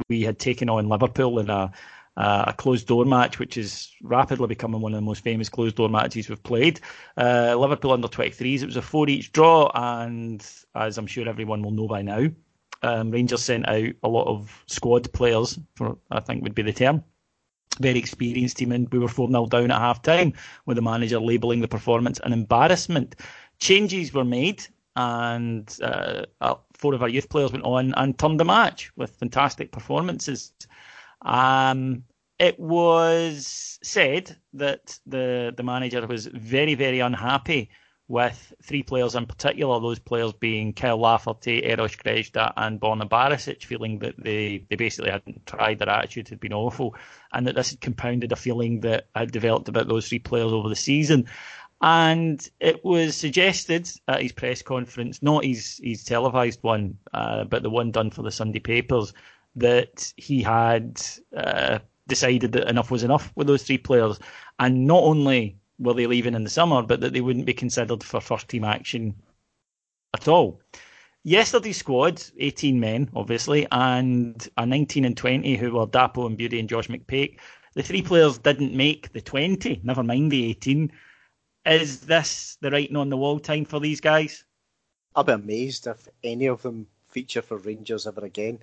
we 0.08 0.22
had 0.22 0.38
taken 0.38 0.70
on 0.70 0.88
Liverpool 0.88 1.40
in 1.40 1.50
a 1.50 1.72
a 2.16 2.54
closed 2.56 2.86
door 2.86 3.04
match, 3.04 3.38
which 3.38 3.56
is 3.56 3.90
rapidly 4.02 4.46
becoming 4.46 4.80
one 4.80 4.92
of 4.92 4.96
the 4.96 5.04
most 5.04 5.22
famous 5.22 5.48
closed 5.48 5.76
door 5.76 5.88
matches 5.88 6.28
we've 6.28 6.42
played. 6.42 6.80
Uh, 7.16 7.54
Liverpool 7.56 7.92
under 7.92 8.08
23s. 8.08 8.62
It 8.62 8.66
was 8.66 8.76
a 8.76 8.82
four 8.82 9.08
each 9.08 9.32
draw, 9.32 9.70
and 9.74 10.46
as 10.74 10.98
I'm 10.98 11.06
sure 11.06 11.28
everyone 11.28 11.62
will 11.62 11.70
know 11.70 11.88
by 11.88 12.02
now, 12.02 12.28
um, 12.82 13.10
Rangers 13.10 13.42
sent 13.42 13.68
out 13.68 13.92
a 14.02 14.08
lot 14.08 14.26
of 14.26 14.64
squad 14.66 15.12
players, 15.12 15.58
for 15.74 15.98
I 16.10 16.20
think 16.20 16.42
would 16.42 16.54
be 16.54 16.62
the 16.62 16.72
term. 16.72 17.04
Very 17.78 17.98
experienced 17.98 18.58
team, 18.58 18.72
and 18.72 18.92
we 18.92 18.98
were 18.98 19.08
4 19.08 19.28
0 19.28 19.46
down 19.46 19.70
at 19.70 19.78
half 19.78 20.02
time, 20.02 20.32
with 20.66 20.76
the 20.76 20.82
manager 20.82 21.20
labelling 21.20 21.60
the 21.60 21.68
performance 21.68 22.20
an 22.24 22.32
embarrassment. 22.32 23.16
Changes 23.58 24.12
were 24.12 24.24
made, 24.24 24.66
and 24.96 25.76
uh, 25.82 26.24
uh, 26.40 26.54
four 26.74 26.94
of 26.94 27.02
our 27.02 27.08
youth 27.08 27.28
players 27.28 27.52
went 27.52 27.64
on 27.64 27.94
and 27.96 28.18
turned 28.18 28.40
the 28.40 28.44
match 28.44 28.90
with 28.96 29.16
fantastic 29.16 29.72
performances. 29.72 30.52
Um, 31.22 32.04
it 32.38 32.58
was 32.58 33.78
said 33.82 34.36
that 34.54 34.98
the 35.06 35.52
the 35.56 35.62
manager 35.62 36.06
was 36.06 36.26
very 36.26 36.74
very 36.74 37.00
unhappy 37.00 37.70
with 38.10 38.52
three 38.60 38.82
players 38.82 39.14
in 39.14 39.24
particular, 39.24 39.78
those 39.78 40.00
players 40.00 40.32
being 40.32 40.72
Kyle 40.72 40.98
Lafferty, 40.98 41.64
Eros 41.64 41.94
Grezda 41.94 42.52
and 42.56 42.80
Borna 42.80 43.08
Barisic, 43.08 43.62
feeling 43.62 44.00
that 44.00 44.16
they, 44.18 44.64
they 44.68 44.74
basically 44.74 45.12
hadn't 45.12 45.46
tried, 45.46 45.78
their 45.78 45.88
attitude 45.88 46.28
had 46.28 46.40
been 46.40 46.52
awful, 46.52 46.96
and 47.32 47.46
that 47.46 47.54
this 47.54 47.70
had 47.70 47.80
compounded 47.80 48.32
a 48.32 48.36
feeling 48.36 48.80
that 48.80 49.06
had 49.14 49.30
developed 49.30 49.68
about 49.68 49.86
those 49.86 50.08
three 50.08 50.18
players 50.18 50.50
over 50.52 50.68
the 50.68 50.74
season. 50.74 51.28
And 51.80 52.46
it 52.58 52.84
was 52.84 53.16
suggested 53.16 53.88
at 54.08 54.22
his 54.22 54.32
press 54.32 54.60
conference, 54.60 55.22
not 55.22 55.44
his, 55.44 55.80
his 55.80 56.02
televised 56.02 56.64
one, 56.64 56.98
uh, 57.14 57.44
but 57.44 57.62
the 57.62 57.70
one 57.70 57.92
done 57.92 58.10
for 58.10 58.22
the 58.22 58.32
Sunday 58.32 58.58
papers, 58.58 59.14
that 59.54 60.12
he 60.16 60.42
had 60.42 61.00
uh, 61.36 61.78
decided 62.08 62.50
that 62.52 62.68
enough 62.68 62.90
was 62.90 63.04
enough 63.04 63.32
with 63.36 63.46
those 63.46 63.62
three 63.62 63.78
players. 63.78 64.18
And 64.58 64.88
not 64.88 65.04
only 65.04 65.59
were 65.80 65.94
they 65.94 66.06
leaving 66.06 66.34
in 66.34 66.44
the 66.44 66.50
summer, 66.50 66.82
but 66.82 67.00
that 67.00 67.12
they 67.12 67.20
wouldn't 67.20 67.46
be 67.46 67.54
considered 67.54 68.04
for 68.04 68.20
first 68.20 68.48
team 68.48 68.64
action 68.64 69.14
at 70.14 70.28
all. 70.28 70.60
Yesterday's 71.22 71.78
squad, 71.78 72.22
18 72.38 72.78
men, 72.78 73.10
obviously, 73.14 73.66
and 73.72 74.48
a 74.56 74.64
19 74.64 75.04
and 75.04 75.16
20 75.16 75.56
who 75.56 75.72
were 75.72 75.86
Dapo 75.86 76.34
Mebude 76.34 76.58
and 76.58 76.68
Josh 76.68 76.88
McPake. 76.88 77.38
The 77.74 77.82
three 77.82 78.02
players 78.02 78.38
didn't 78.38 78.74
make 78.74 79.12
the 79.12 79.20
20, 79.20 79.80
never 79.82 80.02
mind 80.02 80.32
the 80.32 80.46
18. 80.50 80.92
Is 81.66 82.00
this 82.00 82.56
the 82.60 82.70
writing 82.70 82.96
on 82.96 83.10
the 83.10 83.16
wall 83.16 83.38
time 83.38 83.64
for 83.64 83.80
these 83.80 84.00
guys? 84.00 84.44
I'll 85.14 85.24
be 85.24 85.32
amazed 85.32 85.86
if 85.86 86.08
any 86.24 86.46
of 86.46 86.62
them 86.62 86.86
feature 87.08 87.42
for 87.42 87.58
Rangers 87.58 88.06
ever 88.06 88.24
again. 88.24 88.60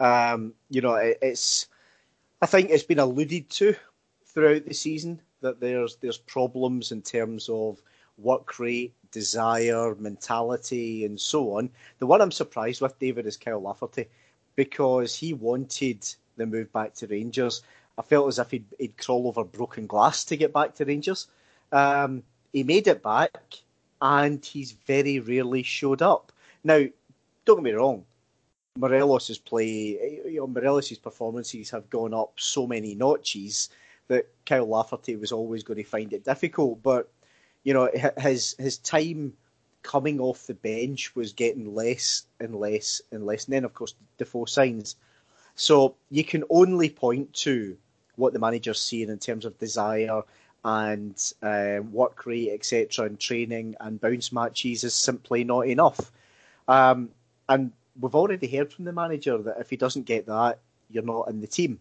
Um, 0.00 0.54
you 0.68 0.80
know, 0.80 0.94
it, 0.94 1.18
it's. 1.22 1.68
I 2.42 2.46
think 2.46 2.70
it's 2.70 2.82
been 2.82 2.98
alluded 2.98 3.50
to 3.50 3.76
throughout 4.24 4.64
the 4.64 4.74
season 4.74 5.20
that 5.40 5.60
there's 5.60 5.96
there's 5.96 6.18
problems 6.18 6.92
in 6.92 7.02
terms 7.02 7.48
of 7.48 7.80
work 8.18 8.58
rate, 8.58 8.94
desire, 9.10 9.94
mentality, 9.96 11.04
and 11.04 11.18
so 11.20 11.56
on. 11.56 11.70
The 11.98 12.06
one 12.06 12.20
I'm 12.20 12.32
surprised 12.32 12.80
with, 12.80 12.98
David, 12.98 13.26
is 13.26 13.36
Kyle 13.36 13.60
Lafferty 13.60 14.06
because 14.56 15.14
he 15.14 15.32
wanted 15.32 16.06
the 16.36 16.46
move 16.46 16.72
back 16.72 16.94
to 16.94 17.06
Rangers. 17.06 17.62
I 17.96 18.02
felt 18.02 18.28
as 18.28 18.38
if 18.38 18.50
he'd, 18.50 18.66
he'd 18.78 18.96
crawl 18.98 19.28
over 19.28 19.44
broken 19.44 19.86
glass 19.86 20.24
to 20.26 20.36
get 20.36 20.52
back 20.52 20.74
to 20.74 20.84
Rangers. 20.84 21.28
Um, 21.72 22.22
he 22.52 22.62
made 22.62 22.88
it 22.88 23.02
back, 23.02 23.54
and 24.00 24.44
he's 24.44 24.72
very 24.72 25.20
rarely 25.20 25.62
showed 25.62 26.02
up. 26.02 26.32
Now, 26.64 26.84
don't 27.44 27.56
get 27.56 27.64
me 27.64 27.72
wrong, 27.72 28.04
Morelos' 28.76 29.38
play, 29.38 30.22
you 30.26 30.36
know, 30.36 30.80
performances 31.02 31.70
have 31.70 31.90
gone 31.90 32.14
up 32.14 32.32
so 32.36 32.66
many 32.66 32.94
notches 32.94 33.70
that 34.10 34.26
Kyle 34.44 34.66
Lafferty 34.66 35.14
was 35.14 35.30
always 35.30 35.62
going 35.62 35.78
to 35.78 35.88
find 35.88 36.12
it 36.12 36.24
difficult. 36.24 36.82
But 36.82 37.08
you 37.62 37.72
know, 37.72 37.88
his 38.18 38.56
his 38.58 38.76
time 38.76 39.34
coming 39.82 40.20
off 40.20 40.46
the 40.46 40.54
bench 40.54 41.14
was 41.14 41.32
getting 41.32 41.74
less 41.74 42.24
and 42.38 42.54
less 42.54 43.00
and 43.12 43.24
less. 43.24 43.46
And 43.46 43.54
then, 43.54 43.64
of 43.64 43.72
course, 43.72 43.94
Defoe 44.18 44.44
signs. 44.44 44.96
So 45.54 45.94
you 46.10 46.24
can 46.24 46.44
only 46.50 46.90
point 46.90 47.32
to 47.44 47.76
what 48.16 48.32
the 48.32 48.38
manager's 48.38 48.82
seeing 48.82 49.08
in 49.08 49.18
terms 49.18 49.44
of 49.44 49.58
desire 49.58 50.22
and 50.64 51.32
uh, 51.42 51.78
work 51.90 52.26
rate, 52.26 52.50
etc., 52.52 53.06
and 53.06 53.18
training 53.18 53.76
and 53.80 54.00
bounce 54.00 54.32
matches 54.32 54.84
is 54.84 54.92
simply 54.92 55.44
not 55.44 55.66
enough. 55.66 56.12
Um, 56.68 57.10
and 57.48 57.72
we've 57.98 58.14
already 58.14 58.48
heard 58.48 58.72
from 58.72 58.84
the 58.84 58.92
manager 58.92 59.38
that 59.38 59.60
if 59.60 59.70
he 59.70 59.76
doesn't 59.76 60.04
get 60.04 60.26
that, 60.26 60.58
you're 60.90 61.04
not 61.04 61.28
in 61.28 61.40
the 61.40 61.46
team. 61.46 61.78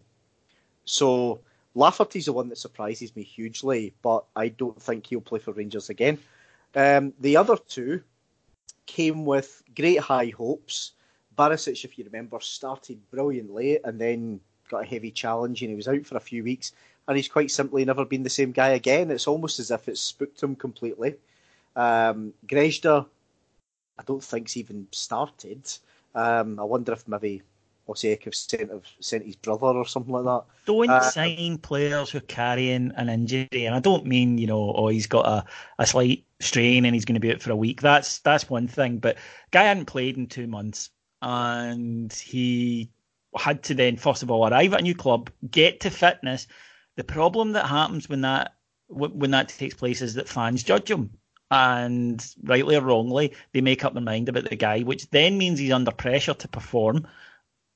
So 0.86 1.42
Lafferty's 1.80 2.26
the 2.26 2.34
one 2.34 2.50
that 2.50 2.58
surprises 2.58 3.16
me 3.16 3.24
hugely, 3.24 3.94
but 4.02 4.26
I 4.36 4.50
don't 4.50 4.82
think 4.82 5.08
he'll 5.08 5.22
play 5.22 5.40
for 5.40 5.54
Rangers 5.54 5.90
again. 5.90 6.20
Um, 6.76 7.14
the 7.22 7.38
other 7.38 7.56
two 7.56 8.04
came 8.86 9.26
with 9.26 9.64
great 9.78 10.00
high 10.00 10.34
hopes. 10.38 10.92
Barisic, 11.38 11.86
if 11.86 11.98
you 11.98 12.04
remember, 12.04 12.38
started 12.42 13.00
brilliantly 13.10 13.80
and 13.82 13.98
then 13.98 14.42
got 14.70 14.84
a 14.84 14.86
heavy 14.86 15.10
challenge 15.10 15.62
and 15.62 15.70
he 15.70 15.76
was 15.78 15.88
out 15.88 16.06
for 16.06 16.18
a 16.18 16.20
few 16.20 16.44
weeks 16.44 16.74
and 17.08 17.16
he's 17.16 17.30
quite 17.30 17.50
simply 17.50 17.86
never 17.86 18.04
been 18.04 18.24
the 18.24 18.30
same 18.30 18.52
guy 18.52 18.72
again. 18.72 19.10
It's 19.10 19.28
almost 19.28 19.58
as 19.60 19.72
if 19.72 19.88
it's 19.88 20.02
spooked 20.02 20.44
him 20.44 20.58
completely. 20.58 21.16
Um, 21.78 22.34
Grezda, 22.46 23.06
I 23.98 24.04
don't 24.04 24.24
think's 24.24 24.58
even 24.58 24.86
started. 24.92 25.62
Um, 26.14 26.60
I 26.60 26.64
wonder 26.64 26.92
if 26.92 27.08
maybe 27.08 27.42
Osijek 27.90 28.34
sent, 28.34 28.72
sent 29.00 29.26
his 29.26 29.36
brother 29.36 29.68
or 29.68 29.86
something 29.86 30.14
like 30.14 30.26
that. 30.26 30.44
Don't 30.66 30.90
uh, 30.90 31.02
sign 31.02 31.58
players 31.58 32.12
who 32.12 32.20
are 32.20 32.22
carrying 32.22 32.92
an 32.96 33.10
injury, 33.10 33.66
and 33.66 33.76
I 33.76 33.80
don't 33.80 34.06
mean 34.06 34.38
you 34.38 34.48
know, 34.48 34.74
oh 34.76 34.88
he's 34.88 35.08
got 35.08 35.26
a, 35.26 35.46
a 35.80 35.88
slight 35.88 36.24
strain 36.40 36.86
and 36.86 36.94
he's 36.94 37.06
going 37.06 37.16
to 37.16 37.20
be 37.20 37.32
out 37.32 37.42
for 37.42 37.52
a 37.52 37.56
week. 37.56 37.82
That's 37.82 38.20
that's 38.20 38.50
one 38.50 38.68
thing, 38.68 39.00
but 39.00 39.18
guy 39.52 39.64
hadn't 39.64 39.86
played 39.86 40.18
in 40.18 40.28
two 40.28 40.48
months, 40.48 40.92
and 41.22 42.14
he 42.14 42.90
had 43.38 43.64
to 43.64 43.74
then 43.74 43.98
first 43.98 44.24
of 44.24 44.32
all 44.32 44.48
arrive 44.48 44.74
at 44.74 44.82
a 44.82 44.84
new 44.84 44.96
club, 44.96 45.30
get 45.50 45.80
to 45.82 45.90
fitness. 45.90 46.48
The 46.96 47.04
problem 47.04 47.54
that 47.54 47.66
happens 47.66 48.08
when 48.08 48.22
that 48.22 48.56
when 48.88 49.32
that 49.32 49.50
takes 49.50 49.76
place 49.76 50.02
is 50.02 50.16
that 50.16 50.28
fans 50.28 50.64
judge 50.64 50.90
him 50.90 51.12
and 51.52 52.36
rightly 52.44 52.76
or 52.76 52.82
wrongly, 52.82 53.34
they 53.54 53.62
make 53.62 53.84
up 53.84 53.94
their 53.94 54.02
mind 54.02 54.30
about 54.30 54.50
the 54.50 54.56
guy, 54.56 54.82
which 54.82 55.10
then 55.10 55.38
means 55.38 55.60
he's 55.60 55.72
under 55.72 55.92
pressure 55.92 56.34
to 56.34 56.48
perform 56.48 57.08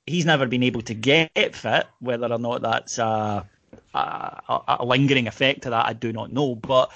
he's 0.06 0.26
never 0.26 0.46
been 0.48 0.64
able 0.64 0.82
to 0.84 0.94
get 0.94 1.56
fit. 1.56 1.88
Whether 2.00 2.32
or 2.32 2.40
not 2.40 2.62
that's 2.62 2.98
a, 2.98 3.48
a, 3.94 4.60
a 4.80 4.86
lingering 4.86 5.28
effect 5.28 5.66
of 5.66 5.72
that, 5.72 5.86
I 5.86 5.94
do 5.94 6.12
not 6.14 6.32
know. 6.32 6.56
But 6.56 6.92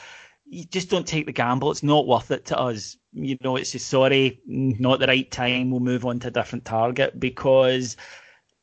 you 0.45 0.65
just 0.65 0.89
don't 0.89 1.07
take 1.07 1.25
the 1.25 1.31
gamble. 1.31 1.71
It's 1.71 1.83
not 1.83 2.07
worth 2.07 2.31
it 2.31 2.45
to 2.45 2.57
us. 2.57 2.97
You 3.13 3.37
know, 3.43 3.55
it's 3.55 3.71
just 3.71 3.87
sorry, 3.87 4.39
not 4.45 4.99
the 4.99 5.07
right 5.07 5.29
time. 5.29 5.71
We'll 5.71 5.79
move 5.79 6.05
on 6.05 6.19
to 6.19 6.27
a 6.27 6.31
different 6.31 6.65
target 6.65 7.19
because 7.19 7.97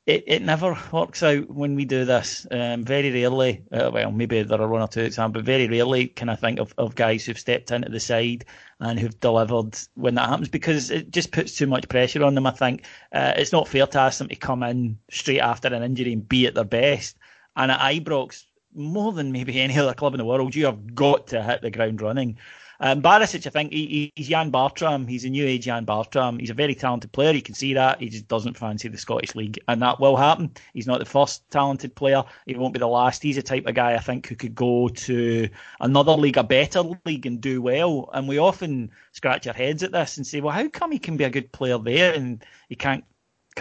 it, 0.07 0.25
it 0.27 0.43
never 0.43 0.79
works 0.93 1.23
out 1.23 1.49
when 1.49 1.75
we 1.75 1.87
do 1.87 2.05
this. 2.05 2.47
Um, 2.51 2.85
very 2.85 3.11
rarely, 3.11 3.63
uh, 3.73 3.91
well, 3.93 4.11
maybe 4.13 4.43
there 4.43 4.61
are 4.61 4.69
one 4.69 4.83
or 4.83 4.89
two 4.89 5.01
examples, 5.01 5.43
but 5.43 5.47
very 5.47 5.67
rarely 5.67 6.09
can 6.09 6.29
I 6.29 6.37
think 6.37 6.59
of, 6.59 6.75
of 6.77 6.95
guys 6.95 7.25
who've 7.25 7.39
stepped 7.39 7.71
into 7.71 7.89
the 7.89 8.01
side 8.01 8.45
and 8.81 9.01
who've 9.01 9.19
delivered 9.21 9.79
when 9.95 10.15
that 10.17 10.29
happens 10.29 10.49
because 10.49 10.91
it 10.91 11.11
just 11.11 11.33
puts 11.33 11.57
too 11.57 11.67
much 11.67 11.89
pressure 11.89 12.23
on 12.23 12.35
them. 12.35 12.47
I 12.47 12.51
think 12.51 12.85
uh, 13.13 13.33
it's 13.37 13.53
not 13.53 13.67
fair 13.67 13.87
to 13.87 14.01
ask 14.01 14.19
them 14.19 14.29
to 14.29 14.37
come 14.37 14.63
in 14.63 14.99
straight 15.11 15.41
after 15.41 15.69
an 15.69 15.83
injury 15.83 16.13
and 16.13 16.29
be 16.29 16.47
at 16.47 16.55
their 16.55 16.65
best. 16.65 17.17
And 17.57 17.71
at 17.71 17.81
Ibrox, 17.81 18.45
more 18.75 19.13
than 19.13 19.33
maybe 19.33 19.59
any 19.61 19.79
other 19.79 19.95
club 19.95 20.13
in 20.13 20.19
the 20.19 20.27
world, 20.27 20.55
you 20.55 20.67
have 20.67 20.95
got 20.95 21.29
to 21.29 21.43
hit 21.43 21.63
the 21.63 21.71
ground 21.71 22.03
running. 22.03 22.37
Um, 22.85 23.01
Barisic, 23.01 23.47
I 23.47 23.51
think 23.51 23.73
he, 23.73 24.13
he's 24.15 24.29
Jan 24.29 24.51
Bartram. 24.51 25.07
He's 25.07 25.25
a 25.25 25.31
new 25.31 25.47
age 25.47 25.65
Jan 25.65 25.87
Bartram. 25.87 26.39
He's 26.39 26.51
a 26.51 26.55
very 26.55 26.75
talented 26.75 27.13
player. 27.13 27.33
You 27.33 27.41
can 27.41 27.55
see 27.55 27.73
that. 27.73 27.99
He 27.99 28.11
just 28.11 28.29
doesn't 28.29 28.59
fancy 28.59 28.89
the 28.89 28.99
Scottish 28.99 29.35
League, 29.35 29.59
and 29.69 29.81
that 29.81 30.01
will 30.01 30.17
happen. 30.17 30.51
He's 30.75 30.87
not 30.87 30.99
the 30.99 31.07
first 31.07 31.51
talented 31.51 31.95
player. 31.95 32.23
He 32.45 32.55
won't 32.57 32.75
be 32.75 32.81
the 32.81 32.87
last. 32.87 33.23
He's 33.23 33.37
the 33.37 33.43
type 33.43 33.65
of 33.65 33.75
guy 33.75 33.95
I 33.95 34.01
think 34.01 34.27
who 34.27 34.37
could 34.37 34.55
go 34.55 34.89
to 34.89 35.49
another 35.81 36.13
league, 36.13 36.37
a 36.37 36.45
better 36.45 36.83
league, 37.07 37.25
and 37.25 37.41
do 37.41 37.63
well. 37.63 38.11
And 38.13 38.29
we 38.29 38.37
often 38.37 38.91
scratch 39.13 39.47
our 39.47 39.55
heads 39.55 39.83
at 39.83 39.93
this 39.93 40.19
and 40.19 40.27
say, 40.27 40.43
well, 40.43 40.53
how 40.53 40.69
come 40.69 40.93
he 40.93 40.99
can 40.99 41.17
be 41.17 41.25
a 41.25 41.31
good 41.31 41.53
player 41.53 41.79
there 41.79 42.13
and 42.13 42.45
he 42.69 42.75
can't 42.75 43.05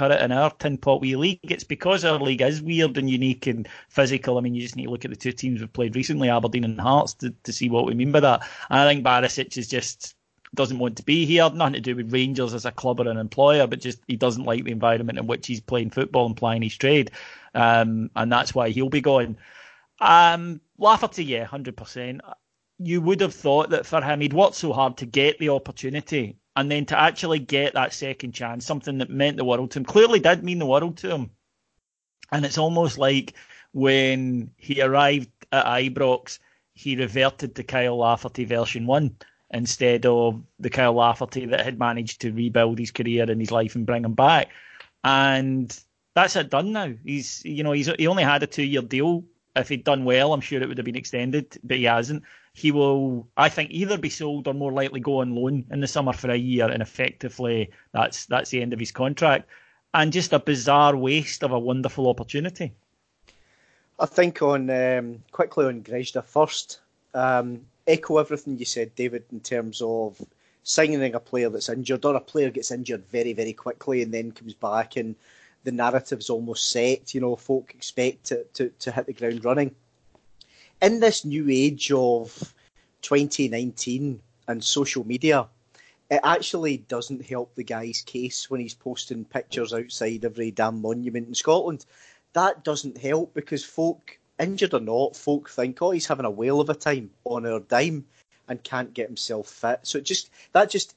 it 0.01 0.21
in 0.21 0.31
our 0.31 0.51
tin 0.51 0.77
pot 0.77 1.01
wee 1.01 1.15
league. 1.15 1.39
It's 1.43 1.63
because 1.63 2.05
our 2.05 2.19
league 2.19 2.41
is 2.41 2.61
weird 2.61 2.97
and 2.97 3.09
unique 3.09 3.47
and 3.47 3.67
physical. 3.89 4.37
I 4.37 4.41
mean, 4.41 4.55
you 4.55 4.61
just 4.61 4.75
need 4.75 4.85
to 4.85 4.91
look 4.91 5.05
at 5.05 5.11
the 5.11 5.17
two 5.17 5.31
teams 5.31 5.59
we've 5.59 5.71
played 5.71 5.95
recently, 5.95 6.29
Aberdeen 6.29 6.63
and 6.63 6.79
Hearts, 6.79 7.13
to, 7.15 7.33
to 7.43 7.53
see 7.53 7.69
what 7.69 7.85
we 7.85 7.93
mean 7.93 8.11
by 8.11 8.19
that. 8.21 8.41
And 8.69 8.79
I 8.79 8.87
think 8.87 9.05
Barisic 9.05 9.57
is 9.57 9.67
just 9.67 10.15
doesn't 10.55 10.79
want 10.79 10.97
to 10.97 11.03
be 11.03 11.25
here. 11.25 11.49
Nothing 11.49 11.73
to 11.73 11.81
do 11.81 11.95
with 11.95 12.13
Rangers 12.13 12.53
as 12.53 12.65
a 12.65 12.71
club 12.71 12.99
or 12.99 13.07
an 13.07 13.17
employer, 13.17 13.67
but 13.67 13.79
just 13.79 13.99
he 14.07 14.15
doesn't 14.15 14.43
like 14.45 14.63
the 14.63 14.71
environment 14.71 15.17
in 15.17 15.27
which 15.27 15.47
he's 15.47 15.61
playing 15.61 15.89
football 15.89 16.25
and 16.25 16.37
playing 16.37 16.61
his 16.61 16.77
trade. 16.77 17.11
Um, 17.55 18.11
and 18.15 18.31
that's 18.31 18.53
why 18.53 18.69
he'll 18.69 18.89
be 18.89 19.01
going. 19.01 19.37
Um, 19.99 20.61
Lafferty, 20.77 21.25
yeah, 21.25 21.45
100%. 21.45 22.19
You 22.79 23.01
would 23.01 23.21
have 23.21 23.33
thought 23.33 23.69
that 23.71 23.85
for 23.85 24.01
him, 24.01 24.21
he'd 24.21 24.33
worked 24.33 24.55
so 24.55 24.73
hard 24.73 24.97
to 24.97 25.05
get 25.05 25.39
the 25.39 25.49
opportunity 25.49 26.37
and 26.55 26.69
then 26.69 26.85
to 26.85 26.99
actually 26.99 27.39
get 27.39 27.73
that 27.73 27.93
second 27.93 28.33
chance, 28.33 28.65
something 28.65 28.99
that 28.99 29.09
meant 29.09 29.37
the 29.37 29.45
world 29.45 29.71
to 29.71 29.79
him, 29.79 29.85
clearly 29.85 30.19
did 30.19 30.43
mean 30.43 30.59
the 30.59 30.65
world 30.65 30.97
to 30.97 31.09
him. 31.09 31.31
And 32.31 32.45
it's 32.45 32.57
almost 32.57 32.97
like 32.97 33.33
when 33.71 34.51
he 34.57 34.81
arrived 34.81 35.29
at 35.51 35.65
Ibrox, 35.65 36.39
he 36.73 36.95
reverted 36.95 37.55
to 37.55 37.63
Kyle 37.63 37.97
Lafferty 37.97 38.45
version 38.45 38.85
one 38.85 39.15
instead 39.51 40.05
of 40.05 40.41
the 40.59 40.69
Kyle 40.69 40.93
Lafferty 40.93 41.45
that 41.45 41.61
had 41.61 41.77
managed 41.77 42.21
to 42.21 42.31
rebuild 42.31 42.79
his 42.79 42.91
career 42.91 43.29
and 43.29 43.39
his 43.39 43.51
life 43.51 43.75
and 43.75 43.85
bring 43.85 44.03
him 44.03 44.13
back. 44.13 44.49
And 45.03 45.77
that's 46.15 46.35
it 46.35 46.49
done 46.49 46.71
now. 46.71 46.93
He's 47.03 47.43
you 47.45 47.63
know 47.63 47.71
he's 47.71 47.87
he 47.97 48.07
only 48.07 48.23
had 48.23 48.43
a 48.43 48.47
two 48.47 48.63
year 48.63 48.81
deal. 48.81 49.23
If 49.55 49.69
he'd 49.69 49.83
done 49.83 50.03
well, 50.03 50.33
I'm 50.33 50.41
sure 50.41 50.61
it 50.61 50.67
would 50.67 50.77
have 50.77 50.85
been 50.85 50.95
extended, 50.95 51.57
but 51.63 51.77
he 51.77 51.83
hasn't 51.83 52.23
he 52.53 52.71
will, 52.71 53.27
I 53.35 53.49
think, 53.49 53.71
either 53.71 53.97
be 53.97 54.09
sold 54.09 54.47
or 54.47 54.53
more 54.53 54.71
likely 54.71 54.99
go 54.99 55.21
on 55.21 55.35
loan 55.35 55.65
in 55.71 55.79
the 55.79 55.87
summer 55.87 56.13
for 56.13 56.29
a 56.29 56.35
year, 56.35 56.69
and 56.69 56.81
effectively 56.81 57.71
that's 57.91 58.27
that's 58.27 58.51
the 58.51 58.61
end 58.61 58.73
of 58.73 58.79
his 58.79 58.91
contract, 58.91 59.49
and 59.93 60.13
just 60.13 60.33
a 60.33 60.39
bizarre 60.39 60.95
waste 60.95 61.43
of 61.43 61.51
a 61.51 61.59
wonderful 61.59 62.07
opportunity. 62.07 62.71
I 63.99 64.05
think 64.05 64.41
on 64.41 64.69
um, 64.69 65.23
quickly 65.31 65.65
on 65.65 65.81
Grezda 65.81 66.23
first. 66.23 66.79
Um, 67.15 67.65
echo 67.85 68.17
everything 68.17 68.57
you 68.57 68.65
said, 68.65 68.95
David, 68.95 69.25
in 69.31 69.39
terms 69.39 69.81
of 69.81 70.19
signing 70.63 71.13
a 71.13 71.19
player 71.19 71.49
that's 71.49 71.69
injured 71.69 72.05
or 72.05 72.15
a 72.15 72.21
player 72.21 72.49
gets 72.49 72.71
injured 72.71 73.05
very, 73.11 73.33
very 73.33 73.53
quickly 73.53 74.01
and 74.01 74.13
then 74.13 74.31
comes 74.31 74.53
back 74.53 74.95
and 74.95 75.15
the 75.63 75.71
narrative's 75.71 76.29
almost 76.29 76.69
set. 76.69 77.13
You 77.13 77.21
know, 77.21 77.35
folk 77.35 77.73
expect 77.73 78.25
to, 78.25 78.43
to, 78.55 78.69
to 78.79 78.91
hit 78.91 79.05
the 79.05 79.13
ground 79.13 79.45
running 79.45 79.75
in 80.83 80.99
this 80.99 81.23
new 81.23 81.47
age 81.49 81.91
of 81.93 82.53
2019 83.03 84.19
and 84.49 84.63
social 84.63 85.07
media, 85.07 85.47
it 86.11 86.19
actually 86.23 86.77
doesn't 86.77 87.25
help 87.25 87.55
the 87.55 87.63
guy's 87.63 88.01
case 88.01 88.49
when 88.49 88.59
he's 88.59 88.73
posting 88.73 89.23
pictures 89.23 89.73
outside 89.73 90.25
every 90.25 90.51
damn 90.51 90.81
monument 90.81 91.29
in 91.29 91.35
Scotland. 91.35 91.85
That 92.33 92.65
doesn't 92.65 92.97
help 92.97 93.33
because 93.33 93.63
folk, 93.63 94.19
injured 94.37 94.73
or 94.73 94.81
not, 94.81 95.15
folk 95.15 95.49
think, 95.49 95.81
oh, 95.81 95.91
he's 95.91 96.07
having 96.07 96.25
a 96.25 96.31
whale 96.31 96.59
of 96.59 96.69
a 96.69 96.75
time 96.75 97.11
on 97.23 97.45
our 97.45 97.61
dime 97.61 98.05
and 98.49 98.61
can't 98.61 98.93
get 98.93 99.07
himself 99.07 99.47
fit. 99.47 99.79
So 99.83 99.99
it 99.99 100.03
just 100.03 100.31
that 100.51 100.69
just 100.69 100.95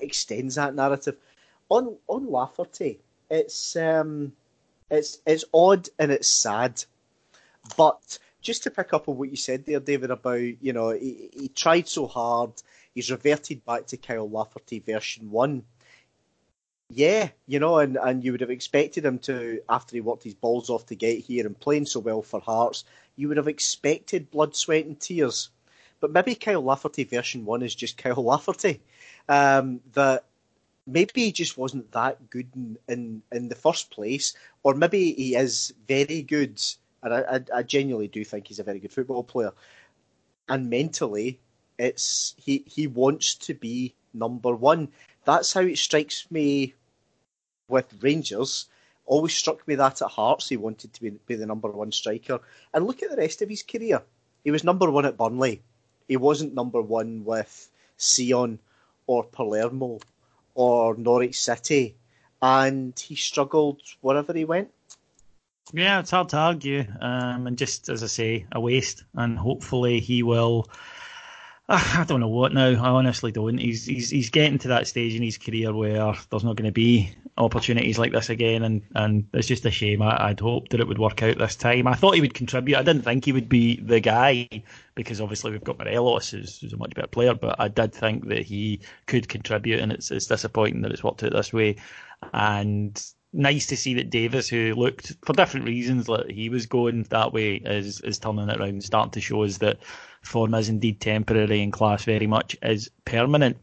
extends 0.00 0.54
that 0.54 0.76
narrative. 0.76 1.16
On 1.68 1.96
on 2.06 2.30
Lafferty, 2.30 3.00
it's 3.30 3.76
um, 3.76 4.32
it's 4.90 5.20
it's 5.26 5.44
odd 5.52 5.88
and 5.98 6.10
it's 6.10 6.28
sad, 6.28 6.84
but 7.76 8.18
just 8.40 8.62
to 8.62 8.70
pick 8.70 8.92
up 8.92 9.08
on 9.08 9.16
what 9.16 9.30
you 9.30 9.36
said 9.36 9.64
there, 9.66 9.80
David, 9.80 10.10
about 10.10 10.40
you 10.40 10.72
know 10.72 10.90
he, 10.90 11.30
he 11.32 11.48
tried 11.48 11.88
so 11.88 12.06
hard, 12.06 12.52
he's 12.94 13.10
reverted 13.10 13.64
back 13.64 13.86
to 13.86 13.96
Kyle 13.96 14.28
Lafferty 14.28 14.78
version 14.80 15.30
one. 15.30 15.64
Yeah, 16.88 17.30
you 17.46 17.58
know, 17.58 17.78
and, 17.78 17.96
and 17.96 18.22
you 18.22 18.30
would 18.30 18.40
have 18.42 18.50
expected 18.50 19.04
him 19.04 19.18
to, 19.20 19.60
after 19.68 19.96
he 19.96 20.00
worked 20.00 20.22
his 20.22 20.34
balls 20.34 20.70
off 20.70 20.86
to 20.86 20.94
get 20.94 21.18
here 21.18 21.44
and 21.44 21.58
playing 21.58 21.86
so 21.86 21.98
well 21.98 22.22
for 22.22 22.38
Hearts, 22.38 22.84
you 23.16 23.26
would 23.26 23.38
have 23.38 23.48
expected 23.48 24.30
blood, 24.30 24.54
sweat, 24.54 24.84
and 24.84 25.00
tears. 25.00 25.50
But 25.98 26.12
maybe 26.12 26.36
Kyle 26.36 26.62
Lafferty 26.62 27.02
version 27.02 27.44
one 27.44 27.62
is 27.62 27.74
just 27.74 27.98
Kyle 27.98 28.22
Lafferty. 28.22 28.82
Um, 29.28 29.80
that 29.94 30.26
maybe 30.86 31.24
he 31.24 31.32
just 31.32 31.58
wasn't 31.58 31.90
that 31.92 32.30
good 32.30 32.48
in, 32.54 32.78
in, 32.88 33.22
in 33.32 33.48
the 33.48 33.54
first 33.54 33.90
place, 33.90 34.34
or 34.62 34.74
maybe 34.74 35.12
he 35.12 35.34
is 35.34 35.74
very 35.86 36.22
good 36.22 36.60
and 37.06 37.14
I, 37.14 37.36
I, 37.36 37.58
I 37.58 37.62
genuinely 37.62 38.08
do 38.08 38.24
think 38.24 38.48
he's 38.48 38.58
a 38.58 38.64
very 38.64 38.80
good 38.80 38.92
football 38.92 39.22
player. 39.22 39.52
And 40.48 40.68
mentally, 40.68 41.38
it's 41.78 42.34
he 42.36 42.64
he 42.66 42.86
wants 42.86 43.34
to 43.36 43.54
be 43.54 43.94
number 44.12 44.54
one. 44.54 44.88
That's 45.24 45.52
how 45.52 45.60
it 45.60 45.78
strikes 45.78 46.30
me 46.30 46.74
with 47.68 48.02
Rangers. 48.02 48.66
Always 49.04 49.34
struck 49.34 49.66
me 49.68 49.76
that 49.76 50.02
at 50.02 50.10
Hearts 50.10 50.48
he 50.48 50.56
wanted 50.56 50.92
to 50.94 51.00
be, 51.00 51.10
be 51.10 51.36
the 51.36 51.46
number 51.46 51.68
one 51.70 51.92
striker. 51.92 52.40
And 52.74 52.86
look 52.86 53.02
at 53.02 53.10
the 53.10 53.16
rest 53.16 53.40
of 53.42 53.48
his 53.48 53.62
career. 53.62 54.02
He 54.42 54.50
was 54.50 54.64
number 54.64 54.90
one 54.90 55.06
at 55.06 55.16
Burnley. 55.16 55.62
He 56.08 56.16
wasn't 56.16 56.54
number 56.54 56.82
one 56.82 57.24
with 57.24 57.70
Sion 57.98 58.58
or 59.06 59.22
Palermo 59.24 60.00
or 60.56 60.96
Norwich 60.96 61.40
City. 61.40 61.94
And 62.42 62.98
he 62.98 63.14
struggled 63.14 63.80
wherever 64.00 64.32
he 64.32 64.44
went. 64.44 64.70
Yeah, 65.72 66.00
it's 66.00 66.10
hard 66.10 66.28
to 66.30 66.36
argue. 66.36 66.84
Um, 67.00 67.46
and 67.46 67.56
just 67.56 67.88
as 67.88 68.02
I 68.02 68.06
say, 68.06 68.46
a 68.52 68.60
waste. 68.60 69.04
And 69.14 69.38
hopefully 69.38 70.00
he 70.00 70.22
will. 70.22 70.68
I 71.68 72.04
don't 72.06 72.20
know 72.20 72.28
what 72.28 72.52
now. 72.52 72.68
I 72.68 72.90
honestly 72.90 73.32
don't. 73.32 73.58
He's 73.58 73.84
he's 73.84 74.10
he's 74.10 74.30
getting 74.30 74.58
to 74.58 74.68
that 74.68 74.86
stage 74.86 75.14
in 75.14 75.22
his 75.22 75.38
career 75.38 75.74
where 75.74 76.14
there's 76.30 76.44
not 76.44 76.56
going 76.56 76.66
to 76.66 76.72
be 76.72 77.12
opportunities 77.38 77.98
like 77.98 78.12
this 78.12 78.30
again, 78.30 78.62
and, 78.62 78.82
and 78.94 79.26
it's 79.32 79.46
just 79.46 79.66
a 79.66 79.70
shame. 79.70 80.02
I, 80.02 80.28
would 80.28 80.40
hoped 80.40 80.70
that 80.70 80.80
it 80.80 80.88
would 80.88 80.98
work 80.98 81.22
out 81.22 81.38
this 81.38 81.56
time. 81.56 81.86
I 81.86 81.94
thought 81.94 82.14
he 82.14 82.20
would 82.20 82.34
contribute. 82.34 82.78
I 82.78 82.82
didn't 82.82 83.02
think 83.02 83.24
he 83.24 83.32
would 83.32 83.48
be 83.48 83.76
the 83.80 84.00
guy 84.00 84.48
because 84.94 85.20
obviously 85.20 85.50
we've 85.50 85.64
got 85.64 85.78
Morelos, 85.78 86.30
who's, 86.30 86.60
who's 86.60 86.72
a 86.72 86.78
much 86.78 86.94
better 86.94 87.06
player, 87.06 87.34
but 87.34 87.56
I 87.58 87.68
did 87.68 87.92
think 87.92 88.28
that 88.28 88.42
he 88.42 88.80
could 89.06 89.28
contribute, 89.28 89.80
and 89.80 89.92
it's 89.92 90.10
it's 90.10 90.26
disappointing 90.26 90.82
that 90.82 90.92
it's 90.92 91.04
worked 91.04 91.22
out 91.22 91.32
this 91.32 91.52
way. 91.52 91.76
And 92.32 93.02
nice 93.32 93.66
to 93.66 93.76
see 93.76 93.94
that 93.94 94.10
Davis, 94.10 94.48
who 94.48 94.74
looked 94.74 95.14
for 95.22 95.34
different 95.34 95.66
reasons 95.66 96.08
like 96.08 96.30
he 96.30 96.48
was 96.48 96.66
going 96.66 97.02
that 97.04 97.32
way, 97.32 97.56
is 97.56 98.00
is 98.00 98.18
turning 98.18 98.48
it 98.48 98.58
around 98.58 98.68
and 98.68 98.84
starting 98.84 99.12
to 99.12 99.20
show 99.20 99.42
us 99.44 99.58
that 99.58 99.78
form 100.22 100.54
is 100.54 100.68
indeed 100.68 101.00
temporary 101.00 101.62
and 101.62 101.72
class 101.72 102.04
very 102.04 102.26
much 102.26 102.56
is 102.62 102.90
permanent. 103.04 103.58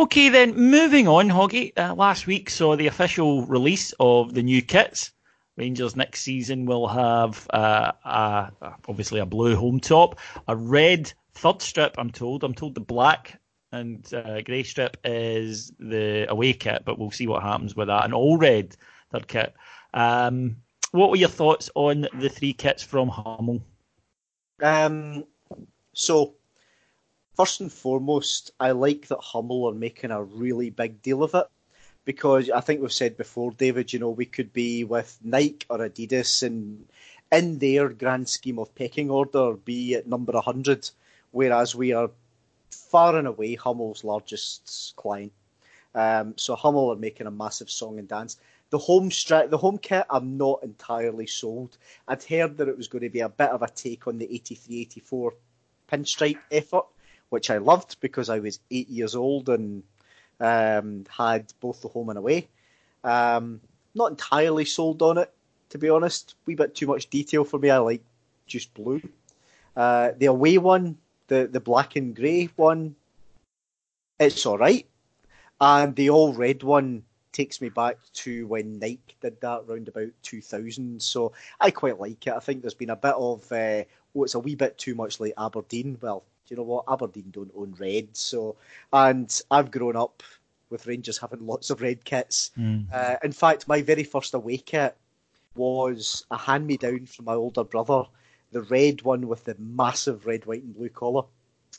Okay, 0.00 0.30
then 0.30 0.56
moving 0.56 1.06
on, 1.06 1.28
Hoggy. 1.28 1.74
Uh, 1.76 1.94
last 1.94 2.26
week 2.26 2.48
saw 2.48 2.74
the 2.74 2.86
official 2.86 3.44
release 3.44 3.92
of 4.00 4.32
the 4.32 4.42
new 4.42 4.62
kits. 4.62 5.12
Rangers 5.58 5.94
next 5.94 6.22
season 6.22 6.64
will 6.64 6.88
have 6.88 7.46
uh, 7.50 7.92
a, 8.06 8.50
obviously 8.88 9.20
a 9.20 9.26
blue 9.26 9.54
home 9.56 9.78
top, 9.78 10.18
a 10.48 10.56
red 10.56 11.12
third 11.34 11.60
strip. 11.60 11.96
I'm 11.98 12.10
told. 12.10 12.44
I'm 12.44 12.54
told 12.54 12.74
the 12.76 12.80
black 12.80 13.38
and 13.72 14.10
uh, 14.14 14.40
grey 14.40 14.62
strip 14.62 14.96
is 15.04 15.70
the 15.78 16.24
away 16.30 16.54
kit, 16.54 16.80
but 16.86 16.98
we'll 16.98 17.10
see 17.10 17.26
what 17.26 17.42
happens 17.42 17.76
with 17.76 17.88
that. 17.88 18.06
An 18.06 18.14
all 18.14 18.38
red 18.38 18.74
third 19.12 19.28
kit. 19.28 19.52
Um, 19.92 20.56
what 20.92 21.10
were 21.10 21.16
your 21.16 21.28
thoughts 21.28 21.68
on 21.74 22.08
the 22.14 22.30
three 22.30 22.54
kits 22.54 22.82
from 22.82 23.08
Hummel? 23.08 23.62
Um, 24.62 25.24
so, 25.92 26.36
first 27.40 27.62
and 27.62 27.72
foremost, 27.72 28.50
I 28.60 28.72
like 28.72 29.08
that 29.08 29.20
Hummel 29.22 29.66
are 29.66 29.72
making 29.72 30.10
a 30.10 30.22
really 30.22 30.68
big 30.68 31.00
deal 31.00 31.22
of 31.22 31.34
it 31.34 31.46
because 32.04 32.50
I 32.50 32.60
think 32.60 32.82
we've 32.82 32.92
said 32.92 33.16
before, 33.16 33.50
David, 33.52 33.94
you 33.94 33.98
know, 33.98 34.10
we 34.10 34.26
could 34.26 34.52
be 34.52 34.84
with 34.84 35.18
Nike 35.24 35.64
or 35.70 35.78
Adidas 35.78 36.42
and 36.42 36.84
in 37.32 37.58
their 37.58 37.88
grand 37.88 38.28
scheme 38.28 38.58
of 38.58 38.74
pecking 38.74 39.08
order 39.08 39.54
be 39.54 39.94
at 39.94 40.06
number 40.06 40.32
100, 40.32 40.90
whereas 41.30 41.74
we 41.74 41.94
are 41.94 42.10
far 42.70 43.16
and 43.16 43.26
away 43.26 43.54
Hummel's 43.54 44.04
largest 44.04 44.92
client. 44.96 45.32
Um, 45.94 46.34
so 46.36 46.54
Hummel 46.54 46.92
are 46.92 46.96
making 46.96 47.26
a 47.26 47.30
massive 47.30 47.70
song 47.70 47.98
and 47.98 48.06
dance. 48.06 48.36
The 48.68 48.76
home 48.76 49.08
stri- 49.08 49.48
the 49.48 49.56
home 49.56 49.78
kit, 49.78 50.04
I'm 50.10 50.36
not 50.36 50.62
entirely 50.62 51.26
sold. 51.26 51.78
I'd 52.06 52.22
heard 52.22 52.58
that 52.58 52.68
it 52.68 52.76
was 52.76 52.88
going 52.88 53.04
to 53.04 53.08
be 53.08 53.20
a 53.20 53.30
bit 53.30 53.48
of 53.48 53.62
a 53.62 53.68
take 53.68 54.06
on 54.06 54.18
the 54.18 54.28
83-84 54.28 55.30
pinstripe 55.90 56.38
effort, 56.52 56.84
which 57.30 57.50
I 57.50 57.58
loved 57.58 57.98
because 58.00 58.28
I 58.28 58.38
was 58.38 58.60
eight 58.70 58.88
years 58.88 59.14
old 59.14 59.48
and 59.48 59.82
um, 60.38 61.04
had 61.08 61.52
both 61.60 61.80
the 61.80 61.88
home 61.88 62.10
and 62.10 62.18
away. 62.18 62.48
Um, 63.02 63.60
not 63.94 64.10
entirely 64.10 64.64
sold 64.64 65.02
on 65.02 65.18
it, 65.18 65.32
to 65.70 65.78
be 65.78 65.88
honest. 65.88 66.34
Wee 66.46 66.54
bit 66.54 66.74
too 66.74 66.86
much 66.86 67.08
detail 67.08 67.44
for 67.44 67.58
me. 67.58 67.70
I 67.70 67.78
like 67.78 68.02
just 68.46 68.74
blue. 68.74 69.00
Uh, 69.76 70.10
the 70.18 70.26
away 70.26 70.58
one, 70.58 70.98
the 71.28 71.48
the 71.50 71.60
black 71.60 71.96
and 71.96 72.14
grey 72.14 72.48
one, 72.56 72.94
it's 74.18 74.44
all 74.44 74.58
right, 74.58 74.86
and 75.60 75.94
the 75.96 76.10
all 76.10 76.32
red 76.32 76.62
one 76.62 77.04
takes 77.32 77.60
me 77.60 77.68
back 77.68 77.96
to 78.12 78.46
when 78.48 78.78
Nike 78.78 79.16
did 79.20 79.40
that 79.40 79.62
round 79.66 79.86
about 79.86 80.08
2000. 80.22 81.00
So 81.00 81.32
I 81.60 81.70
quite 81.70 82.00
like 82.00 82.26
it. 82.26 82.32
I 82.34 82.40
think 82.40 82.60
there's 82.60 82.74
been 82.74 82.90
a 82.90 82.96
bit 82.96 83.14
of 83.14 83.50
uh, 83.52 83.84
oh, 84.14 84.24
it's 84.24 84.34
a 84.34 84.40
wee 84.40 84.56
bit 84.56 84.76
too 84.76 84.94
much 84.94 85.20
like 85.20 85.34
Aberdeen. 85.38 85.96
Well, 86.00 86.24
you 86.50 86.56
know 86.56 86.64
what? 86.64 86.84
Aberdeen 86.90 87.30
don't 87.30 87.52
own 87.56 87.74
red, 87.78 88.08
so 88.16 88.56
and 88.92 89.40
I've 89.50 89.70
grown 89.70 89.96
up 89.96 90.22
with 90.68 90.86
Rangers 90.86 91.18
having 91.18 91.46
lots 91.46 91.70
of 91.70 91.80
red 91.80 92.04
kits. 92.04 92.50
Mm. 92.58 92.86
Uh, 92.92 93.16
in 93.24 93.32
fact, 93.32 93.66
my 93.66 93.82
very 93.82 94.04
first 94.04 94.34
away 94.34 94.58
kit 94.58 94.96
was 95.56 96.24
a 96.30 96.36
hand 96.36 96.66
me 96.66 96.76
down 96.76 97.06
from 97.06 97.24
my 97.24 97.34
older 97.34 97.64
brother, 97.64 98.04
the 98.52 98.62
red 98.62 99.02
one 99.02 99.26
with 99.26 99.44
the 99.44 99.56
massive 99.58 100.26
red, 100.26 100.46
white, 100.46 100.62
and 100.62 100.74
blue 100.74 100.88
collar. 100.88 101.22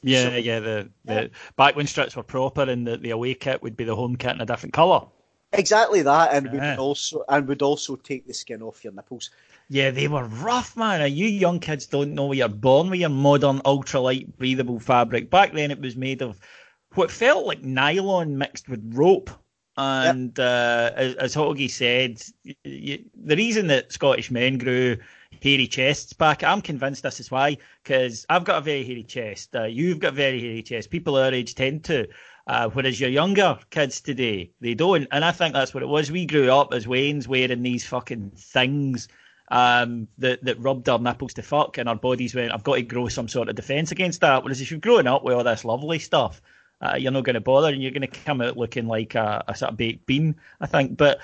Yeah, 0.03 0.29
So- 0.29 0.35
yeah. 0.37 0.59
The, 0.59 0.89
the 1.05 1.31
back 1.57 1.75
when 1.75 1.87
strips 1.87 2.15
were 2.15 2.23
proper 2.23 2.63
and 2.63 2.87
the, 2.87 2.97
the 2.97 3.11
away 3.11 3.33
kit 3.33 3.61
would 3.61 3.77
be 3.77 3.83
the 3.83 3.95
home 3.95 4.15
kit 4.15 4.31
in 4.35 4.41
a 4.41 4.45
different 4.45 4.73
colour. 4.73 5.05
Exactly 5.53 6.01
that, 6.01 6.33
and 6.33 6.51
we 6.51 6.57
Yeah. 6.57 6.71
would 6.71 6.79
also 6.79 7.23
and 7.27 7.47
would 7.47 7.61
also 7.61 7.95
take 7.95 8.25
the 8.25 8.33
skin 8.33 8.61
off 8.61 8.83
your 8.83 8.93
nipples. 8.93 9.29
Yeah, 9.69 9.91
they 9.91 10.07
were 10.07 10.25
rough, 10.25 10.75
man. 10.77 11.13
You 11.13 11.27
young 11.27 11.59
kids 11.59 11.85
don't 11.85 12.13
know 12.13 12.31
you're 12.31 12.47
born 12.49 12.89
with 12.89 12.99
your 12.99 13.09
modern 13.09 13.59
ultralight 13.59 14.37
breathable 14.37 14.79
fabric. 14.79 15.29
Back 15.29 15.53
then, 15.53 15.71
it 15.71 15.79
was 15.79 15.95
made 15.95 16.21
of 16.21 16.39
what 16.95 17.11
felt 17.11 17.45
like 17.45 17.63
nylon 17.63 18.37
mixed 18.37 18.69
with 18.69 18.81
rope. 18.93 19.29
And 19.77 20.37
uh, 20.37 20.91
as, 20.95 21.15
as 21.15 21.35
Hoggy 21.35 21.71
said, 21.71 22.21
y- 22.45 22.55
y- 22.65 23.03
the 23.15 23.37
reason 23.37 23.67
that 23.67 23.91
Scottish 23.93 24.29
men 24.29 24.57
grew 24.57 24.97
hairy 25.41 25.67
chests 25.67 26.11
back, 26.11 26.43
I'm 26.43 26.61
convinced 26.61 27.03
this 27.03 27.21
is 27.21 27.31
why, 27.31 27.57
because 27.83 28.25
I've 28.29 28.43
got 28.43 28.57
a 28.57 28.61
very 28.61 28.83
hairy 28.83 29.03
chest. 29.03 29.55
Uh, 29.55 29.63
you've 29.63 29.99
got 29.99 30.09
a 30.09 30.15
very 30.15 30.41
hairy 30.41 30.61
chest. 30.61 30.89
People 30.89 31.15
our 31.15 31.33
age 31.33 31.55
tend 31.55 31.85
to. 31.85 32.07
Uh, 32.47 32.69
whereas 32.69 32.99
your 32.99 33.09
younger 33.09 33.57
kids 33.69 34.01
today, 34.01 34.51
they 34.59 34.73
don't. 34.73 35.07
And 35.11 35.23
I 35.23 35.31
think 35.31 35.53
that's 35.53 35.73
what 35.73 35.83
it 35.83 35.87
was. 35.87 36.11
We 36.11 36.25
grew 36.25 36.51
up 36.51 36.73
as 36.73 36.87
Waynes 36.87 37.27
wearing 37.27 37.61
these 37.61 37.85
fucking 37.85 38.31
things 38.35 39.07
um, 39.51 40.07
that, 40.17 40.43
that 40.43 40.59
rubbed 40.59 40.89
our 40.89 40.97
nipples 40.97 41.33
to 41.35 41.43
fuck, 41.43 41.77
and 41.77 41.87
our 41.87 41.95
bodies 41.95 42.33
went, 42.33 42.53
I've 42.53 42.63
got 42.63 42.75
to 42.75 42.81
grow 42.81 43.07
some 43.09 43.27
sort 43.27 43.49
of 43.49 43.55
defence 43.55 43.91
against 43.91 44.21
that. 44.21 44.43
Whereas 44.43 44.61
if 44.61 44.71
you're 44.71 44.79
growing 44.79 45.07
up 45.07 45.23
with 45.23 45.35
all 45.35 45.43
this 45.43 45.65
lovely 45.65 45.99
stuff, 45.99 46.41
uh, 46.81 46.95
you're 46.97 47.11
not 47.11 47.25
going 47.25 47.35
to 47.35 47.41
bother, 47.41 47.67
and 47.67 47.81
you're 47.81 47.91
going 47.91 48.01
to 48.01 48.07
come 48.07 48.41
out 48.41 48.57
looking 48.57 48.87
like 48.87 49.13
a, 49.13 49.43
a 49.47 49.55
sort 49.55 49.71
of 49.71 49.77
baked 49.77 50.05
bean, 50.07 50.35
I 50.59 50.67
think. 50.67 50.97
But 50.97 51.19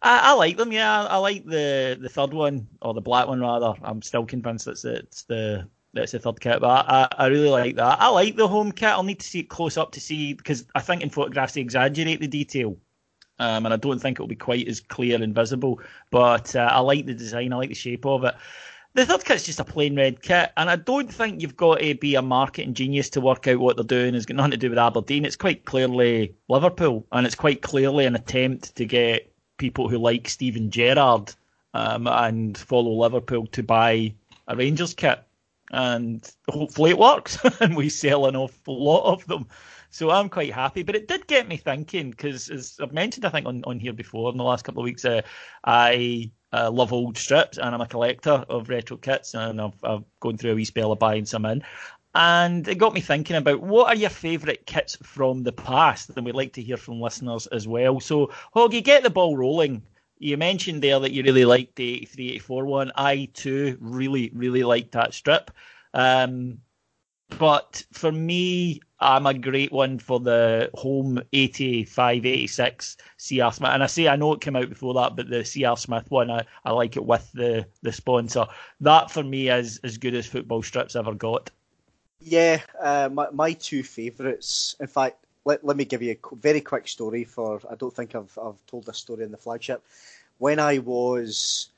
I, 0.00 0.30
I 0.30 0.32
like 0.32 0.56
them, 0.56 0.72
yeah. 0.72 1.04
I 1.04 1.18
like 1.18 1.44
the, 1.44 1.98
the 2.00 2.08
third 2.08 2.32
one, 2.32 2.66
or 2.80 2.94
the 2.94 3.00
black 3.00 3.28
one 3.28 3.40
rather. 3.40 3.74
I'm 3.82 4.00
still 4.00 4.24
convinced 4.24 4.64
that's, 4.64 4.84
it's 4.84 5.24
the 5.24 5.68
that's 5.94 6.12
the 6.12 6.18
third 6.18 6.40
kit, 6.40 6.60
but 6.60 6.86
I, 6.88 7.08
I 7.18 7.26
really 7.26 7.50
like 7.50 7.76
that. 7.76 8.00
I 8.00 8.08
like 8.08 8.36
the 8.36 8.48
home 8.48 8.72
kit. 8.72 8.88
I'll 8.88 9.02
need 9.02 9.20
to 9.20 9.26
see 9.26 9.40
it 9.40 9.48
close 9.48 9.76
up 9.76 9.92
to 9.92 10.00
see 10.00 10.32
because 10.32 10.64
I 10.74 10.80
think 10.80 11.02
in 11.02 11.10
photographs 11.10 11.54
they 11.54 11.60
exaggerate 11.60 12.20
the 12.20 12.28
detail 12.28 12.76
um, 13.38 13.66
and 13.66 13.74
I 13.74 13.76
don't 13.76 13.98
think 13.98 14.16
it'll 14.16 14.26
be 14.26 14.36
quite 14.36 14.68
as 14.68 14.80
clear 14.80 15.20
and 15.22 15.34
visible. 15.34 15.80
But 16.10 16.54
uh, 16.54 16.68
I 16.70 16.78
like 16.80 17.06
the 17.06 17.14
design, 17.14 17.52
I 17.52 17.56
like 17.56 17.70
the 17.70 17.74
shape 17.74 18.06
of 18.06 18.24
it. 18.24 18.34
The 18.94 19.06
third 19.06 19.24
kit's 19.24 19.44
just 19.44 19.58
a 19.58 19.64
plain 19.64 19.96
red 19.96 20.20
kit, 20.20 20.52
and 20.58 20.68
I 20.68 20.76
don't 20.76 21.12
think 21.12 21.40
you've 21.40 21.56
got 21.56 21.80
to 21.80 21.94
be 21.94 22.14
a 22.14 22.20
marketing 22.20 22.74
genius 22.74 23.08
to 23.10 23.22
work 23.22 23.48
out 23.48 23.58
what 23.58 23.76
they're 23.76 23.84
doing. 23.84 24.14
It's 24.14 24.26
got 24.26 24.36
nothing 24.36 24.50
to 24.50 24.56
do 24.58 24.68
with 24.68 24.78
Aberdeen. 24.78 25.24
It's 25.24 25.36
quite 25.36 25.64
clearly 25.64 26.34
Liverpool, 26.48 27.06
and 27.10 27.26
it's 27.26 27.34
quite 27.34 27.62
clearly 27.62 28.04
an 28.04 28.14
attempt 28.14 28.76
to 28.76 28.84
get 28.84 29.32
people 29.56 29.88
who 29.88 29.96
like 29.96 30.28
Steven 30.28 30.70
Gerrard 30.70 31.34
um, 31.72 32.06
and 32.06 32.56
follow 32.56 32.92
Liverpool 32.92 33.46
to 33.48 33.62
buy 33.62 34.12
a 34.46 34.56
Rangers 34.56 34.92
kit. 34.92 35.22
And 35.72 36.30
hopefully 36.48 36.90
it 36.90 36.98
works, 36.98 37.38
and 37.60 37.76
we 37.76 37.88
sell 37.88 38.26
an 38.26 38.36
awful 38.36 38.84
lot 38.84 39.12
of 39.12 39.26
them. 39.26 39.46
So 39.90 40.10
I'm 40.10 40.30
quite 40.30 40.52
happy, 40.52 40.82
but 40.82 40.96
it 40.96 41.06
did 41.06 41.26
get 41.26 41.48
me 41.48 41.58
thinking 41.58 42.10
because, 42.10 42.48
as 42.48 42.78
I've 42.80 42.94
mentioned, 42.94 43.26
I 43.26 43.28
think 43.28 43.46
on, 43.46 43.62
on 43.66 43.78
here 43.78 43.92
before 43.92 44.30
in 44.30 44.38
the 44.38 44.44
last 44.44 44.64
couple 44.64 44.82
of 44.82 44.84
weeks, 44.84 45.04
uh, 45.04 45.20
I 45.64 46.30
uh, 46.52 46.70
love 46.70 46.94
old 46.94 47.18
strips 47.18 47.58
and 47.58 47.74
I'm 47.74 47.80
a 47.82 47.86
collector 47.86 48.44
of 48.48 48.70
retro 48.70 48.96
kits, 48.96 49.34
and 49.34 49.60
I've, 49.60 49.84
I've 49.84 50.04
gone 50.20 50.38
through 50.38 50.52
a 50.52 50.54
wee 50.54 50.64
spell 50.64 50.92
of 50.92 50.98
buying 50.98 51.26
some 51.26 51.44
in. 51.44 51.62
And 52.14 52.66
it 52.68 52.76
got 52.76 52.94
me 52.94 53.00
thinking 53.00 53.36
about 53.36 53.62
what 53.62 53.88
are 53.88 53.94
your 53.94 54.10
favourite 54.10 54.66
kits 54.66 54.96
from 55.02 55.42
the 55.42 55.52
past, 55.52 56.10
and 56.16 56.24
we'd 56.24 56.34
like 56.34 56.54
to 56.54 56.62
hear 56.62 56.76
from 56.76 57.00
listeners 57.00 57.46
as 57.48 57.66
well. 57.66 58.00
So, 58.00 58.30
Hoggy, 58.54 58.82
get 58.82 59.02
the 59.02 59.10
ball 59.10 59.36
rolling. 59.36 59.82
You 60.22 60.36
mentioned 60.36 60.82
there 60.82 61.00
that 61.00 61.10
you 61.10 61.24
really 61.24 61.44
liked 61.44 61.74
the 61.74 61.94
83 61.94 62.28
84 62.30 62.64
one. 62.64 62.92
I 62.94 63.28
too 63.34 63.76
really, 63.80 64.30
really 64.32 64.62
liked 64.62 64.92
that 64.92 65.14
strip. 65.14 65.50
Um, 65.94 66.58
but 67.38 67.84
for 67.92 68.12
me, 68.12 68.80
I'm 69.00 69.26
a 69.26 69.34
great 69.34 69.72
one 69.72 69.98
for 69.98 70.20
the 70.20 70.70
home 70.74 71.20
85 71.32 72.24
86 72.24 72.96
CR 73.18 73.50
Smith. 73.50 73.70
And 73.72 73.82
I 73.82 73.86
say 73.86 74.06
I 74.06 74.14
know 74.14 74.32
it 74.32 74.40
came 74.40 74.54
out 74.54 74.68
before 74.68 74.94
that, 74.94 75.16
but 75.16 75.28
the 75.28 75.42
CR 75.42 75.76
Smith 75.76 76.08
one, 76.08 76.30
I, 76.30 76.44
I 76.64 76.70
like 76.70 76.96
it 76.96 77.04
with 77.04 77.28
the, 77.32 77.66
the 77.82 77.90
sponsor. 77.90 78.46
That 78.80 79.10
for 79.10 79.24
me 79.24 79.48
is 79.48 79.80
as 79.82 79.98
good 79.98 80.14
as 80.14 80.26
football 80.28 80.62
strips 80.62 80.94
ever 80.94 81.14
got. 81.14 81.50
Yeah, 82.20 82.60
uh, 82.80 83.08
my 83.12 83.28
my 83.32 83.54
two 83.54 83.82
favourites. 83.82 84.76
In 84.78 84.86
fact, 84.86 85.21
let, 85.44 85.64
let 85.64 85.76
me 85.76 85.84
give 85.84 86.02
you 86.02 86.12
a 86.12 86.36
very 86.36 86.60
quick 86.60 86.88
story. 86.88 87.24
For 87.24 87.60
I 87.70 87.74
don't 87.74 87.94
think 87.94 88.14
I've 88.14 88.36
I've 88.42 88.66
told 88.66 88.86
this 88.86 88.98
story 88.98 89.24
in 89.24 89.32
the 89.32 89.36
flagship. 89.36 89.82
When 90.38 90.58
I 90.58 90.78
was 90.78 91.70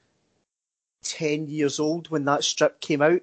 ten 1.02 1.48
years 1.48 1.80
old, 1.80 2.10
when 2.10 2.24
that 2.26 2.44
strip 2.44 2.80
came 2.80 3.02
out, 3.02 3.20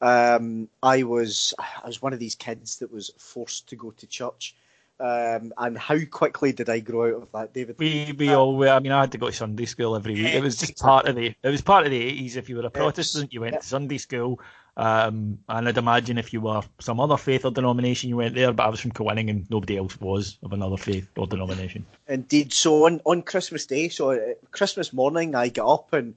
um, 0.00 0.68
I 0.82 1.02
was 1.02 1.54
I 1.58 1.86
was 1.86 2.02
one 2.02 2.12
of 2.12 2.18
these 2.18 2.34
kids 2.34 2.78
that 2.78 2.92
was 2.92 3.10
forced 3.18 3.68
to 3.68 3.76
go 3.76 3.90
to 3.92 4.06
church. 4.06 4.54
Um, 4.98 5.54
and 5.56 5.78
how 5.78 5.98
quickly 6.10 6.52
did 6.52 6.68
I 6.68 6.80
grow 6.80 7.16
out 7.16 7.22
of 7.22 7.32
that, 7.32 7.54
David? 7.54 7.76
We 7.78 8.14
we 8.18 8.34
all 8.34 8.68
I 8.68 8.80
mean 8.80 8.92
I 8.92 9.00
had 9.00 9.12
to 9.12 9.18
go 9.18 9.28
to 9.28 9.32
Sunday 9.32 9.64
school 9.64 9.96
every 9.96 10.14
week. 10.14 10.34
It 10.34 10.42
was 10.42 10.58
just 10.58 10.78
part 10.78 11.08
of 11.08 11.16
the 11.16 11.34
it 11.42 11.48
was 11.48 11.62
part 11.62 11.86
of 11.86 11.90
the 11.90 12.02
eighties. 12.02 12.36
If 12.36 12.50
you 12.50 12.56
were 12.56 12.66
a 12.66 12.70
Protestant, 12.70 13.32
you 13.32 13.40
went 13.40 13.60
to 13.60 13.66
Sunday 13.66 13.96
school. 13.96 14.40
Um, 14.80 15.38
and 15.46 15.68
I'd 15.68 15.76
imagine 15.76 16.16
if 16.16 16.32
you 16.32 16.40
were 16.40 16.62
some 16.78 17.00
other 17.00 17.18
faith 17.18 17.44
or 17.44 17.50
denomination, 17.50 18.08
you 18.08 18.16
went 18.16 18.34
there. 18.34 18.50
But 18.50 18.64
I 18.64 18.68
was 18.70 18.80
from 18.80 18.92
Coinning, 18.92 19.28
and 19.28 19.48
nobody 19.50 19.76
else 19.76 20.00
was 20.00 20.38
of 20.42 20.54
another 20.54 20.78
faith 20.78 21.06
or 21.18 21.26
denomination. 21.26 21.84
Indeed. 22.08 22.54
So 22.54 22.86
on, 22.86 23.02
on 23.04 23.20
Christmas 23.20 23.66
Day, 23.66 23.90
so 23.90 24.12
uh, 24.12 24.18
Christmas 24.52 24.94
morning, 24.94 25.34
I 25.34 25.48
get 25.48 25.66
up 25.66 25.92
and 25.92 26.14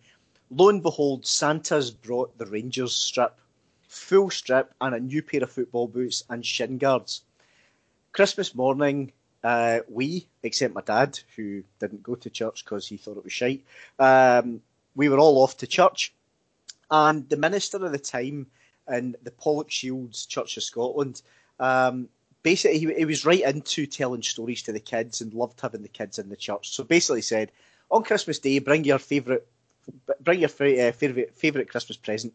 lo 0.49 0.69
and 0.69 0.81
behold, 0.81 1.25
Santa's 1.27 1.91
brought 1.91 2.37
the 2.37 2.45
Rangers 2.45 2.95
strip, 2.95 3.37
full 3.89 4.29
strip, 4.29 4.73
and 4.79 4.95
a 4.95 4.99
new 5.01 5.21
pair 5.21 5.43
of 5.43 5.51
football 5.51 5.89
boots 5.89 6.23
and 6.29 6.45
shin 6.45 6.77
guards. 6.77 7.21
Christmas 8.13 8.55
morning, 8.55 9.11
uh, 9.43 9.79
we, 9.89 10.25
except 10.41 10.73
my 10.73 10.81
dad, 10.81 11.19
who 11.35 11.63
didn't 11.79 12.01
go 12.01 12.15
to 12.15 12.29
church 12.29 12.63
because 12.63 12.87
he 12.87 12.95
thought 12.95 13.17
it 13.17 13.25
was 13.25 13.33
shite, 13.33 13.65
um, 13.99 14.61
we 14.95 15.09
were 15.09 15.19
all 15.19 15.43
off 15.43 15.57
to 15.57 15.67
church. 15.67 16.13
And 16.91 17.27
the 17.29 17.37
minister 17.37 17.83
at 17.85 17.91
the 17.91 17.97
time 17.97 18.47
in 18.91 19.15
the 19.23 19.31
Pollokshields 19.31 20.27
Church 20.27 20.57
of 20.57 20.63
Scotland, 20.63 21.21
um, 21.59 22.09
basically 22.43 22.79
he, 22.79 22.93
he 22.93 23.05
was 23.05 23.25
right 23.25 23.41
into 23.41 23.85
telling 23.85 24.21
stories 24.21 24.61
to 24.63 24.71
the 24.71 24.79
kids 24.79 25.21
and 25.21 25.33
loved 25.33 25.59
having 25.61 25.81
the 25.81 25.87
kids 25.87 26.19
in 26.19 26.29
the 26.29 26.35
church. 26.35 26.69
So 26.69 26.83
basically 26.83 27.21
said, 27.21 27.51
on 27.89 28.03
Christmas 28.03 28.39
Day, 28.39 28.59
bring 28.59 28.83
your 28.83 28.99
favourite, 28.99 29.43
bring 30.21 30.39
your 30.39 30.49
uh, 30.49 30.91
favourite 30.91 31.35
favourite 31.35 31.69
Christmas 31.69 31.97
present. 31.97 32.33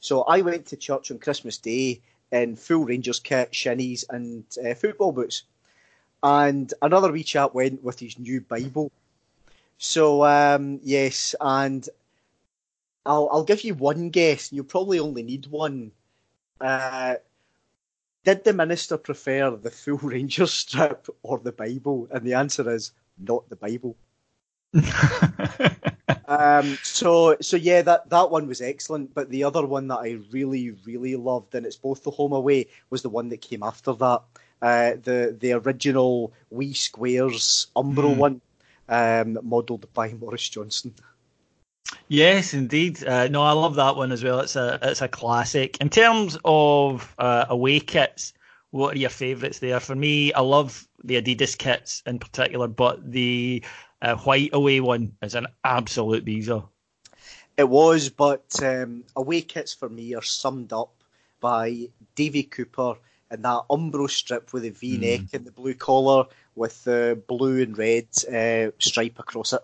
So 0.00 0.22
I 0.22 0.40
went 0.42 0.66
to 0.66 0.76
church 0.76 1.10
on 1.10 1.18
Christmas 1.18 1.58
Day 1.58 2.00
in 2.32 2.56
full 2.56 2.84
Rangers 2.84 3.20
kit, 3.20 3.52
shinnies, 3.52 4.04
and 4.10 4.44
uh, 4.64 4.74
football 4.74 5.12
boots. 5.12 5.44
And 6.22 6.72
another 6.82 7.12
wee 7.12 7.22
chap 7.22 7.54
went 7.54 7.82
with 7.82 8.00
his 8.00 8.18
new 8.18 8.40
Bible. 8.40 8.90
So 9.78 10.24
um, 10.24 10.80
yes, 10.82 11.34
and 11.40 11.88
I'll 13.06 13.28
I'll 13.32 13.44
give 13.44 13.64
you 13.64 13.74
one 13.74 14.10
guess. 14.10 14.50
And 14.50 14.56
you'll 14.56 14.66
probably 14.66 14.98
only 14.98 15.22
need 15.22 15.46
one. 15.46 15.92
Uh, 16.60 17.16
did 18.24 18.44
the 18.44 18.52
minister 18.52 18.98
prefer 18.98 19.50
the 19.56 19.70
full 19.70 19.96
Rangers 20.02 20.52
strip 20.52 21.08
or 21.22 21.38
the 21.38 21.52
Bible? 21.52 22.08
And 22.10 22.26
the 22.26 22.34
answer 22.34 22.68
is 22.70 22.92
not 23.18 23.48
the 23.48 23.56
Bible. 23.56 23.96
um, 26.28 26.76
so 26.82 27.36
so 27.40 27.56
yeah, 27.56 27.82
that 27.82 28.10
that 28.10 28.30
one 28.30 28.46
was 28.48 28.60
excellent. 28.60 29.14
But 29.14 29.30
the 29.30 29.44
other 29.44 29.64
one 29.66 29.88
that 29.88 29.98
I 29.98 30.18
really 30.30 30.72
really 30.84 31.16
loved, 31.16 31.54
and 31.54 31.66
it's 31.66 31.76
both 31.76 32.02
the 32.02 32.10
home 32.10 32.32
away, 32.32 32.68
was 32.90 33.02
the 33.02 33.08
one 33.10 33.28
that 33.30 33.40
came 33.40 33.62
after 33.62 33.92
that. 33.94 34.22
Uh, 34.62 34.92
the 35.02 35.36
the 35.38 35.52
original 35.52 36.32
wee 36.50 36.72
squares 36.74 37.68
Umbro 37.76 38.14
Mm. 38.14 38.16
one, 38.16 38.40
um, 38.88 39.38
modelled 39.42 39.92
by 39.94 40.12
Maurice 40.20 40.48
Johnston. 40.48 40.94
Yes, 42.08 42.54
indeed. 42.54 43.04
Uh, 43.04 43.28
no, 43.28 43.42
I 43.42 43.52
love 43.52 43.76
that 43.76 43.96
one 43.96 44.12
as 44.12 44.22
well. 44.22 44.40
It's 44.40 44.56
a 44.56 44.78
it's 44.82 45.02
a 45.02 45.08
classic. 45.08 45.80
In 45.80 45.90
terms 45.90 46.38
of 46.44 47.14
uh, 47.18 47.46
away 47.48 47.80
kits, 47.80 48.32
what 48.70 48.94
are 48.94 48.98
your 48.98 49.10
favourites 49.10 49.58
there? 49.58 49.80
For 49.80 49.94
me, 49.94 50.32
I 50.32 50.40
love 50.40 50.86
the 51.02 51.20
Adidas 51.20 51.56
kits 51.56 52.02
in 52.06 52.18
particular, 52.18 52.68
but 52.68 53.10
the 53.10 53.64
uh, 54.02 54.16
white 54.16 54.50
away 54.52 54.80
one 54.80 55.16
is 55.22 55.34
an 55.34 55.46
absolute 55.64 56.24
beezer. 56.24 56.62
It 57.56 57.68
was, 57.68 58.10
but 58.10 58.62
um, 58.62 59.04
away 59.14 59.40
kits 59.40 59.72
for 59.72 59.88
me 59.88 60.14
are 60.14 60.22
summed 60.22 60.72
up 60.72 60.92
by 61.40 61.88
Davie 62.14 62.42
Cooper 62.42 62.96
and 63.30 63.44
that 63.44 63.62
Umbro 63.70 64.08
strip 64.08 64.52
with 64.52 64.62
the 64.62 64.70
V 64.70 64.98
neck 64.98 65.20
and 65.32 65.44
the 65.44 65.52
blue 65.52 65.74
collar 65.74 66.26
with 66.54 66.84
the 66.84 67.20
blue 67.26 67.62
and 67.62 67.76
red 67.76 68.06
uh, 68.32 68.72
stripe 68.78 69.18
across 69.18 69.52
it. 69.52 69.62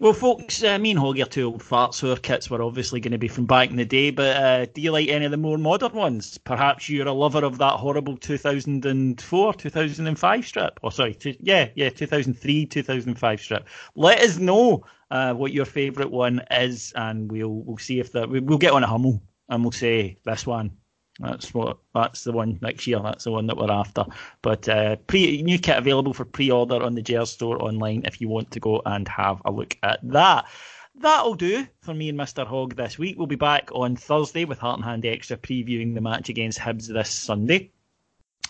Well, 0.00 0.12
folks, 0.12 0.62
uh, 0.62 0.78
me 0.78 0.92
and 0.92 1.00
Hoggy 1.00 1.24
are 1.24 1.28
two 1.28 1.46
old 1.46 1.60
farts, 1.60 1.94
so 1.94 2.10
our 2.10 2.16
kits 2.16 2.48
were 2.48 2.62
obviously 2.62 3.00
going 3.00 3.10
to 3.10 3.18
be 3.18 3.26
from 3.26 3.46
back 3.46 3.68
in 3.70 3.74
the 3.74 3.84
day. 3.84 4.12
But 4.12 4.36
uh, 4.36 4.66
do 4.66 4.80
you 4.80 4.92
like 4.92 5.08
any 5.08 5.24
of 5.24 5.32
the 5.32 5.36
more 5.36 5.58
modern 5.58 5.90
ones? 5.90 6.38
Perhaps 6.38 6.88
you're 6.88 7.08
a 7.08 7.12
lover 7.12 7.44
of 7.44 7.58
that 7.58 7.72
horrible 7.72 8.16
2004, 8.16 9.54
2005 9.54 10.46
strip. 10.46 10.78
Oh, 10.84 10.90
sorry, 10.90 11.14
two, 11.14 11.34
yeah, 11.40 11.70
yeah, 11.74 11.88
2003, 11.88 12.66
2005 12.66 13.40
strip. 13.40 13.66
Let 13.96 14.20
us 14.20 14.38
know 14.38 14.84
uh, 15.10 15.34
what 15.34 15.52
your 15.52 15.64
favourite 15.64 16.12
one 16.12 16.42
is, 16.48 16.92
and 16.94 17.28
we'll 17.28 17.64
we'll 17.64 17.78
see 17.78 17.98
if 17.98 18.12
that 18.12 18.30
we'll 18.30 18.58
get 18.58 18.74
on 18.74 18.84
a 18.84 18.86
Hummel 18.86 19.20
and 19.48 19.64
we'll 19.64 19.72
say 19.72 20.16
this 20.24 20.46
one. 20.46 20.76
That's 21.18 21.52
what. 21.52 21.78
That's 21.94 22.24
the 22.24 22.32
one 22.32 22.58
next 22.62 22.86
year. 22.86 23.00
That's 23.02 23.24
the 23.24 23.32
one 23.32 23.46
that 23.48 23.56
we're 23.56 23.70
after. 23.70 24.04
But 24.42 24.68
uh, 24.68 24.96
pre 25.06 25.42
new 25.42 25.58
kit 25.58 25.76
available 25.76 26.14
for 26.14 26.24
pre-order 26.24 26.82
on 26.82 26.94
the 26.94 27.02
Jers 27.02 27.30
store 27.30 27.62
online 27.62 28.02
if 28.04 28.20
you 28.20 28.28
want 28.28 28.50
to 28.52 28.60
go 28.60 28.82
and 28.86 29.08
have 29.08 29.42
a 29.44 29.50
look 29.50 29.76
at 29.82 30.00
that. 30.04 30.46
That'll 30.94 31.34
do 31.34 31.66
for 31.80 31.94
me 31.94 32.08
and 32.08 32.18
Mr. 32.18 32.44
Hogg 32.46 32.74
this 32.74 32.98
week. 32.98 33.16
We'll 33.16 33.28
be 33.28 33.36
back 33.36 33.70
on 33.72 33.94
Thursday 33.94 34.44
with 34.44 34.58
Heart 34.58 34.78
and 34.78 34.84
Hand 34.84 35.06
Extra 35.06 35.36
previewing 35.36 35.94
the 35.94 36.00
match 36.00 36.28
against 36.28 36.58
Hibs 36.58 36.88
this 36.88 37.10
Sunday. 37.10 37.70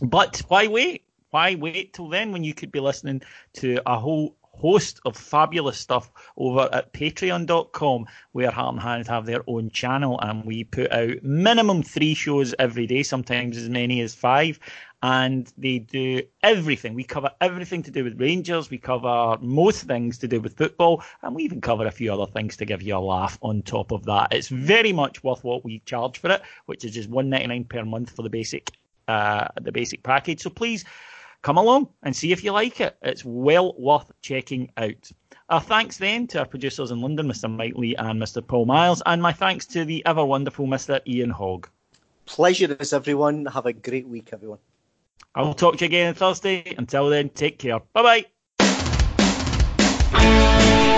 But 0.00 0.42
why 0.48 0.66
wait? 0.66 1.04
Why 1.30 1.56
wait 1.56 1.92
till 1.92 2.08
then 2.08 2.32
when 2.32 2.44
you 2.44 2.54
could 2.54 2.72
be 2.72 2.80
listening 2.80 3.20
to 3.54 3.80
a 3.84 3.98
whole 3.98 4.37
host 4.58 5.00
of 5.04 5.16
fabulous 5.16 5.78
stuff 5.78 6.10
over 6.36 6.68
at 6.72 6.92
patreon.com 6.92 8.06
where 8.32 8.50
Heart 8.50 8.74
and 8.74 8.82
Hand 8.82 9.08
have 9.08 9.26
their 9.26 9.42
own 9.46 9.70
channel 9.70 10.18
and 10.20 10.44
we 10.44 10.64
put 10.64 10.92
out 10.92 11.22
minimum 11.22 11.82
three 11.82 12.14
shows 12.14 12.54
every 12.58 12.86
day, 12.86 13.02
sometimes 13.02 13.56
as 13.56 13.68
many 13.68 14.00
as 14.00 14.14
five. 14.14 14.58
And 15.00 15.52
they 15.56 15.78
do 15.78 16.22
everything. 16.42 16.94
We 16.94 17.04
cover 17.04 17.30
everything 17.40 17.84
to 17.84 17.90
do 17.92 18.02
with 18.02 18.20
Rangers. 18.20 18.68
We 18.68 18.78
cover 18.78 19.38
most 19.40 19.84
things 19.84 20.18
to 20.18 20.26
do 20.26 20.40
with 20.40 20.56
football, 20.56 21.04
and 21.22 21.36
we 21.36 21.44
even 21.44 21.60
cover 21.60 21.86
a 21.86 21.92
few 21.92 22.12
other 22.12 22.26
things 22.26 22.56
to 22.56 22.64
give 22.64 22.82
you 22.82 22.96
a 22.96 22.98
laugh 22.98 23.38
on 23.40 23.62
top 23.62 23.92
of 23.92 24.04
that. 24.06 24.32
It's 24.32 24.48
very 24.48 24.92
much 24.92 25.22
worth 25.22 25.44
what 25.44 25.64
we 25.64 25.78
charge 25.86 26.18
for 26.18 26.30
it, 26.30 26.42
which 26.66 26.84
is 26.84 26.94
just 26.94 27.08
one 27.08 27.30
ninety 27.30 27.46
nine 27.46 27.64
per 27.64 27.84
month 27.84 28.10
for 28.10 28.22
the 28.22 28.28
basic 28.28 28.72
uh, 29.06 29.46
the 29.60 29.70
basic 29.70 30.02
package. 30.02 30.40
So 30.42 30.50
please 30.50 30.84
come 31.48 31.56
along 31.56 31.88
and 32.02 32.14
see 32.14 32.30
if 32.30 32.44
you 32.44 32.52
like 32.52 32.78
it. 32.78 32.94
It's 33.00 33.24
well 33.24 33.74
worth 33.78 34.12
checking 34.20 34.70
out. 34.76 35.10
Our 35.48 35.62
thanks 35.62 35.96
then 35.96 36.26
to 36.26 36.40
our 36.40 36.44
producers 36.44 36.90
in 36.90 37.00
London, 37.00 37.26
Mr. 37.26 37.50
Mike 37.50 37.72
Lee 37.74 37.96
and 37.96 38.20
Mr. 38.20 38.46
Paul 38.46 38.66
Miles, 38.66 39.00
and 39.06 39.22
my 39.22 39.32
thanks 39.32 39.64
to 39.68 39.86
the 39.86 40.04
ever 40.04 40.22
wonderful 40.22 40.66
Mr. 40.66 41.00
Ian 41.06 41.30
Hogg. 41.30 41.70
Pleasure 42.26 42.76
as 42.78 42.92
everyone. 42.92 43.46
Have 43.46 43.64
a 43.64 43.72
great 43.72 44.06
week, 44.06 44.28
everyone. 44.34 44.58
I 45.34 45.40
will 45.40 45.54
talk 45.54 45.78
to 45.78 45.86
you 45.86 45.86
again 45.86 46.08
on 46.08 46.14
Thursday. 46.14 46.74
Until 46.76 47.08
then, 47.08 47.30
take 47.30 47.58
care. 47.58 47.80
Bye 47.94 48.26
bye. 50.12 50.97